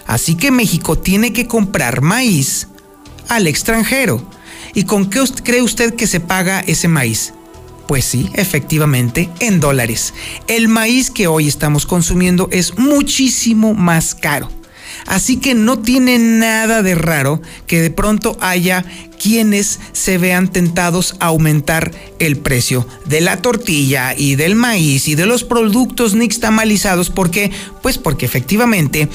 así 0.06 0.36
que 0.36 0.50
México 0.50 0.98
tiene 0.98 1.34
que 1.34 1.46
comprar 1.46 2.00
maíz 2.00 2.68
al 3.28 3.46
extranjero. 3.46 4.22
¿Y 4.74 4.84
con 4.84 5.08
qué 5.08 5.22
cree 5.42 5.62
usted 5.62 5.94
que 5.94 6.06
se 6.06 6.20
paga 6.20 6.60
ese 6.60 6.88
maíz? 6.88 7.32
Pues 7.86 8.04
sí, 8.04 8.28
efectivamente, 8.34 9.30
en 9.38 9.60
dólares. 9.60 10.12
El 10.48 10.68
maíz 10.68 11.10
que 11.10 11.28
hoy 11.28 11.46
estamos 11.46 11.86
consumiendo 11.86 12.48
es 12.50 12.78
muchísimo 12.78 13.74
más 13.74 14.14
caro. 14.14 14.50
Así 15.06 15.36
que 15.36 15.54
no 15.54 15.78
tiene 15.78 16.18
nada 16.18 16.82
de 16.82 16.94
raro 16.94 17.40
que 17.66 17.80
de 17.80 17.90
pronto 17.90 18.36
haya 18.40 18.84
quienes 19.20 19.80
se 19.92 20.18
vean 20.18 20.48
tentados 20.48 21.16
a 21.20 21.26
aumentar 21.26 21.92
el 22.18 22.36
precio 22.36 22.86
de 23.06 23.20
la 23.20 23.42
tortilla 23.42 24.14
y 24.16 24.36
del 24.36 24.54
maíz 24.54 25.08
y 25.08 25.14
de 25.14 25.26
los 25.26 25.44
productos 25.44 26.14
nixtamalizados. 26.14 27.10
¿Por 27.10 27.30
qué? 27.30 27.50
Pues 27.82 27.98
porque 27.98 28.26
efectivamente 28.26 29.08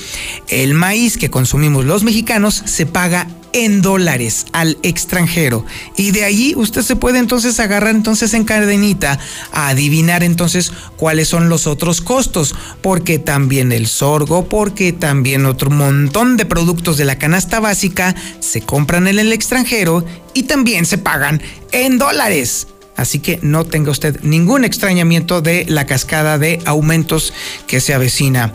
el 0.47 0.73
maíz 0.73 1.17
que 1.17 1.29
consumimos 1.29 1.85
los 1.85 2.03
mexicanos 2.03 2.61
se 2.65 2.85
paga 2.85 3.27
en 3.53 3.81
dólares 3.81 4.45
al 4.53 4.77
extranjero. 4.83 5.65
Y 5.97 6.11
de 6.11 6.23
allí 6.23 6.53
usted 6.55 6.81
se 6.81 6.95
puede 6.95 7.19
entonces 7.19 7.59
agarrar 7.59 7.95
entonces 7.95 8.33
en 8.33 8.43
cadenita 8.43 9.19
a 9.51 9.69
adivinar 9.69 10.23
entonces 10.23 10.71
cuáles 10.95 11.27
son 11.27 11.49
los 11.49 11.67
otros 11.67 12.01
costos, 12.01 12.55
porque 12.81 13.19
también 13.19 13.71
el 13.71 13.87
sorgo, 13.87 14.47
porque 14.47 14.93
también 14.93 15.45
otro 15.45 15.69
montón 15.69 16.37
de 16.37 16.45
productos 16.45 16.97
de 16.97 17.05
la 17.05 17.17
canasta 17.17 17.59
básica 17.59 18.15
se 18.39 18.61
compran 18.61 19.07
en 19.07 19.19
el 19.19 19.33
extranjero 19.33 19.90
y 20.33 20.43
también 20.43 20.85
se 20.85 20.97
pagan 20.97 21.41
en 21.71 21.97
dólares. 21.97 22.67
Así 22.95 23.19
que 23.19 23.39
no 23.41 23.65
tenga 23.65 23.89
usted 23.89 24.21
ningún 24.21 24.63
extrañamiento 24.63 25.41
de 25.41 25.65
la 25.67 25.85
cascada 25.85 26.37
de 26.37 26.59
aumentos 26.65 27.33
que 27.65 27.81
se 27.81 27.93
avecina. 27.93 28.53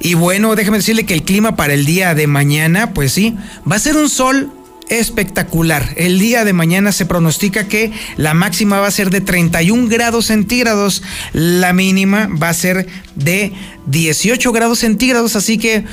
Y 0.00 0.14
bueno, 0.14 0.54
déjeme 0.54 0.76
decirle 0.76 1.06
que 1.06 1.14
el 1.14 1.24
clima 1.24 1.56
para 1.56 1.74
el 1.74 1.86
día 1.86 2.14
de 2.14 2.26
mañana, 2.26 2.92
pues 2.94 3.12
sí, 3.12 3.36
va 3.68 3.76
a 3.76 3.80
ser 3.80 3.96
un 3.96 4.08
sol 4.08 4.52
espectacular. 4.90 5.94
El 5.96 6.18
día 6.18 6.44
de 6.44 6.52
mañana 6.52 6.92
se 6.92 7.06
pronostica 7.06 7.68
que 7.68 7.92
la 8.16 8.34
máxima 8.34 8.80
va 8.80 8.88
a 8.88 8.92
ser 8.92 9.10
de 9.10 9.20
31 9.20 9.88
grados 9.88 10.26
centígrados, 10.26 11.02
la 11.32 11.72
mínima 11.72 12.28
va 12.28 12.50
a 12.50 12.54
ser 12.54 12.86
de 13.14 13.52
18 13.86 14.52
grados 14.52 14.80
centígrados, 14.80 15.36
así 15.36 15.58
que 15.58 15.84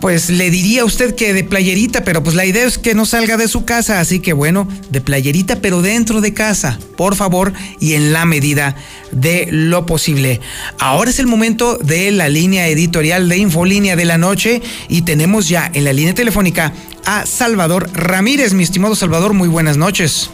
pues 0.00 0.30
le 0.30 0.50
diría 0.50 0.82
a 0.82 0.84
usted 0.84 1.14
que 1.14 1.34
de 1.34 1.44
playerita, 1.44 2.04
pero 2.04 2.22
pues 2.22 2.34
la 2.34 2.46
idea 2.46 2.66
es 2.66 2.78
que 2.78 2.94
no 2.94 3.04
salga 3.04 3.36
de 3.36 3.48
su 3.48 3.64
casa, 3.64 4.00
así 4.00 4.20
que 4.20 4.32
bueno, 4.32 4.66
de 4.90 5.00
playerita, 5.00 5.60
pero 5.60 5.82
dentro 5.82 6.20
de 6.20 6.32
casa, 6.32 6.78
por 6.96 7.16
favor, 7.16 7.52
y 7.80 7.94
en 7.94 8.12
la 8.12 8.24
medida 8.24 8.76
de 9.12 9.48
lo 9.50 9.86
posible. 9.86 10.40
Ahora 10.78 11.10
es 11.10 11.18
el 11.18 11.26
momento 11.26 11.76
de 11.76 12.10
la 12.12 12.28
línea 12.28 12.68
editorial 12.68 13.28
de 13.28 13.38
Infolínea 13.38 13.96
de 13.96 14.04
la 14.04 14.18
noche 14.18 14.62
y 14.88 15.02
tenemos 15.02 15.48
ya 15.48 15.70
en 15.72 15.84
la 15.84 15.92
línea 15.92 16.14
telefónica 16.14 16.72
a 17.04 17.26
Salvador 17.26 17.90
Ramírez. 17.92 18.54
Mi 18.54 18.62
estimado 18.62 18.94
Salvador, 18.94 19.34
muy 19.34 19.48
buenas 19.48 19.76
noches. 19.76 20.30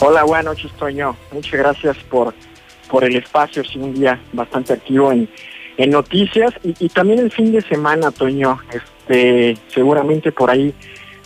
Hola, 0.00 0.24
buenas 0.24 0.44
noches, 0.44 0.72
Toño. 0.78 1.16
Muchas 1.32 1.52
gracias 1.52 1.96
por, 2.10 2.34
por 2.90 3.04
el 3.04 3.16
espacio. 3.16 3.62
Es 3.62 3.74
un 3.76 3.94
día 3.94 4.20
bastante 4.32 4.72
activo 4.72 5.12
en 5.12 5.28
en 5.76 5.90
noticias 5.90 6.54
y, 6.62 6.88
también 6.88 7.18
el 7.18 7.30
fin 7.30 7.52
de 7.52 7.60
semana, 7.62 8.10
Toño. 8.10 8.58
Este, 8.72 9.56
seguramente 9.68 10.32
por 10.32 10.50
ahí 10.50 10.72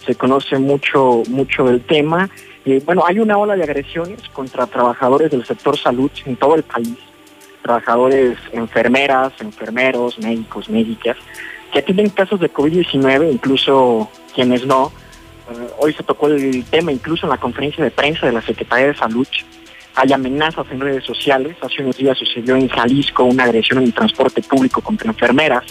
se 0.05 0.14
conoce 0.14 0.59
mucho, 0.59 1.22
mucho 1.28 1.64
del 1.64 1.82
tema. 1.82 2.30
Eh, 2.64 2.82
bueno, 2.84 3.05
hay 3.07 3.18
una 3.18 3.38
ola 3.38 3.57
de 3.57 3.62
agresiones 3.62 4.20
contra 4.32 4.66
trabajadores 4.66 5.30
del 5.30 5.44
sector 5.44 5.76
salud 5.76 6.11
en 6.24 6.36
todo 6.36 6.55
el 6.55 6.62
país. 6.62 6.96
Trabajadores, 7.62 8.38
enfermeras, 8.53 9.32
enfermeros, 9.40 10.18
médicos, 10.18 10.70
médicas, 10.70 11.16
que 11.72 11.82
tienen 11.82 12.09
casos 12.09 12.40
de 12.40 12.51
COVID-19, 12.51 13.30
incluso 13.30 14.11
quienes 14.34 14.64
no. 14.64 14.92
Eh, 15.51 15.68
hoy 15.78 15.92
se 15.92 16.03
tocó 16.03 16.28
el 16.28 16.64
tema 16.64 16.92
incluso 16.92 17.26
en 17.26 17.30
la 17.30 17.38
conferencia 17.38 17.84
de 17.84 17.90
prensa 17.90 18.26
de 18.26 18.32
la 18.32 18.42
Secretaría 18.42 18.88
de 18.88 18.94
Salud 18.94 19.26
hay 19.99 20.12
amenazas 20.12 20.66
en 20.70 20.80
redes 20.80 21.05
sociales. 21.05 21.57
Hace 21.61 21.82
unos 21.82 21.96
días 21.96 22.16
sucedió 22.16 22.55
en 22.55 22.68
Jalisco 22.68 23.24
una 23.24 23.44
agresión 23.44 23.78
en 23.78 23.84
el 23.84 23.94
transporte 23.94 24.42
público 24.42 24.80
contra 24.80 25.09
enfermeras. 25.09 25.64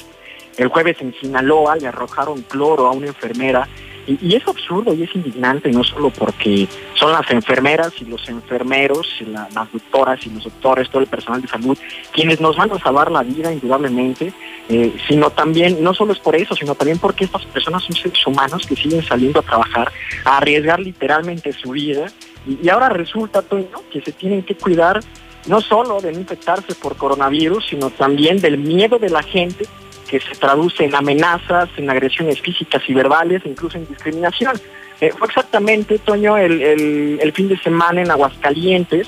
El 0.57 0.67
jueves 0.67 0.97
en 0.99 1.13
Sinaloa 1.13 1.77
le 1.77 1.87
arrojaron 1.87 2.41
cloro 2.41 2.87
a 2.87 2.91
una 2.91 3.07
enfermera 3.07 3.67
y, 4.05 4.35
es 4.35 4.47
absurdo 4.47 4.93
y 4.93 5.03
es 5.03 5.15
indignante, 5.15 5.69
no 5.69 5.83
solo 5.83 6.09
porque 6.09 6.67
son 6.95 7.11
las 7.11 7.29
enfermeras 7.29 7.93
y 8.01 8.05
los 8.05 8.27
enfermeros, 8.29 9.07
las 9.53 9.71
doctoras 9.71 10.25
y 10.25 10.29
los 10.29 10.45
doctores, 10.45 10.89
todo 10.89 11.01
el 11.01 11.07
personal 11.07 11.41
de 11.41 11.47
salud, 11.47 11.77
quienes 12.13 12.39
nos 12.39 12.55
van 12.55 12.71
a 12.71 12.79
salvar 12.79 13.11
la 13.11 13.23
vida 13.23 13.51
indudablemente, 13.51 14.33
eh, 14.69 14.95
sino 15.07 15.29
también, 15.29 15.83
no 15.83 15.93
solo 15.93 16.13
es 16.13 16.19
por 16.19 16.35
eso, 16.35 16.55
sino 16.55 16.73
también 16.75 16.99
porque 16.99 17.25
estas 17.25 17.45
personas 17.45 17.83
son 17.83 17.95
seres 17.95 18.25
humanos 18.25 18.65
que 18.65 18.75
siguen 18.75 19.03
saliendo 19.03 19.39
a 19.39 19.43
trabajar, 19.43 19.91
a 20.23 20.37
arriesgar 20.37 20.79
literalmente 20.79 21.51
su 21.51 21.71
vida. 21.71 22.07
Y, 22.47 22.69
ahora 22.69 22.89
resulta, 22.89 23.43
que 23.91 24.01
se 24.01 24.11
tienen 24.11 24.43
que 24.43 24.55
cuidar 24.55 24.99
no 25.47 25.61
solo 25.61 25.99
de 26.01 26.11
no 26.11 26.19
infectarse 26.19 26.75
por 26.75 26.97
coronavirus, 26.97 27.67
sino 27.69 27.89
también 27.89 28.39
del 28.39 28.57
miedo 28.57 28.99
de 28.99 29.09
la 29.09 29.23
gente 29.23 29.65
que 30.07 30.19
se 30.19 30.35
traduce 30.35 30.85
en 30.85 30.95
amenazas, 30.95 31.69
en 31.77 31.89
agresiones 31.89 32.41
físicas 32.41 32.81
y 32.87 32.93
verbales, 32.93 33.41
incluso 33.45 33.77
en 33.77 33.87
discriminación. 33.87 34.53
Eh, 35.01 35.11
fue 35.17 35.27
exactamente, 35.27 35.99
Toño, 35.99 36.37
el, 36.37 37.31
fin 37.33 37.49
de 37.49 37.57
semana 37.59 38.01
en 38.01 38.09
Aguascalientes, 38.09 39.07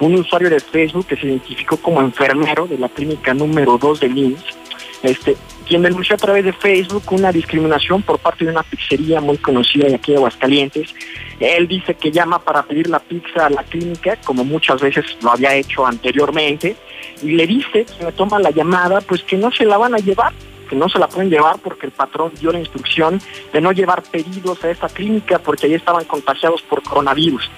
un 0.00 0.14
usuario 0.14 0.50
de 0.50 0.60
Facebook 0.60 1.06
que 1.06 1.16
se 1.16 1.26
identificó 1.26 1.76
como 1.76 2.00
enfermero 2.00 2.66
de 2.66 2.78
la 2.78 2.88
clínica 2.88 3.32
número 3.32 3.78
2 3.78 4.00
de 4.00 4.08
Linz, 4.08 4.40
este, 5.02 5.36
quien 5.66 5.82
denunció 5.82 6.16
a 6.16 6.18
través 6.18 6.44
de 6.44 6.52
Facebook 6.52 7.04
una 7.10 7.32
discriminación 7.32 8.02
por 8.02 8.18
parte 8.18 8.44
de 8.44 8.50
una 8.50 8.62
pizzería 8.62 9.20
muy 9.20 9.38
conocida 9.38 9.86
de 9.86 9.94
aquí 9.94 10.12
de 10.12 10.18
Aguascalientes. 10.18 10.94
Él 11.40 11.66
dice 11.66 11.94
que 11.94 12.12
llama 12.12 12.38
para 12.38 12.62
pedir 12.62 12.88
la 12.88 12.98
pizza 12.98 13.46
a 13.46 13.50
la 13.50 13.64
clínica, 13.64 14.16
como 14.24 14.44
muchas 14.44 14.80
veces 14.80 15.04
lo 15.22 15.32
había 15.32 15.54
hecho 15.54 15.86
anteriormente, 15.86 16.76
y 17.22 17.32
le 17.32 17.46
dice, 17.46 17.86
que 17.86 18.04
me 18.04 18.12
toma 18.12 18.38
la 18.38 18.50
llamada, 18.50 19.00
pues 19.00 19.22
que 19.22 19.36
no 19.36 19.50
se 19.50 19.64
la 19.64 19.78
van 19.78 19.94
a 19.94 19.98
llevar, 19.98 20.32
que 20.68 20.76
no 20.76 20.88
se 20.88 20.98
la 20.98 21.08
pueden 21.08 21.30
llevar 21.30 21.58
porque 21.58 21.86
el 21.86 21.92
patrón 21.92 22.32
dio 22.38 22.52
la 22.52 22.60
instrucción 22.60 23.20
de 23.52 23.60
no 23.60 23.72
llevar 23.72 24.02
pedidos 24.02 24.62
a 24.62 24.70
esa 24.70 24.88
clínica 24.88 25.40
porque 25.40 25.66
ahí 25.66 25.74
estaban 25.74 26.04
contagiados 26.04 26.62
por 26.62 26.82
coronavirus. 26.82 27.50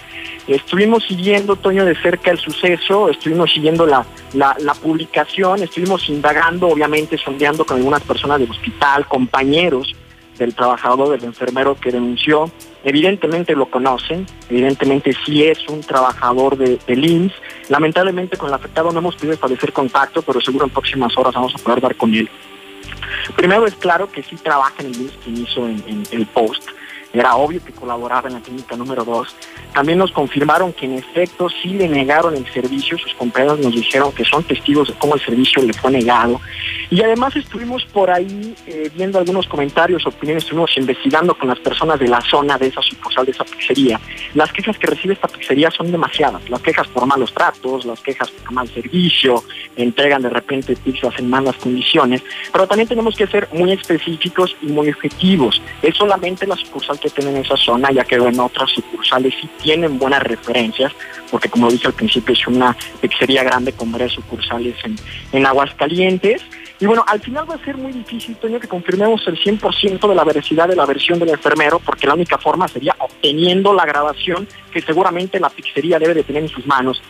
Estuvimos 0.49 1.05
siguiendo, 1.05 1.55
Toño, 1.57 1.85
de 1.85 1.95
cerca 1.95 2.31
el 2.31 2.39
suceso, 2.39 3.09
estuvimos 3.11 3.53
siguiendo 3.53 3.87
la, 3.87 4.05
la, 4.33 4.75
publicación, 4.75 5.63
estuvimos 5.63 6.09
indagando, 6.09 6.69
obviamente 6.69 7.17
sondeando 7.17 7.65
con 7.65 7.77
algunas 7.77 8.03
personas 8.03 8.41
del 8.41 8.51
hospital, 8.51 9.07
compañeros 9.07 9.95
del 10.39 10.55
trabajador, 10.55 11.11
del 11.11 11.25
enfermero 11.25 11.77
que 11.77 11.93
denunció. 11.93 12.51
Evidentemente 12.85 13.55
lo 13.55 13.67
conocen, 13.67 14.27
evidentemente 14.51 15.13
sí 15.25 15.45
es 15.45 15.69
un 15.69 15.81
trabajador 15.81 16.57
de, 16.57 16.79
de 16.87 17.31
Lamentablemente 17.69 18.37
con 18.37 18.49
el 18.49 18.55
afectado 18.55 18.91
no 18.91 18.99
hemos 18.99 19.15
podido 19.15 19.35
establecer 19.35 19.73
contacto, 19.73 20.23
pero 20.23 20.41
seguro 20.41 20.65
en 20.65 20.71
próximas 20.71 21.17
horas 21.17 21.35
vamos 21.35 21.55
a 21.55 21.59
poder 21.59 21.81
dar 21.81 21.95
con 21.95 22.13
él. 22.15 22.29
Primero 23.37 23.67
es 23.67 23.75
claro 23.75 24.11
que 24.11 24.23
sí 24.23 24.37
trabaja 24.37 24.75
en 24.81 24.87
el 24.87 25.01
IMSS 25.01 25.17
que 25.25 25.31
hizo 25.31 25.69
el 25.69 26.27
post 26.27 26.69
era 27.13 27.37
obvio 27.37 27.63
que 27.65 27.73
colaboraba 27.73 28.29
en 28.29 28.35
la 28.35 28.41
clínica 28.41 28.77
número 28.77 29.05
2. 29.05 29.29
También 29.75 29.99
nos 29.99 30.13
confirmaron 30.13 30.73
que 30.73 30.87
en 30.87 30.95
efecto 30.95 31.49
sí 31.49 31.71
le 31.71 31.89
negaron 31.89 32.37
el 32.37 32.47
servicio, 32.53 32.99
sus 32.99 33.15
compañeros 33.15 33.59
nos 33.59 33.75
dijeron 33.75 34.13
que 34.13 34.25
son 34.25 34.43
testigos 34.45 34.89
de 34.89 34.95
cómo 34.95 35.15
el 35.15 35.21
servicio 35.21 35.63
le 35.63 35.73
fue 35.73 35.91
negado. 35.91 36.41
Y 36.91 37.03
además 37.03 37.35
estuvimos 37.37 37.85
por 37.87 38.11
ahí 38.11 38.55
eh, 38.67 38.91
viendo 38.95 39.19
algunos 39.19 39.47
comentarios, 39.47 40.07
opiniones, 40.07 40.45
estuvimos 40.45 40.77
investigando 40.77 41.35
con 41.35 41.49
las 41.49 41.59
personas 41.59 41.99
de 41.99 42.09
la 42.09 42.21
zona 42.21 42.59
de 42.59 42.67
esa 42.67 42.83
sucursal, 42.83 43.25
de 43.25 43.33
esa 43.33 43.45
pizzería. 43.45 43.99
Las 44.35 44.53
quejas 44.53 44.77
que 44.77 44.87
recibe 44.87 45.15
esta 45.15 45.29
pizzería 45.29 45.71
son 45.71 45.91
demasiadas, 45.91 46.49
las 46.51 46.61
quejas 46.61 46.87
por 46.89 47.07
malos 47.07 47.33
tratos, 47.33 47.87
las 47.87 48.01
quejas 48.01 48.31
por 48.31 48.53
mal 48.53 48.69
servicio, 48.69 49.43
entregan 49.77 50.23
de 50.23 50.31
repente 50.31 50.77
pizzas 50.77 51.15
en 51.19 51.31
malas 51.31 51.57
condiciones, 51.57 52.23
pero 52.53 52.67
también 52.67 52.89
tenemos 52.89 53.17
que 53.17 53.27
ser 53.27 53.49
muy 53.53 53.73
específicos 53.73 54.55
y 54.61 54.67
muy 54.67 54.91
objetivos. 54.91 55.63
Es 55.81 55.97
solamente 55.97 56.47
la 56.47 56.57
sucursal 56.57 56.99
que 57.03 57.11
tiene 57.11 57.31
en 57.31 57.45
esa 57.45 57.57
zona, 57.57 57.91
ya 57.91 58.05
que 58.05 58.15
en 58.15 58.41
otras 58.41 58.71
sucursales 58.71 59.35
sí 59.41 59.49
tienen 59.61 59.99
buenas 59.99 60.23
referencias, 60.23 60.93
porque 61.31 61.49
como 61.49 61.71
dije 61.71 61.89
al 61.89 61.95
principio 61.95 62.35
es 62.35 62.47
una 62.47 62.77
pizzería 63.01 63.43
grande 63.43 63.73
con 63.73 63.91
varias 63.91 64.13
sucursales 64.13 64.77
en, 64.85 64.97
en 65.33 65.47
Aguascalientes. 65.47 66.43
Y 66.81 66.87
bueno, 66.87 67.05
al 67.07 67.21
final 67.21 67.49
va 67.49 67.55
a 67.55 67.65
ser 67.65 67.77
muy 67.77 67.93
difícil, 67.93 68.35
Toño, 68.37 68.59
que 68.59 68.67
confirmemos 68.67 69.25
el 69.29 69.39
100% 69.39 70.09
de 70.09 70.15
la 70.15 70.25
veracidad 70.25 70.67
de 70.67 70.75
la 70.75 70.85
versión 70.85 71.19
del 71.19 71.29
enfermero, 71.29 71.79
porque 71.79 72.09
la 72.09 72.15
única 72.15 72.39
forma 72.39 72.67
sería 72.67 72.97
obteniendo 72.99 73.73
la 73.73 73.87
grabación 73.87 74.49
que 74.73 74.81
seguramente 74.81 75.39
la 75.39 75.49
pizzería 75.49 75.99
debe 75.99 76.15
de 76.15 76.25
tener 76.25 76.43
en 76.43 76.49
sus 76.49 76.67
manos. 76.67 77.01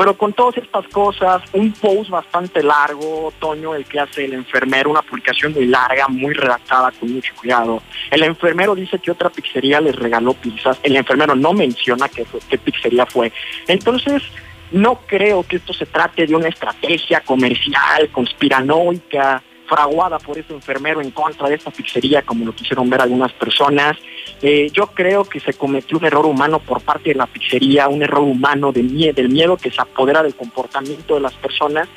Pero 0.00 0.16
con 0.16 0.32
todas 0.32 0.56
estas 0.56 0.88
cosas, 0.88 1.42
un 1.52 1.72
post 1.72 2.08
bastante 2.08 2.62
largo, 2.62 3.34
Toño, 3.38 3.74
el 3.74 3.84
que 3.84 4.00
hace 4.00 4.24
el 4.24 4.32
enfermero, 4.32 4.88
una 4.88 5.02
publicación 5.02 5.52
muy 5.52 5.66
larga, 5.66 6.08
muy 6.08 6.32
redactada, 6.32 6.90
con 6.92 7.12
mucho 7.12 7.34
cuidado. 7.38 7.82
El 8.10 8.22
enfermero 8.22 8.74
dice 8.74 8.98
que 8.98 9.10
otra 9.10 9.28
pizzería 9.28 9.78
les 9.78 9.94
regaló 9.94 10.32
pizzas, 10.32 10.80
el 10.82 10.96
enfermero 10.96 11.34
no 11.34 11.52
menciona 11.52 12.08
qué, 12.08 12.24
qué 12.48 12.56
pizzería 12.56 13.04
fue. 13.04 13.30
Entonces, 13.68 14.22
no 14.70 15.02
creo 15.06 15.42
que 15.42 15.56
esto 15.56 15.74
se 15.74 15.84
trate 15.84 16.26
de 16.26 16.34
una 16.34 16.48
estrategia 16.48 17.20
comercial, 17.20 18.08
conspiranoica, 18.10 19.42
fraguada 19.70 20.18
por 20.18 20.36
ese 20.36 20.52
enfermero 20.52 21.00
en 21.00 21.12
contra 21.12 21.48
de 21.48 21.54
esta 21.54 21.70
pizzería, 21.70 22.22
como 22.22 22.44
lo 22.44 22.52
quisieron 22.52 22.90
ver 22.90 23.00
algunas 23.00 23.32
personas. 23.32 23.96
Eh, 24.42 24.68
yo 24.72 24.88
creo 24.88 25.24
que 25.24 25.38
se 25.38 25.52
cometió 25.52 25.96
un 25.96 26.04
error 26.04 26.26
humano 26.26 26.58
por 26.58 26.80
parte 26.82 27.10
de 27.10 27.14
la 27.14 27.28
pizzería, 27.28 27.88
un 27.88 28.02
error 28.02 28.22
humano 28.22 28.72
del 28.72 28.90
miedo 28.90 29.56
que 29.56 29.70
se 29.70 29.80
apodera 29.80 30.24
del 30.24 30.34
comportamiento 30.34 31.14
de 31.14 31.20
las 31.20 31.34
personas 31.34 31.88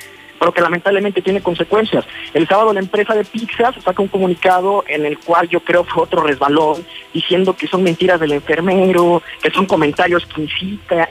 pero 0.44 0.52
que 0.52 0.60
lamentablemente 0.60 1.22
tiene 1.22 1.40
consecuencias. 1.40 2.04
El 2.34 2.46
sábado 2.46 2.74
la 2.74 2.80
empresa 2.80 3.14
de 3.14 3.24
pizzas 3.24 3.74
saca 3.82 4.02
un 4.02 4.08
comunicado 4.08 4.84
en 4.86 5.06
el 5.06 5.18
cual 5.18 5.48
yo 5.48 5.60
creo 5.60 5.84
fue 5.84 6.02
otro 6.02 6.22
resbalón, 6.22 6.84
diciendo 7.14 7.56
que 7.56 7.66
son 7.66 7.82
mentiras 7.82 8.20
del 8.20 8.32
enfermero, 8.32 9.22
que 9.40 9.50
son 9.50 9.64
comentarios 9.64 10.26
que, 10.26 10.46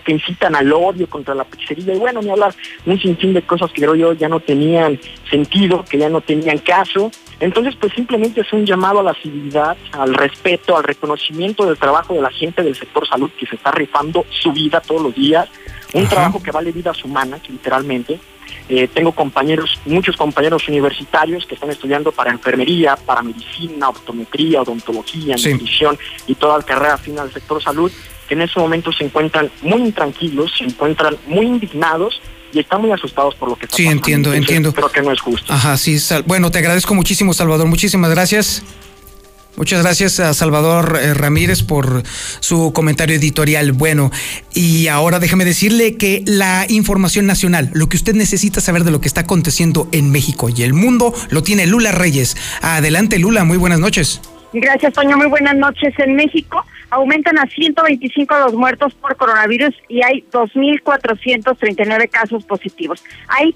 que 0.05 0.11
incitan 0.11 0.55
al 0.55 0.71
odio 0.71 1.09
contra 1.09 1.33
la 1.33 1.45
pizzería, 1.45 1.95
y 1.95 1.97
bueno, 1.97 2.21
ni 2.21 2.29
hablar 2.29 2.53
un 2.85 2.99
sinfín 2.99 3.33
de 3.33 3.41
cosas 3.41 3.71
que 3.71 3.81
creo 3.81 3.95
yo 3.95 4.13
ya 4.13 4.29
no 4.29 4.39
tenían 4.39 4.99
sentido, 5.27 5.83
que 5.83 5.97
ya 5.97 6.09
no 6.09 6.21
tenían 6.21 6.59
caso. 6.59 7.09
Entonces, 7.39 7.75
pues 7.75 7.91
simplemente 7.93 8.41
es 8.41 8.53
un 8.53 8.67
llamado 8.67 8.99
a 8.99 9.03
la 9.03 9.15
civilidad, 9.15 9.75
al 9.93 10.13
respeto, 10.13 10.77
al 10.77 10.83
reconocimiento 10.83 11.65
del 11.65 11.79
trabajo 11.79 12.13
de 12.13 12.21
la 12.21 12.29
gente 12.29 12.61
del 12.61 12.75
sector 12.75 13.07
salud 13.07 13.31
que 13.39 13.47
se 13.47 13.55
está 13.55 13.71
rifando 13.71 14.27
su 14.29 14.51
vida 14.51 14.79
todos 14.79 15.01
los 15.01 15.15
días, 15.15 15.49
un 15.93 16.07
trabajo 16.07 16.41
que 16.41 16.51
vale 16.51 16.71
vidas 16.71 17.03
humanas, 17.03 17.41
literalmente, 17.49 18.19
eh, 18.69 18.87
tengo 18.87 19.11
compañeros, 19.11 19.79
muchos 19.85 20.15
compañeros 20.15 20.67
universitarios 20.67 21.45
que 21.45 21.55
están 21.55 21.69
estudiando 21.69 22.11
para 22.11 22.31
enfermería, 22.31 22.95
para 22.95 23.21
medicina, 23.21 23.89
optometría, 23.89 24.61
odontología, 24.61 25.35
nutrición 25.35 25.97
y 26.27 26.35
toda 26.35 26.57
la 26.57 26.63
carrera 26.63 26.97
final 26.97 27.25
del 27.25 27.33
sector 27.33 27.61
salud, 27.61 27.91
que 28.27 28.35
en 28.35 28.41
ese 28.41 28.59
momento 28.59 28.91
se 28.93 29.03
encuentran 29.03 29.51
muy 29.61 29.81
intranquilos, 29.81 30.53
se 30.57 30.63
encuentran 30.63 31.17
muy 31.27 31.45
indignados 31.45 32.21
y 32.53 32.59
están 32.59 32.81
muy 32.81 32.91
asustados 32.91 33.35
por 33.35 33.49
lo 33.49 33.55
que 33.55 33.65
está 33.65 33.75
sí, 33.75 33.83
pasando. 33.83 34.05
Sí, 34.05 34.11
entiendo, 34.11 34.33
entiendo. 34.33 34.73
Creo 34.73 34.91
que 34.91 35.01
no 35.01 35.11
es 35.11 35.19
justo. 35.19 35.51
Ajá, 35.51 35.75
sí. 35.75 35.97
Bueno, 36.25 36.51
te 36.51 36.59
agradezco 36.59 36.93
muchísimo, 36.93 37.33
Salvador. 37.33 37.67
Muchísimas 37.67 38.11
gracias. 38.11 38.63
Muchas 39.55 39.83
gracias 39.83 40.19
a 40.19 40.33
Salvador 40.33 40.97
eh, 40.99 41.13
Ramírez 41.13 41.61
por 41.61 42.01
su 42.39 42.73
comentario 42.73 43.15
editorial. 43.15 43.71
Bueno, 43.71 44.11
y 44.53 44.87
ahora 44.87 45.19
déjame 45.19 45.45
decirle 45.45 45.95
que 45.95 46.23
la 46.25 46.65
información 46.69 47.27
nacional, 47.27 47.69
lo 47.73 47.87
que 47.87 47.97
usted 47.97 48.15
necesita 48.15 48.61
saber 48.61 48.83
de 48.83 48.89
lo 48.91 48.99
que 48.99 49.07
está 49.07 49.21
aconteciendo 49.21 49.87
en 49.91 50.11
México 50.11 50.49
y 50.49 50.63
el 50.63 50.73
mundo, 50.73 51.13
lo 51.29 51.43
tiene 51.43 51.67
Lula 51.67 51.91
Reyes. 51.91 52.35
Adelante, 52.61 53.19
Lula, 53.19 53.43
muy 53.43 53.57
buenas 53.57 53.79
noches. 53.79 54.21
Gracias, 54.53 54.93
Toño. 54.93 55.17
Muy 55.17 55.27
buenas 55.27 55.55
noches. 55.55 55.93
En 55.97 56.15
México 56.15 56.63
aumentan 56.91 57.39
a 57.39 57.47
125 57.47 58.35
los 58.39 58.53
muertos 58.53 58.93
por 58.93 59.15
coronavirus 59.17 59.73
y 59.89 60.03
hay 60.03 60.23
2.439 60.31 62.09
casos 62.09 62.43
positivos. 62.45 63.03
Hay 63.27 63.55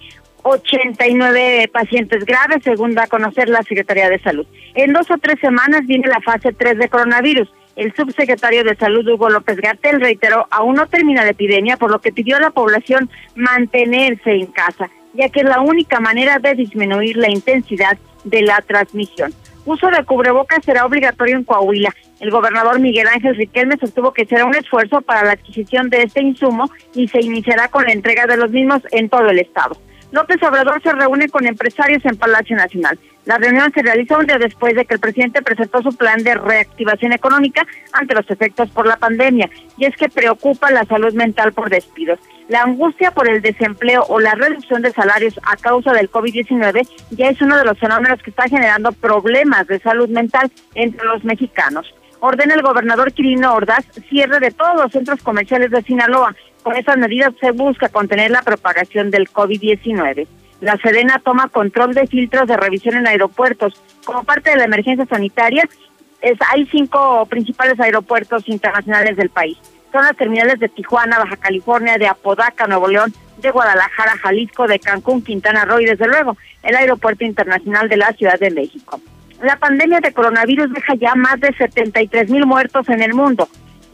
89 0.50 1.70
pacientes 1.72 2.26
graves, 2.26 2.64
según 2.64 2.94
da 2.94 3.04
a 3.04 3.08
conocer 3.08 3.50
la 3.50 3.64
Secretaría 3.64 4.10
de 4.10 4.20
Salud. 4.20 4.48
En 4.76 4.94
dos 4.94 5.10
o 5.12 5.18
tres 5.18 5.40
semanas 5.40 5.82
viene 5.86 6.08
la 6.08 6.22
fase 6.22 6.54
3 6.54 6.78
de 6.78 6.90
coronavirus. 6.90 7.50
El 7.76 7.94
subsecretario 7.94 8.64
de 8.64 8.76
Salud, 8.76 9.08
Hugo 9.08 9.30
López 9.30 9.58
Gartel, 9.58 10.02
reiteró, 10.02 10.48
aún 10.50 10.76
no 10.76 10.88
termina 10.88 11.24
la 11.24 11.30
epidemia, 11.30 11.78
por 11.78 11.92
lo 11.92 12.02
que 12.02 12.12
pidió 12.12 12.38
a 12.38 12.42
la 12.42 12.50
población 12.50 13.10
mantenerse 13.36 14.32
en 14.32 14.48
casa, 14.48 14.90
ya 15.14 15.30
que 15.30 15.42
es 15.42 15.46
la 15.46 15.62
única 15.62 16.00
manera 16.00 16.40
de 16.40 16.56
disminuir 16.56 17.18
la 17.18 17.30
intensidad 17.30 17.98
de 18.24 18.42
la 18.42 18.62
transmisión. 18.62 19.34
Uso 19.68 19.88
de 19.92 20.04
cubrebocas 20.06 20.64
será 20.64 20.86
obligatorio 20.86 21.36
en 21.36 21.44
Coahuila. 21.44 21.94
El 22.22 22.32
gobernador 22.32 22.80
Miguel 22.80 23.10
Ángel 23.10 23.36
Riquelme 23.36 23.76
sostuvo 23.78 24.14
que 24.14 24.26
será 24.26 24.46
un 24.46 24.56
esfuerzo 24.56 25.02
para 25.02 25.26
la 25.26 25.34
adquisición 25.34 25.90
de 25.90 26.04
este 26.04 26.22
insumo 26.22 26.72
y 26.96 27.10
se 27.10 27.20
iniciará 27.20 27.68
con 27.68 27.84
la 27.84 27.92
entrega 27.92 28.26
de 28.28 28.38
los 28.38 28.50
mismos 28.50 28.82
en 28.92 29.10
todo 29.10 29.28
el 29.28 29.40
estado. 29.40 29.78
López 30.12 30.42
Obrador 30.42 30.82
se 30.82 30.94
reúne 30.94 31.28
con 31.28 31.46
empresarios 31.46 32.06
en 32.06 32.18
Palacio 32.18 32.56
Nacional. 32.56 32.98
La 33.26 33.38
reunión 33.38 33.72
se 33.74 33.82
realiza 33.82 34.18
un 34.18 34.26
día 34.26 34.38
después 34.38 34.74
de 34.74 34.86
que 34.86 34.94
el 34.94 35.02
presidente 35.02 35.42
presentó 35.42 35.82
su 35.82 35.96
plan 35.98 36.24
de 36.24 36.36
reactivación 36.36 37.12
económica 37.12 37.68
ante 37.92 38.16
los 38.16 38.30
efectos 38.30 38.70
por 38.70 38.88
la 38.88 38.96
pandemia, 38.96 39.50
y 39.78 39.86
es 39.86 39.96
que 39.98 40.08
preocupa 40.08 40.72
la 40.72 40.86
salud 40.86 41.14
mental 41.14 41.52
por 41.52 41.70
despidos. 41.70 42.20
La 42.48 42.62
angustia 42.62 43.12
por 43.12 43.28
el 43.30 43.42
desempleo 43.42 44.06
o 44.08 44.22
la 44.22 44.34
reducción 44.34 44.82
de 44.82 44.94
salarios 44.94 45.38
a 45.44 45.58
causa 45.58 45.92
del 45.92 46.10
COVID-19 46.10 46.88
ya 47.10 47.28
es 47.28 47.42
uno 47.42 47.58
de 47.58 47.66
los 47.66 47.78
fenómenos 47.78 48.24
que 48.24 48.30
está 48.30 48.44
generando 48.44 48.94
problemas 48.94 49.68
de 49.68 49.80
salud 49.80 50.08
mental 50.08 50.50
entre 50.74 51.06
los 51.06 51.26
mexicanos. 51.26 51.94
Ordena 52.22 52.56
el 52.56 52.62
gobernador 52.62 53.12
Quirino 53.12 53.54
Ordaz 53.54 53.86
cierre 54.10 54.40
de 54.40 54.52
todos 54.52 54.76
los 54.76 54.92
centros 54.92 55.22
comerciales 55.22 55.70
de 55.70 55.84
Sinaloa 55.84 56.34
con 56.68 56.76
estas 56.76 56.98
medidas 56.98 57.34
se 57.40 57.52
busca 57.52 57.88
contener 57.88 58.30
la 58.30 58.42
propagación 58.42 59.10
del 59.10 59.30
COVID-19. 59.30 60.28
La 60.60 60.76
Sedena 60.76 61.22
toma 61.24 61.48
control 61.48 61.94
de 61.94 62.08
filtros 62.08 62.46
de 62.46 62.58
revisión 62.58 62.98
en 62.98 63.08
aeropuertos. 63.08 63.82
Como 64.04 64.26
parte 64.26 64.50
de 64.50 64.58
la 64.58 64.66
emergencia 64.66 65.06
sanitaria, 65.06 65.64
es, 66.22 66.38
hay 66.52 66.66
cinco 66.66 67.26
principales 67.28 67.80
aeropuertos 67.80 68.50
internacionales 68.50 69.16
del 69.16 69.30
país. 69.30 69.58
Son 69.94 70.04
las 70.04 70.18
terminales 70.18 70.60
de 70.60 70.68
Tijuana, 70.68 71.20
Baja 71.20 71.38
California, 71.38 71.98
de 71.98 72.08
Apodaca, 72.08 72.68
Nuevo 72.68 72.90
León, 72.90 73.14
de 73.38 73.50
Guadalajara, 73.50 74.18
Jalisco, 74.18 74.68
de 74.68 74.80
Cancún, 74.80 75.22
Quintana 75.22 75.64
Roo 75.64 75.80
y 75.80 75.86
desde 75.86 76.06
luego 76.06 76.36
el 76.64 76.76
Aeropuerto 76.76 77.24
Internacional 77.24 77.88
de 77.88 77.96
la 77.96 78.12
Ciudad 78.12 78.38
de 78.38 78.52
México. 78.52 79.00
La 79.42 79.56
pandemia 79.56 80.02
de 80.02 80.12
coronavirus 80.12 80.74
deja 80.74 80.96
ya 80.96 81.16
más 81.16 81.40
de 81.40 81.54
73 81.54 82.30
mil 82.30 82.46
muertos 82.46 82.90
en 82.90 83.02
el 83.02 83.14
mundo 83.14 83.48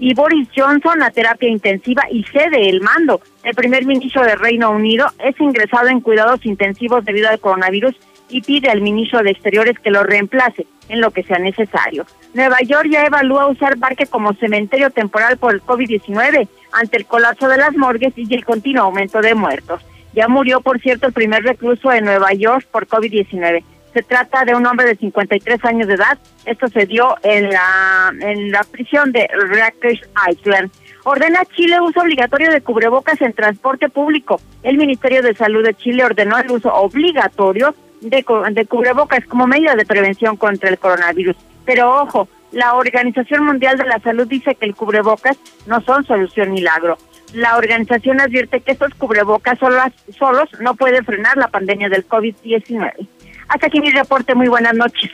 y 0.03 0.13
Boris 0.13 0.49
Johnson 0.53 1.01
a 1.01 1.11
terapia 1.11 1.47
intensiva 1.47 2.03
y 2.11 2.25
cede 2.25 2.67
el 2.67 2.81
mando. 2.81 3.21
El 3.41 3.55
primer 3.55 3.85
ministro 3.85 4.21
de 4.23 4.35
Reino 4.35 4.69
Unido 4.69 5.07
es 5.17 5.39
ingresado 5.39 5.87
en 5.87 6.01
cuidados 6.01 6.45
intensivos 6.45 7.05
debido 7.05 7.29
al 7.29 7.39
coronavirus 7.39 7.95
y 8.27 8.41
pide 8.41 8.69
al 8.69 8.81
ministro 8.81 9.23
de 9.23 9.31
Exteriores 9.31 9.79
que 9.79 9.91
lo 9.91 10.03
reemplace 10.03 10.67
en 10.89 10.99
lo 10.99 11.11
que 11.11 11.23
sea 11.23 11.39
necesario. 11.39 12.05
Nueva 12.33 12.57
York 12.63 12.89
ya 12.91 13.05
evalúa 13.05 13.47
usar 13.47 13.77
parque 13.77 14.05
como 14.05 14.33
cementerio 14.33 14.89
temporal 14.89 15.37
por 15.37 15.53
el 15.53 15.61
COVID-19 15.61 16.49
ante 16.73 16.97
el 16.97 17.05
colapso 17.05 17.47
de 17.47 17.55
las 17.55 17.73
morgues 17.77 18.11
y 18.17 18.33
el 18.33 18.43
continuo 18.43 18.83
aumento 18.83 19.21
de 19.21 19.35
muertos. 19.35 19.81
Ya 20.13 20.27
murió, 20.27 20.59
por 20.59 20.81
cierto, 20.81 21.07
el 21.07 21.13
primer 21.13 21.43
recluso 21.43 21.91
de 21.91 22.01
Nueva 22.01 22.33
York 22.33 22.67
por 22.69 22.87
COVID-19. 22.87 23.63
Se 23.93 24.01
trata 24.01 24.43
de 24.43 24.55
un 24.55 24.65
hombre 24.65 24.87
de 24.87 24.95
53 24.95 25.63
años 25.65 25.87
de 25.87 25.93
edad. 25.93 26.17
Esto 26.45 26.67
se 26.67 26.85
dio 26.85 27.15
en 27.23 27.49
la, 27.49 28.11
en 28.19 28.51
la 28.51 28.63
prisión 28.63 29.11
de 29.11 29.27
Rikers 29.27 30.01
Island. 30.29 30.71
Ordena 31.03 31.43
Chile 31.55 31.79
uso 31.81 31.99
obligatorio 31.99 32.49
de 32.49 32.61
cubrebocas 32.61 33.21
en 33.21 33.33
transporte 33.33 33.89
público. 33.89 34.39
El 34.63 34.77
Ministerio 34.77 35.21
de 35.21 35.35
Salud 35.35 35.63
de 35.63 35.75
Chile 35.75 36.05
ordenó 36.05 36.37
el 36.37 36.49
uso 36.49 36.73
obligatorio 36.73 37.75
de, 38.01 38.25
de 38.51 38.65
cubrebocas 38.65 39.25
como 39.25 39.47
medida 39.47 39.75
de 39.75 39.85
prevención 39.85 40.37
contra 40.37 40.69
el 40.69 40.79
coronavirus. 40.79 41.35
Pero 41.65 42.01
ojo, 42.01 42.27
la 42.51 42.75
Organización 42.75 43.45
Mundial 43.45 43.77
de 43.77 43.85
la 43.85 43.99
Salud 43.99 44.27
dice 44.27 44.55
que 44.55 44.65
el 44.65 44.75
cubrebocas 44.75 45.37
no 45.65 45.81
son 45.81 46.05
solución 46.05 46.51
milagro. 46.51 46.97
La 47.33 47.57
organización 47.57 48.21
advierte 48.21 48.61
que 48.61 48.73
estos 48.73 48.93
cubrebocas 48.93 49.57
solos, 49.57 49.91
solos 50.17 50.49
no 50.59 50.75
pueden 50.75 51.03
frenar 51.03 51.35
la 51.35 51.47
pandemia 51.47 51.89
del 51.89 52.07
COVID-19. 52.07 53.07
Hasta 53.53 53.67
aquí 53.67 53.79
mi 53.79 53.91
reporte. 53.91 54.33
Muy 54.33 54.47
buenas 54.47 54.73
noches. 54.73 55.11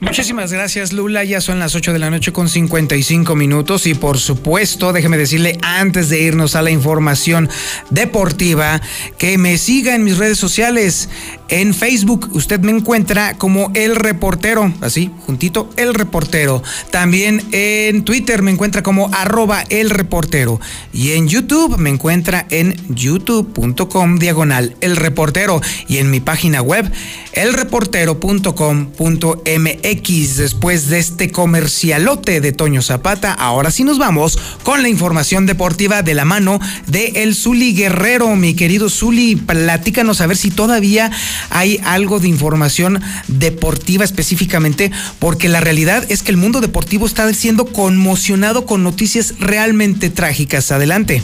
Muchísimas 0.00 0.52
gracias 0.52 0.92
Lula, 0.92 1.24
ya 1.24 1.40
son 1.40 1.58
las 1.58 1.74
8 1.74 1.92
de 1.92 1.98
la 1.98 2.08
noche 2.08 2.32
con 2.32 2.48
55 2.48 3.34
minutos 3.34 3.84
y 3.88 3.94
por 3.94 4.18
supuesto 4.18 4.92
déjeme 4.92 5.18
decirle 5.18 5.58
antes 5.60 6.08
de 6.08 6.20
irnos 6.20 6.54
a 6.54 6.62
la 6.62 6.70
información 6.70 7.48
deportiva 7.90 8.80
que 9.18 9.38
me 9.38 9.58
siga 9.58 9.96
en 9.96 10.04
mis 10.04 10.16
redes 10.16 10.38
sociales. 10.38 11.08
En 11.48 11.74
Facebook 11.74 12.30
usted 12.34 12.60
me 12.60 12.70
encuentra 12.70 13.36
como 13.38 13.72
El 13.74 13.96
Reportero, 13.96 14.72
así, 14.82 15.10
juntito, 15.26 15.68
El 15.76 15.94
Reportero. 15.94 16.62
También 16.90 17.42
en 17.52 18.04
Twitter 18.04 18.42
me 18.42 18.50
encuentra 18.50 18.82
como 18.82 19.10
arroba 19.14 19.64
El 19.70 19.90
Reportero. 19.90 20.60
Y 20.92 21.12
en 21.12 21.26
YouTube 21.26 21.78
me 21.78 21.88
encuentra 21.88 22.46
en 22.50 22.76
youtube.com 22.90 24.18
diagonal 24.18 24.76
El 24.82 24.96
Reportero. 24.96 25.62
Y 25.88 25.96
en 25.96 26.10
mi 26.10 26.20
página 26.20 26.60
web, 26.60 26.92
elreportero.com.mx 27.32 29.87
X. 29.88 30.36
Después 30.36 30.88
de 30.88 30.98
este 30.98 31.32
comercialote 31.32 32.40
de 32.40 32.52
Toño 32.52 32.82
Zapata, 32.82 33.32
ahora 33.32 33.70
sí 33.70 33.84
nos 33.84 33.98
vamos 33.98 34.38
con 34.62 34.82
la 34.82 34.88
información 34.88 35.46
deportiva 35.46 36.02
de 36.02 36.14
la 36.14 36.24
mano 36.24 36.60
de 36.86 37.22
el 37.22 37.34
Zuli 37.34 37.72
Guerrero. 37.72 38.36
Mi 38.36 38.54
querido 38.54 38.90
Zuli, 38.90 39.36
platícanos 39.36 40.20
a 40.20 40.26
ver 40.26 40.36
si 40.36 40.50
todavía 40.50 41.10
hay 41.50 41.80
algo 41.84 42.20
de 42.20 42.28
información 42.28 43.02
deportiva 43.28 44.04
específicamente, 44.04 44.92
porque 45.18 45.48
la 45.48 45.60
realidad 45.60 46.04
es 46.10 46.22
que 46.22 46.32
el 46.32 46.36
mundo 46.36 46.60
deportivo 46.60 47.06
está 47.06 47.32
siendo 47.32 47.66
conmocionado 47.66 48.66
con 48.66 48.82
noticias 48.82 49.34
realmente 49.40 50.10
trágicas. 50.10 50.70
Adelante. 50.70 51.22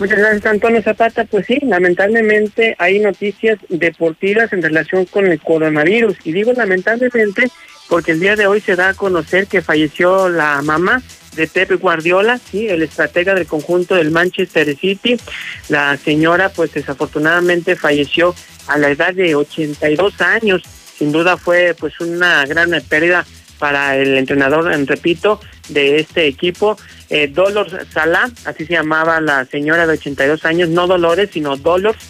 Muchas 0.00 0.18
gracias, 0.18 0.46
Antonio 0.46 0.82
Zapata. 0.82 1.24
Pues 1.24 1.46
sí, 1.46 1.58
lamentablemente 1.62 2.74
hay 2.78 2.98
noticias 2.98 3.58
deportivas 3.68 4.52
en 4.52 4.62
relación 4.62 5.04
con 5.06 5.26
el 5.26 5.40
coronavirus. 5.40 6.16
Y 6.24 6.32
digo 6.32 6.52
lamentablemente 6.52 7.48
porque 7.88 8.12
el 8.12 8.20
día 8.20 8.34
de 8.34 8.46
hoy 8.46 8.60
se 8.60 8.76
da 8.76 8.90
a 8.90 8.94
conocer 8.94 9.46
que 9.46 9.62
falleció 9.62 10.28
la 10.28 10.62
mamá 10.62 11.02
de 11.36 11.46
Pep 11.46 11.80
Guardiola, 11.80 12.38
sí, 12.38 12.68
el 12.68 12.82
estratega 12.82 13.34
del 13.34 13.46
conjunto 13.46 13.94
del 13.94 14.10
Manchester 14.10 14.76
City. 14.76 15.16
La 15.68 15.96
señora, 15.96 16.48
pues 16.48 16.72
desafortunadamente 16.72 17.76
falleció 17.76 18.34
a 18.66 18.78
la 18.78 18.90
edad 18.90 19.14
de 19.14 19.34
82 19.34 20.20
años. 20.20 20.62
Sin 20.98 21.12
duda 21.12 21.36
fue 21.36 21.74
pues 21.78 22.00
una 22.00 22.44
gran 22.46 22.70
pérdida 22.88 23.24
para 23.58 23.96
el 23.96 24.16
entrenador, 24.16 24.64
repito, 24.86 25.40
de 25.68 26.00
este 26.00 26.26
equipo. 26.26 26.76
Eh, 27.10 27.32
Salah, 27.92 28.30
así 28.44 28.66
se 28.66 28.74
llamaba 28.74 29.20
la 29.20 29.44
señora 29.44 29.86
de 29.86 29.94
82 29.94 30.44
años, 30.44 30.68
no 30.68 30.86
Dolores, 30.86 31.30
sino 31.32 31.56
Dolores, 31.56 32.00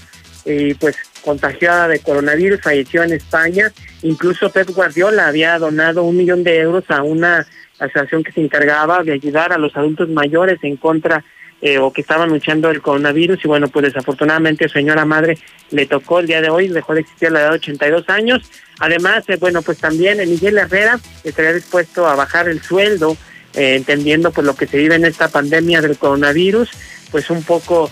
y 0.45 0.75
pues 0.75 0.97
contagiada 1.25 1.89
de 1.89 2.01
coronavirus, 2.01 2.61
falleció 2.61 3.03
en 3.03 3.13
España. 3.13 3.73
Incluso 4.03 4.51
Pep 4.51 4.71
Guardiola 4.71 5.29
había 5.29 5.59
donado 5.59 6.03
un 6.03 6.17
millón 6.17 6.45
de 6.45 6.61
euros 6.61 6.85
a 6.89 7.03
una 7.03 7.47
asociación 7.79 8.23
que 8.23 8.33
se 8.33 8.43
encargaba 8.43 9.03
de 9.03 9.13
ayudar 9.13 9.53
a 9.53 9.59
los 9.59 9.77
adultos 9.77 10.09
mayores 10.09 10.59
en 10.63 10.77
contra 10.77 11.25
eh, 11.63 11.79
o 11.79 11.93
que 11.93 12.03
estaban 12.03 12.29
luchando 12.29 12.69
el 12.69 12.83
coronavirus 12.83 13.43
y 13.43 13.49
bueno, 13.49 13.69
pues 13.69 13.87
desafortunadamente 13.87 14.69
señora 14.69 15.07
madre 15.07 15.39
le 15.71 15.87
tocó 15.87 16.21
el 16.21 16.27
día 16.27 16.43
de 16.43 16.51
hoy, 16.51 16.69
dejó 16.69 16.95
de 16.95 17.01
existir 17.01 17.29
a 17.29 17.31
la 17.31 17.41
edad 17.41 17.51
de 17.51 17.57
82 17.57 18.09
años. 18.11 18.43
Además, 18.81 19.25
eh, 19.29 19.37
bueno, 19.41 19.63
pues 19.63 19.79
también 19.79 20.19
Miguel 20.29 20.59
Herrera 20.59 20.99
estaría 21.23 21.55
dispuesto 21.55 22.07
a 22.07 22.17
bajar 22.17 22.49
el 22.49 22.61
sueldo, 22.61 23.17
eh, 23.55 23.77
entendiendo 23.77 24.31
pues 24.33 24.47
lo 24.47 24.55
que 24.55 24.67
se 24.67 24.77
vive 24.77 24.95
en 24.95 25.05
esta 25.05 25.29
pandemia 25.29 25.81
del 25.81 25.99
coronavirus, 25.99 26.71
pues 27.11 27.31
un 27.31 27.43
poco 27.43 27.91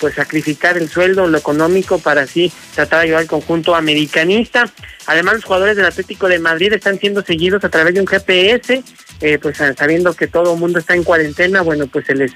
pues 0.00 0.14
sacrificar 0.16 0.76
el 0.76 0.88
sueldo, 0.88 1.28
lo 1.28 1.38
económico 1.38 2.00
para 2.00 2.22
así 2.22 2.52
tratar 2.74 2.98
de 2.98 3.04
ayudar 3.04 3.20
al 3.20 3.26
conjunto 3.28 3.76
americanista. 3.76 4.70
Además, 5.06 5.34
los 5.34 5.44
jugadores 5.44 5.76
del 5.76 5.86
Atlético 5.86 6.28
de 6.28 6.40
Madrid 6.40 6.72
están 6.72 6.98
siendo 6.98 7.22
seguidos 7.22 7.62
a 7.62 7.68
través 7.68 7.94
de 7.94 8.00
un 8.00 8.06
GPS, 8.06 8.82
pues 9.42 9.58
sabiendo 9.58 10.14
que 10.14 10.26
todo 10.26 10.54
el 10.54 10.60
mundo 10.60 10.78
está 10.78 10.94
en 10.94 11.04
cuarentena, 11.04 11.60
bueno, 11.60 11.86
pues 11.86 12.06
se 12.06 12.14
les 12.14 12.32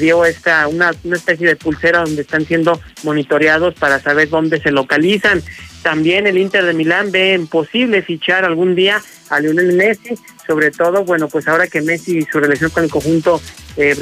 dio 0.00 0.24
esta 0.24 0.66
una, 0.66 0.92
una 1.04 1.16
especie 1.16 1.46
de 1.46 1.56
pulsera 1.56 2.00
donde 2.00 2.22
están 2.22 2.44
siendo 2.44 2.80
monitoreados 3.04 3.74
para 3.74 4.00
saber 4.00 4.28
dónde 4.28 4.60
se 4.60 4.72
localizan. 4.72 5.42
También 5.82 6.26
el 6.26 6.36
Inter 6.36 6.64
de 6.64 6.74
Milán 6.74 7.12
ve 7.12 7.34
imposible 7.34 8.02
fichar 8.02 8.44
algún 8.44 8.74
día 8.74 9.00
a 9.30 9.38
Lionel 9.38 9.72
Messi, 9.74 10.16
sobre 10.46 10.70
todo, 10.70 11.04
bueno, 11.04 11.28
pues 11.28 11.46
ahora 11.48 11.66
que 11.66 11.80
Messi 11.80 12.18
y 12.18 12.22
su 12.22 12.40
relación 12.40 12.70
con 12.70 12.84
el 12.84 12.90
conjunto 12.90 13.40
eh, 13.76 13.96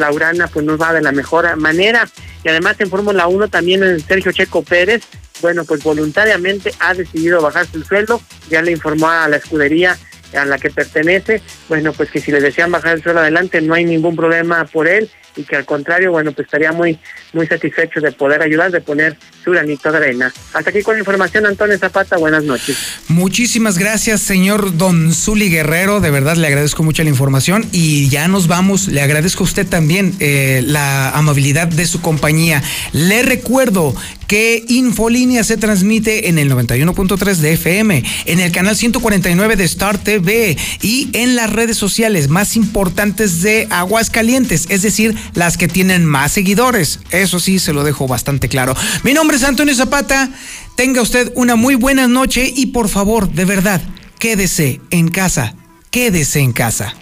pues 0.52 0.64
no 0.64 0.78
va 0.78 0.92
de 0.92 1.02
la 1.02 1.12
mejor 1.12 1.56
manera. 1.56 2.08
Y 2.44 2.48
además 2.48 2.76
en 2.78 2.90
Fórmula 2.90 3.26
1 3.26 3.48
también 3.48 3.82
el 3.82 4.02
Sergio 4.02 4.32
Checo 4.32 4.62
Pérez, 4.62 5.02
bueno, 5.40 5.64
pues 5.64 5.82
voluntariamente 5.82 6.72
ha 6.78 6.94
decidido 6.94 7.42
bajarse 7.42 7.76
el 7.76 7.84
sueldo, 7.84 8.20
ya 8.48 8.62
le 8.62 8.72
informó 8.72 9.08
a 9.08 9.28
la 9.28 9.36
escudería 9.36 9.96
a 10.36 10.44
la 10.44 10.58
que 10.58 10.70
pertenece, 10.70 11.40
bueno, 11.68 11.92
pues 11.92 12.10
que 12.10 12.20
si 12.20 12.32
le 12.32 12.40
desean 12.40 12.70
bajar 12.70 12.96
el 12.96 13.02
sueldo 13.02 13.20
adelante 13.20 13.60
no 13.60 13.74
hay 13.74 13.84
ningún 13.84 14.16
problema 14.16 14.64
por 14.64 14.88
él 14.88 15.10
y 15.36 15.42
que 15.44 15.56
al 15.56 15.64
contrario, 15.64 16.12
bueno, 16.12 16.32
pues 16.32 16.46
estaría 16.46 16.72
muy 16.72 16.98
muy 17.32 17.46
satisfecho 17.46 18.00
de 18.00 18.12
poder 18.12 18.42
ayudar, 18.42 18.70
de 18.70 18.80
poner 18.80 19.16
su 19.42 19.50
granito 19.50 19.90
de 19.90 19.98
arena. 19.98 20.32
Hasta 20.52 20.70
aquí 20.70 20.82
con 20.82 20.94
la 20.94 21.00
información, 21.00 21.46
Antonio 21.46 21.76
Zapata, 21.78 22.16
buenas 22.16 22.44
noches. 22.44 22.76
Muchísimas 23.08 23.78
gracias, 23.78 24.20
señor 24.22 24.76
Don 24.76 25.12
Zuli 25.12 25.50
Guerrero, 25.50 26.00
de 26.00 26.10
verdad 26.10 26.36
le 26.36 26.46
agradezco 26.46 26.82
mucho 26.82 27.02
la 27.02 27.10
información 27.10 27.66
y 27.72 28.08
ya 28.08 28.28
nos 28.28 28.46
vamos, 28.46 28.88
le 28.88 29.02
agradezco 29.02 29.44
a 29.44 29.46
usted 29.46 29.66
también 29.66 30.14
eh, 30.20 30.62
la 30.64 31.10
amabilidad 31.10 31.68
de 31.68 31.86
su 31.86 32.00
compañía. 32.00 32.62
Le 32.92 33.22
recuerdo 33.22 33.94
que 34.26 34.64
Infolínea 34.68 35.44
se 35.44 35.56
transmite 35.56 36.28
en 36.28 36.38
el 36.38 36.50
91.3 36.50 37.36
de 37.36 37.52
FM, 37.52 38.04
en 38.26 38.40
el 38.40 38.52
canal 38.52 38.76
149 38.76 39.56
de 39.56 39.64
Star 39.64 39.98
TV 39.98 40.56
y 40.80 41.10
en 41.12 41.36
las 41.36 41.52
redes 41.52 41.76
sociales 41.76 42.28
más 42.28 42.56
importantes 42.56 43.42
de 43.42 43.66
Aguascalientes, 43.70 44.66
es 44.70 44.82
decir, 44.82 45.14
las 45.32 45.56
que 45.56 45.68
tienen 45.68 46.04
más 46.04 46.32
seguidores. 46.32 47.00
Eso 47.10 47.40
sí, 47.40 47.58
se 47.58 47.72
lo 47.72 47.84
dejo 47.84 48.06
bastante 48.06 48.48
claro. 48.48 48.76
Mi 49.02 49.14
nombre 49.14 49.36
es 49.36 49.44
Antonio 49.44 49.74
Zapata. 49.74 50.30
Tenga 50.76 51.02
usted 51.02 51.32
una 51.34 51.56
muy 51.56 51.74
buena 51.74 52.08
noche 52.08 52.52
y 52.54 52.66
por 52.66 52.88
favor, 52.88 53.30
de 53.30 53.44
verdad, 53.44 53.80
quédese 54.18 54.80
en 54.90 55.08
casa. 55.08 55.54
Quédese 55.90 56.40
en 56.40 56.52
casa. 56.52 56.94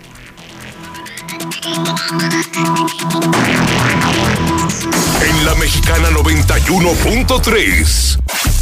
En 5.22 5.46
la 5.46 5.54
mexicana 5.54 6.10
91.3, 6.10 8.18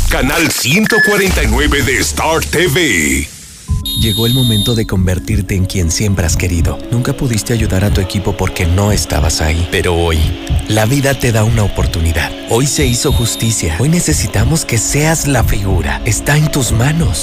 canal 0.08 0.50
149 0.50 1.82
de 1.82 1.98
Star 1.98 2.44
TV. 2.44 3.39
Llegó 3.98 4.26
el 4.26 4.34
momento 4.34 4.74
de 4.74 4.86
convertirte 4.86 5.54
en 5.54 5.66
quien 5.66 5.90
siempre 5.90 6.24
has 6.24 6.36
querido. 6.36 6.78
Nunca 6.90 7.12
pudiste 7.12 7.52
ayudar 7.52 7.84
a 7.84 7.90
tu 7.90 8.00
equipo 8.00 8.36
porque 8.36 8.64
no 8.64 8.92
estabas 8.92 9.40
ahí. 9.40 9.68
Pero 9.70 9.94
hoy, 9.94 10.18
la 10.68 10.86
vida 10.86 11.14
te 11.14 11.32
da 11.32 11.44
una 11.44 11.64
oportunidad. 11.64 12.30
Hoy 12.48 12.66
se 12.66 12.86
hizo 12.86 13.12
justicia. 13.12 13.76
Hoy 13.78 13.88
necesitamos 13.88 14.64
que 14.64 14.78
seas 14.78 15.26
la 15.26 15.44
figura. 15.44 16.00
Está 16.04 16.36
en 16.36 16.50
tus 16.50 16.72
manos. 16.72 17.22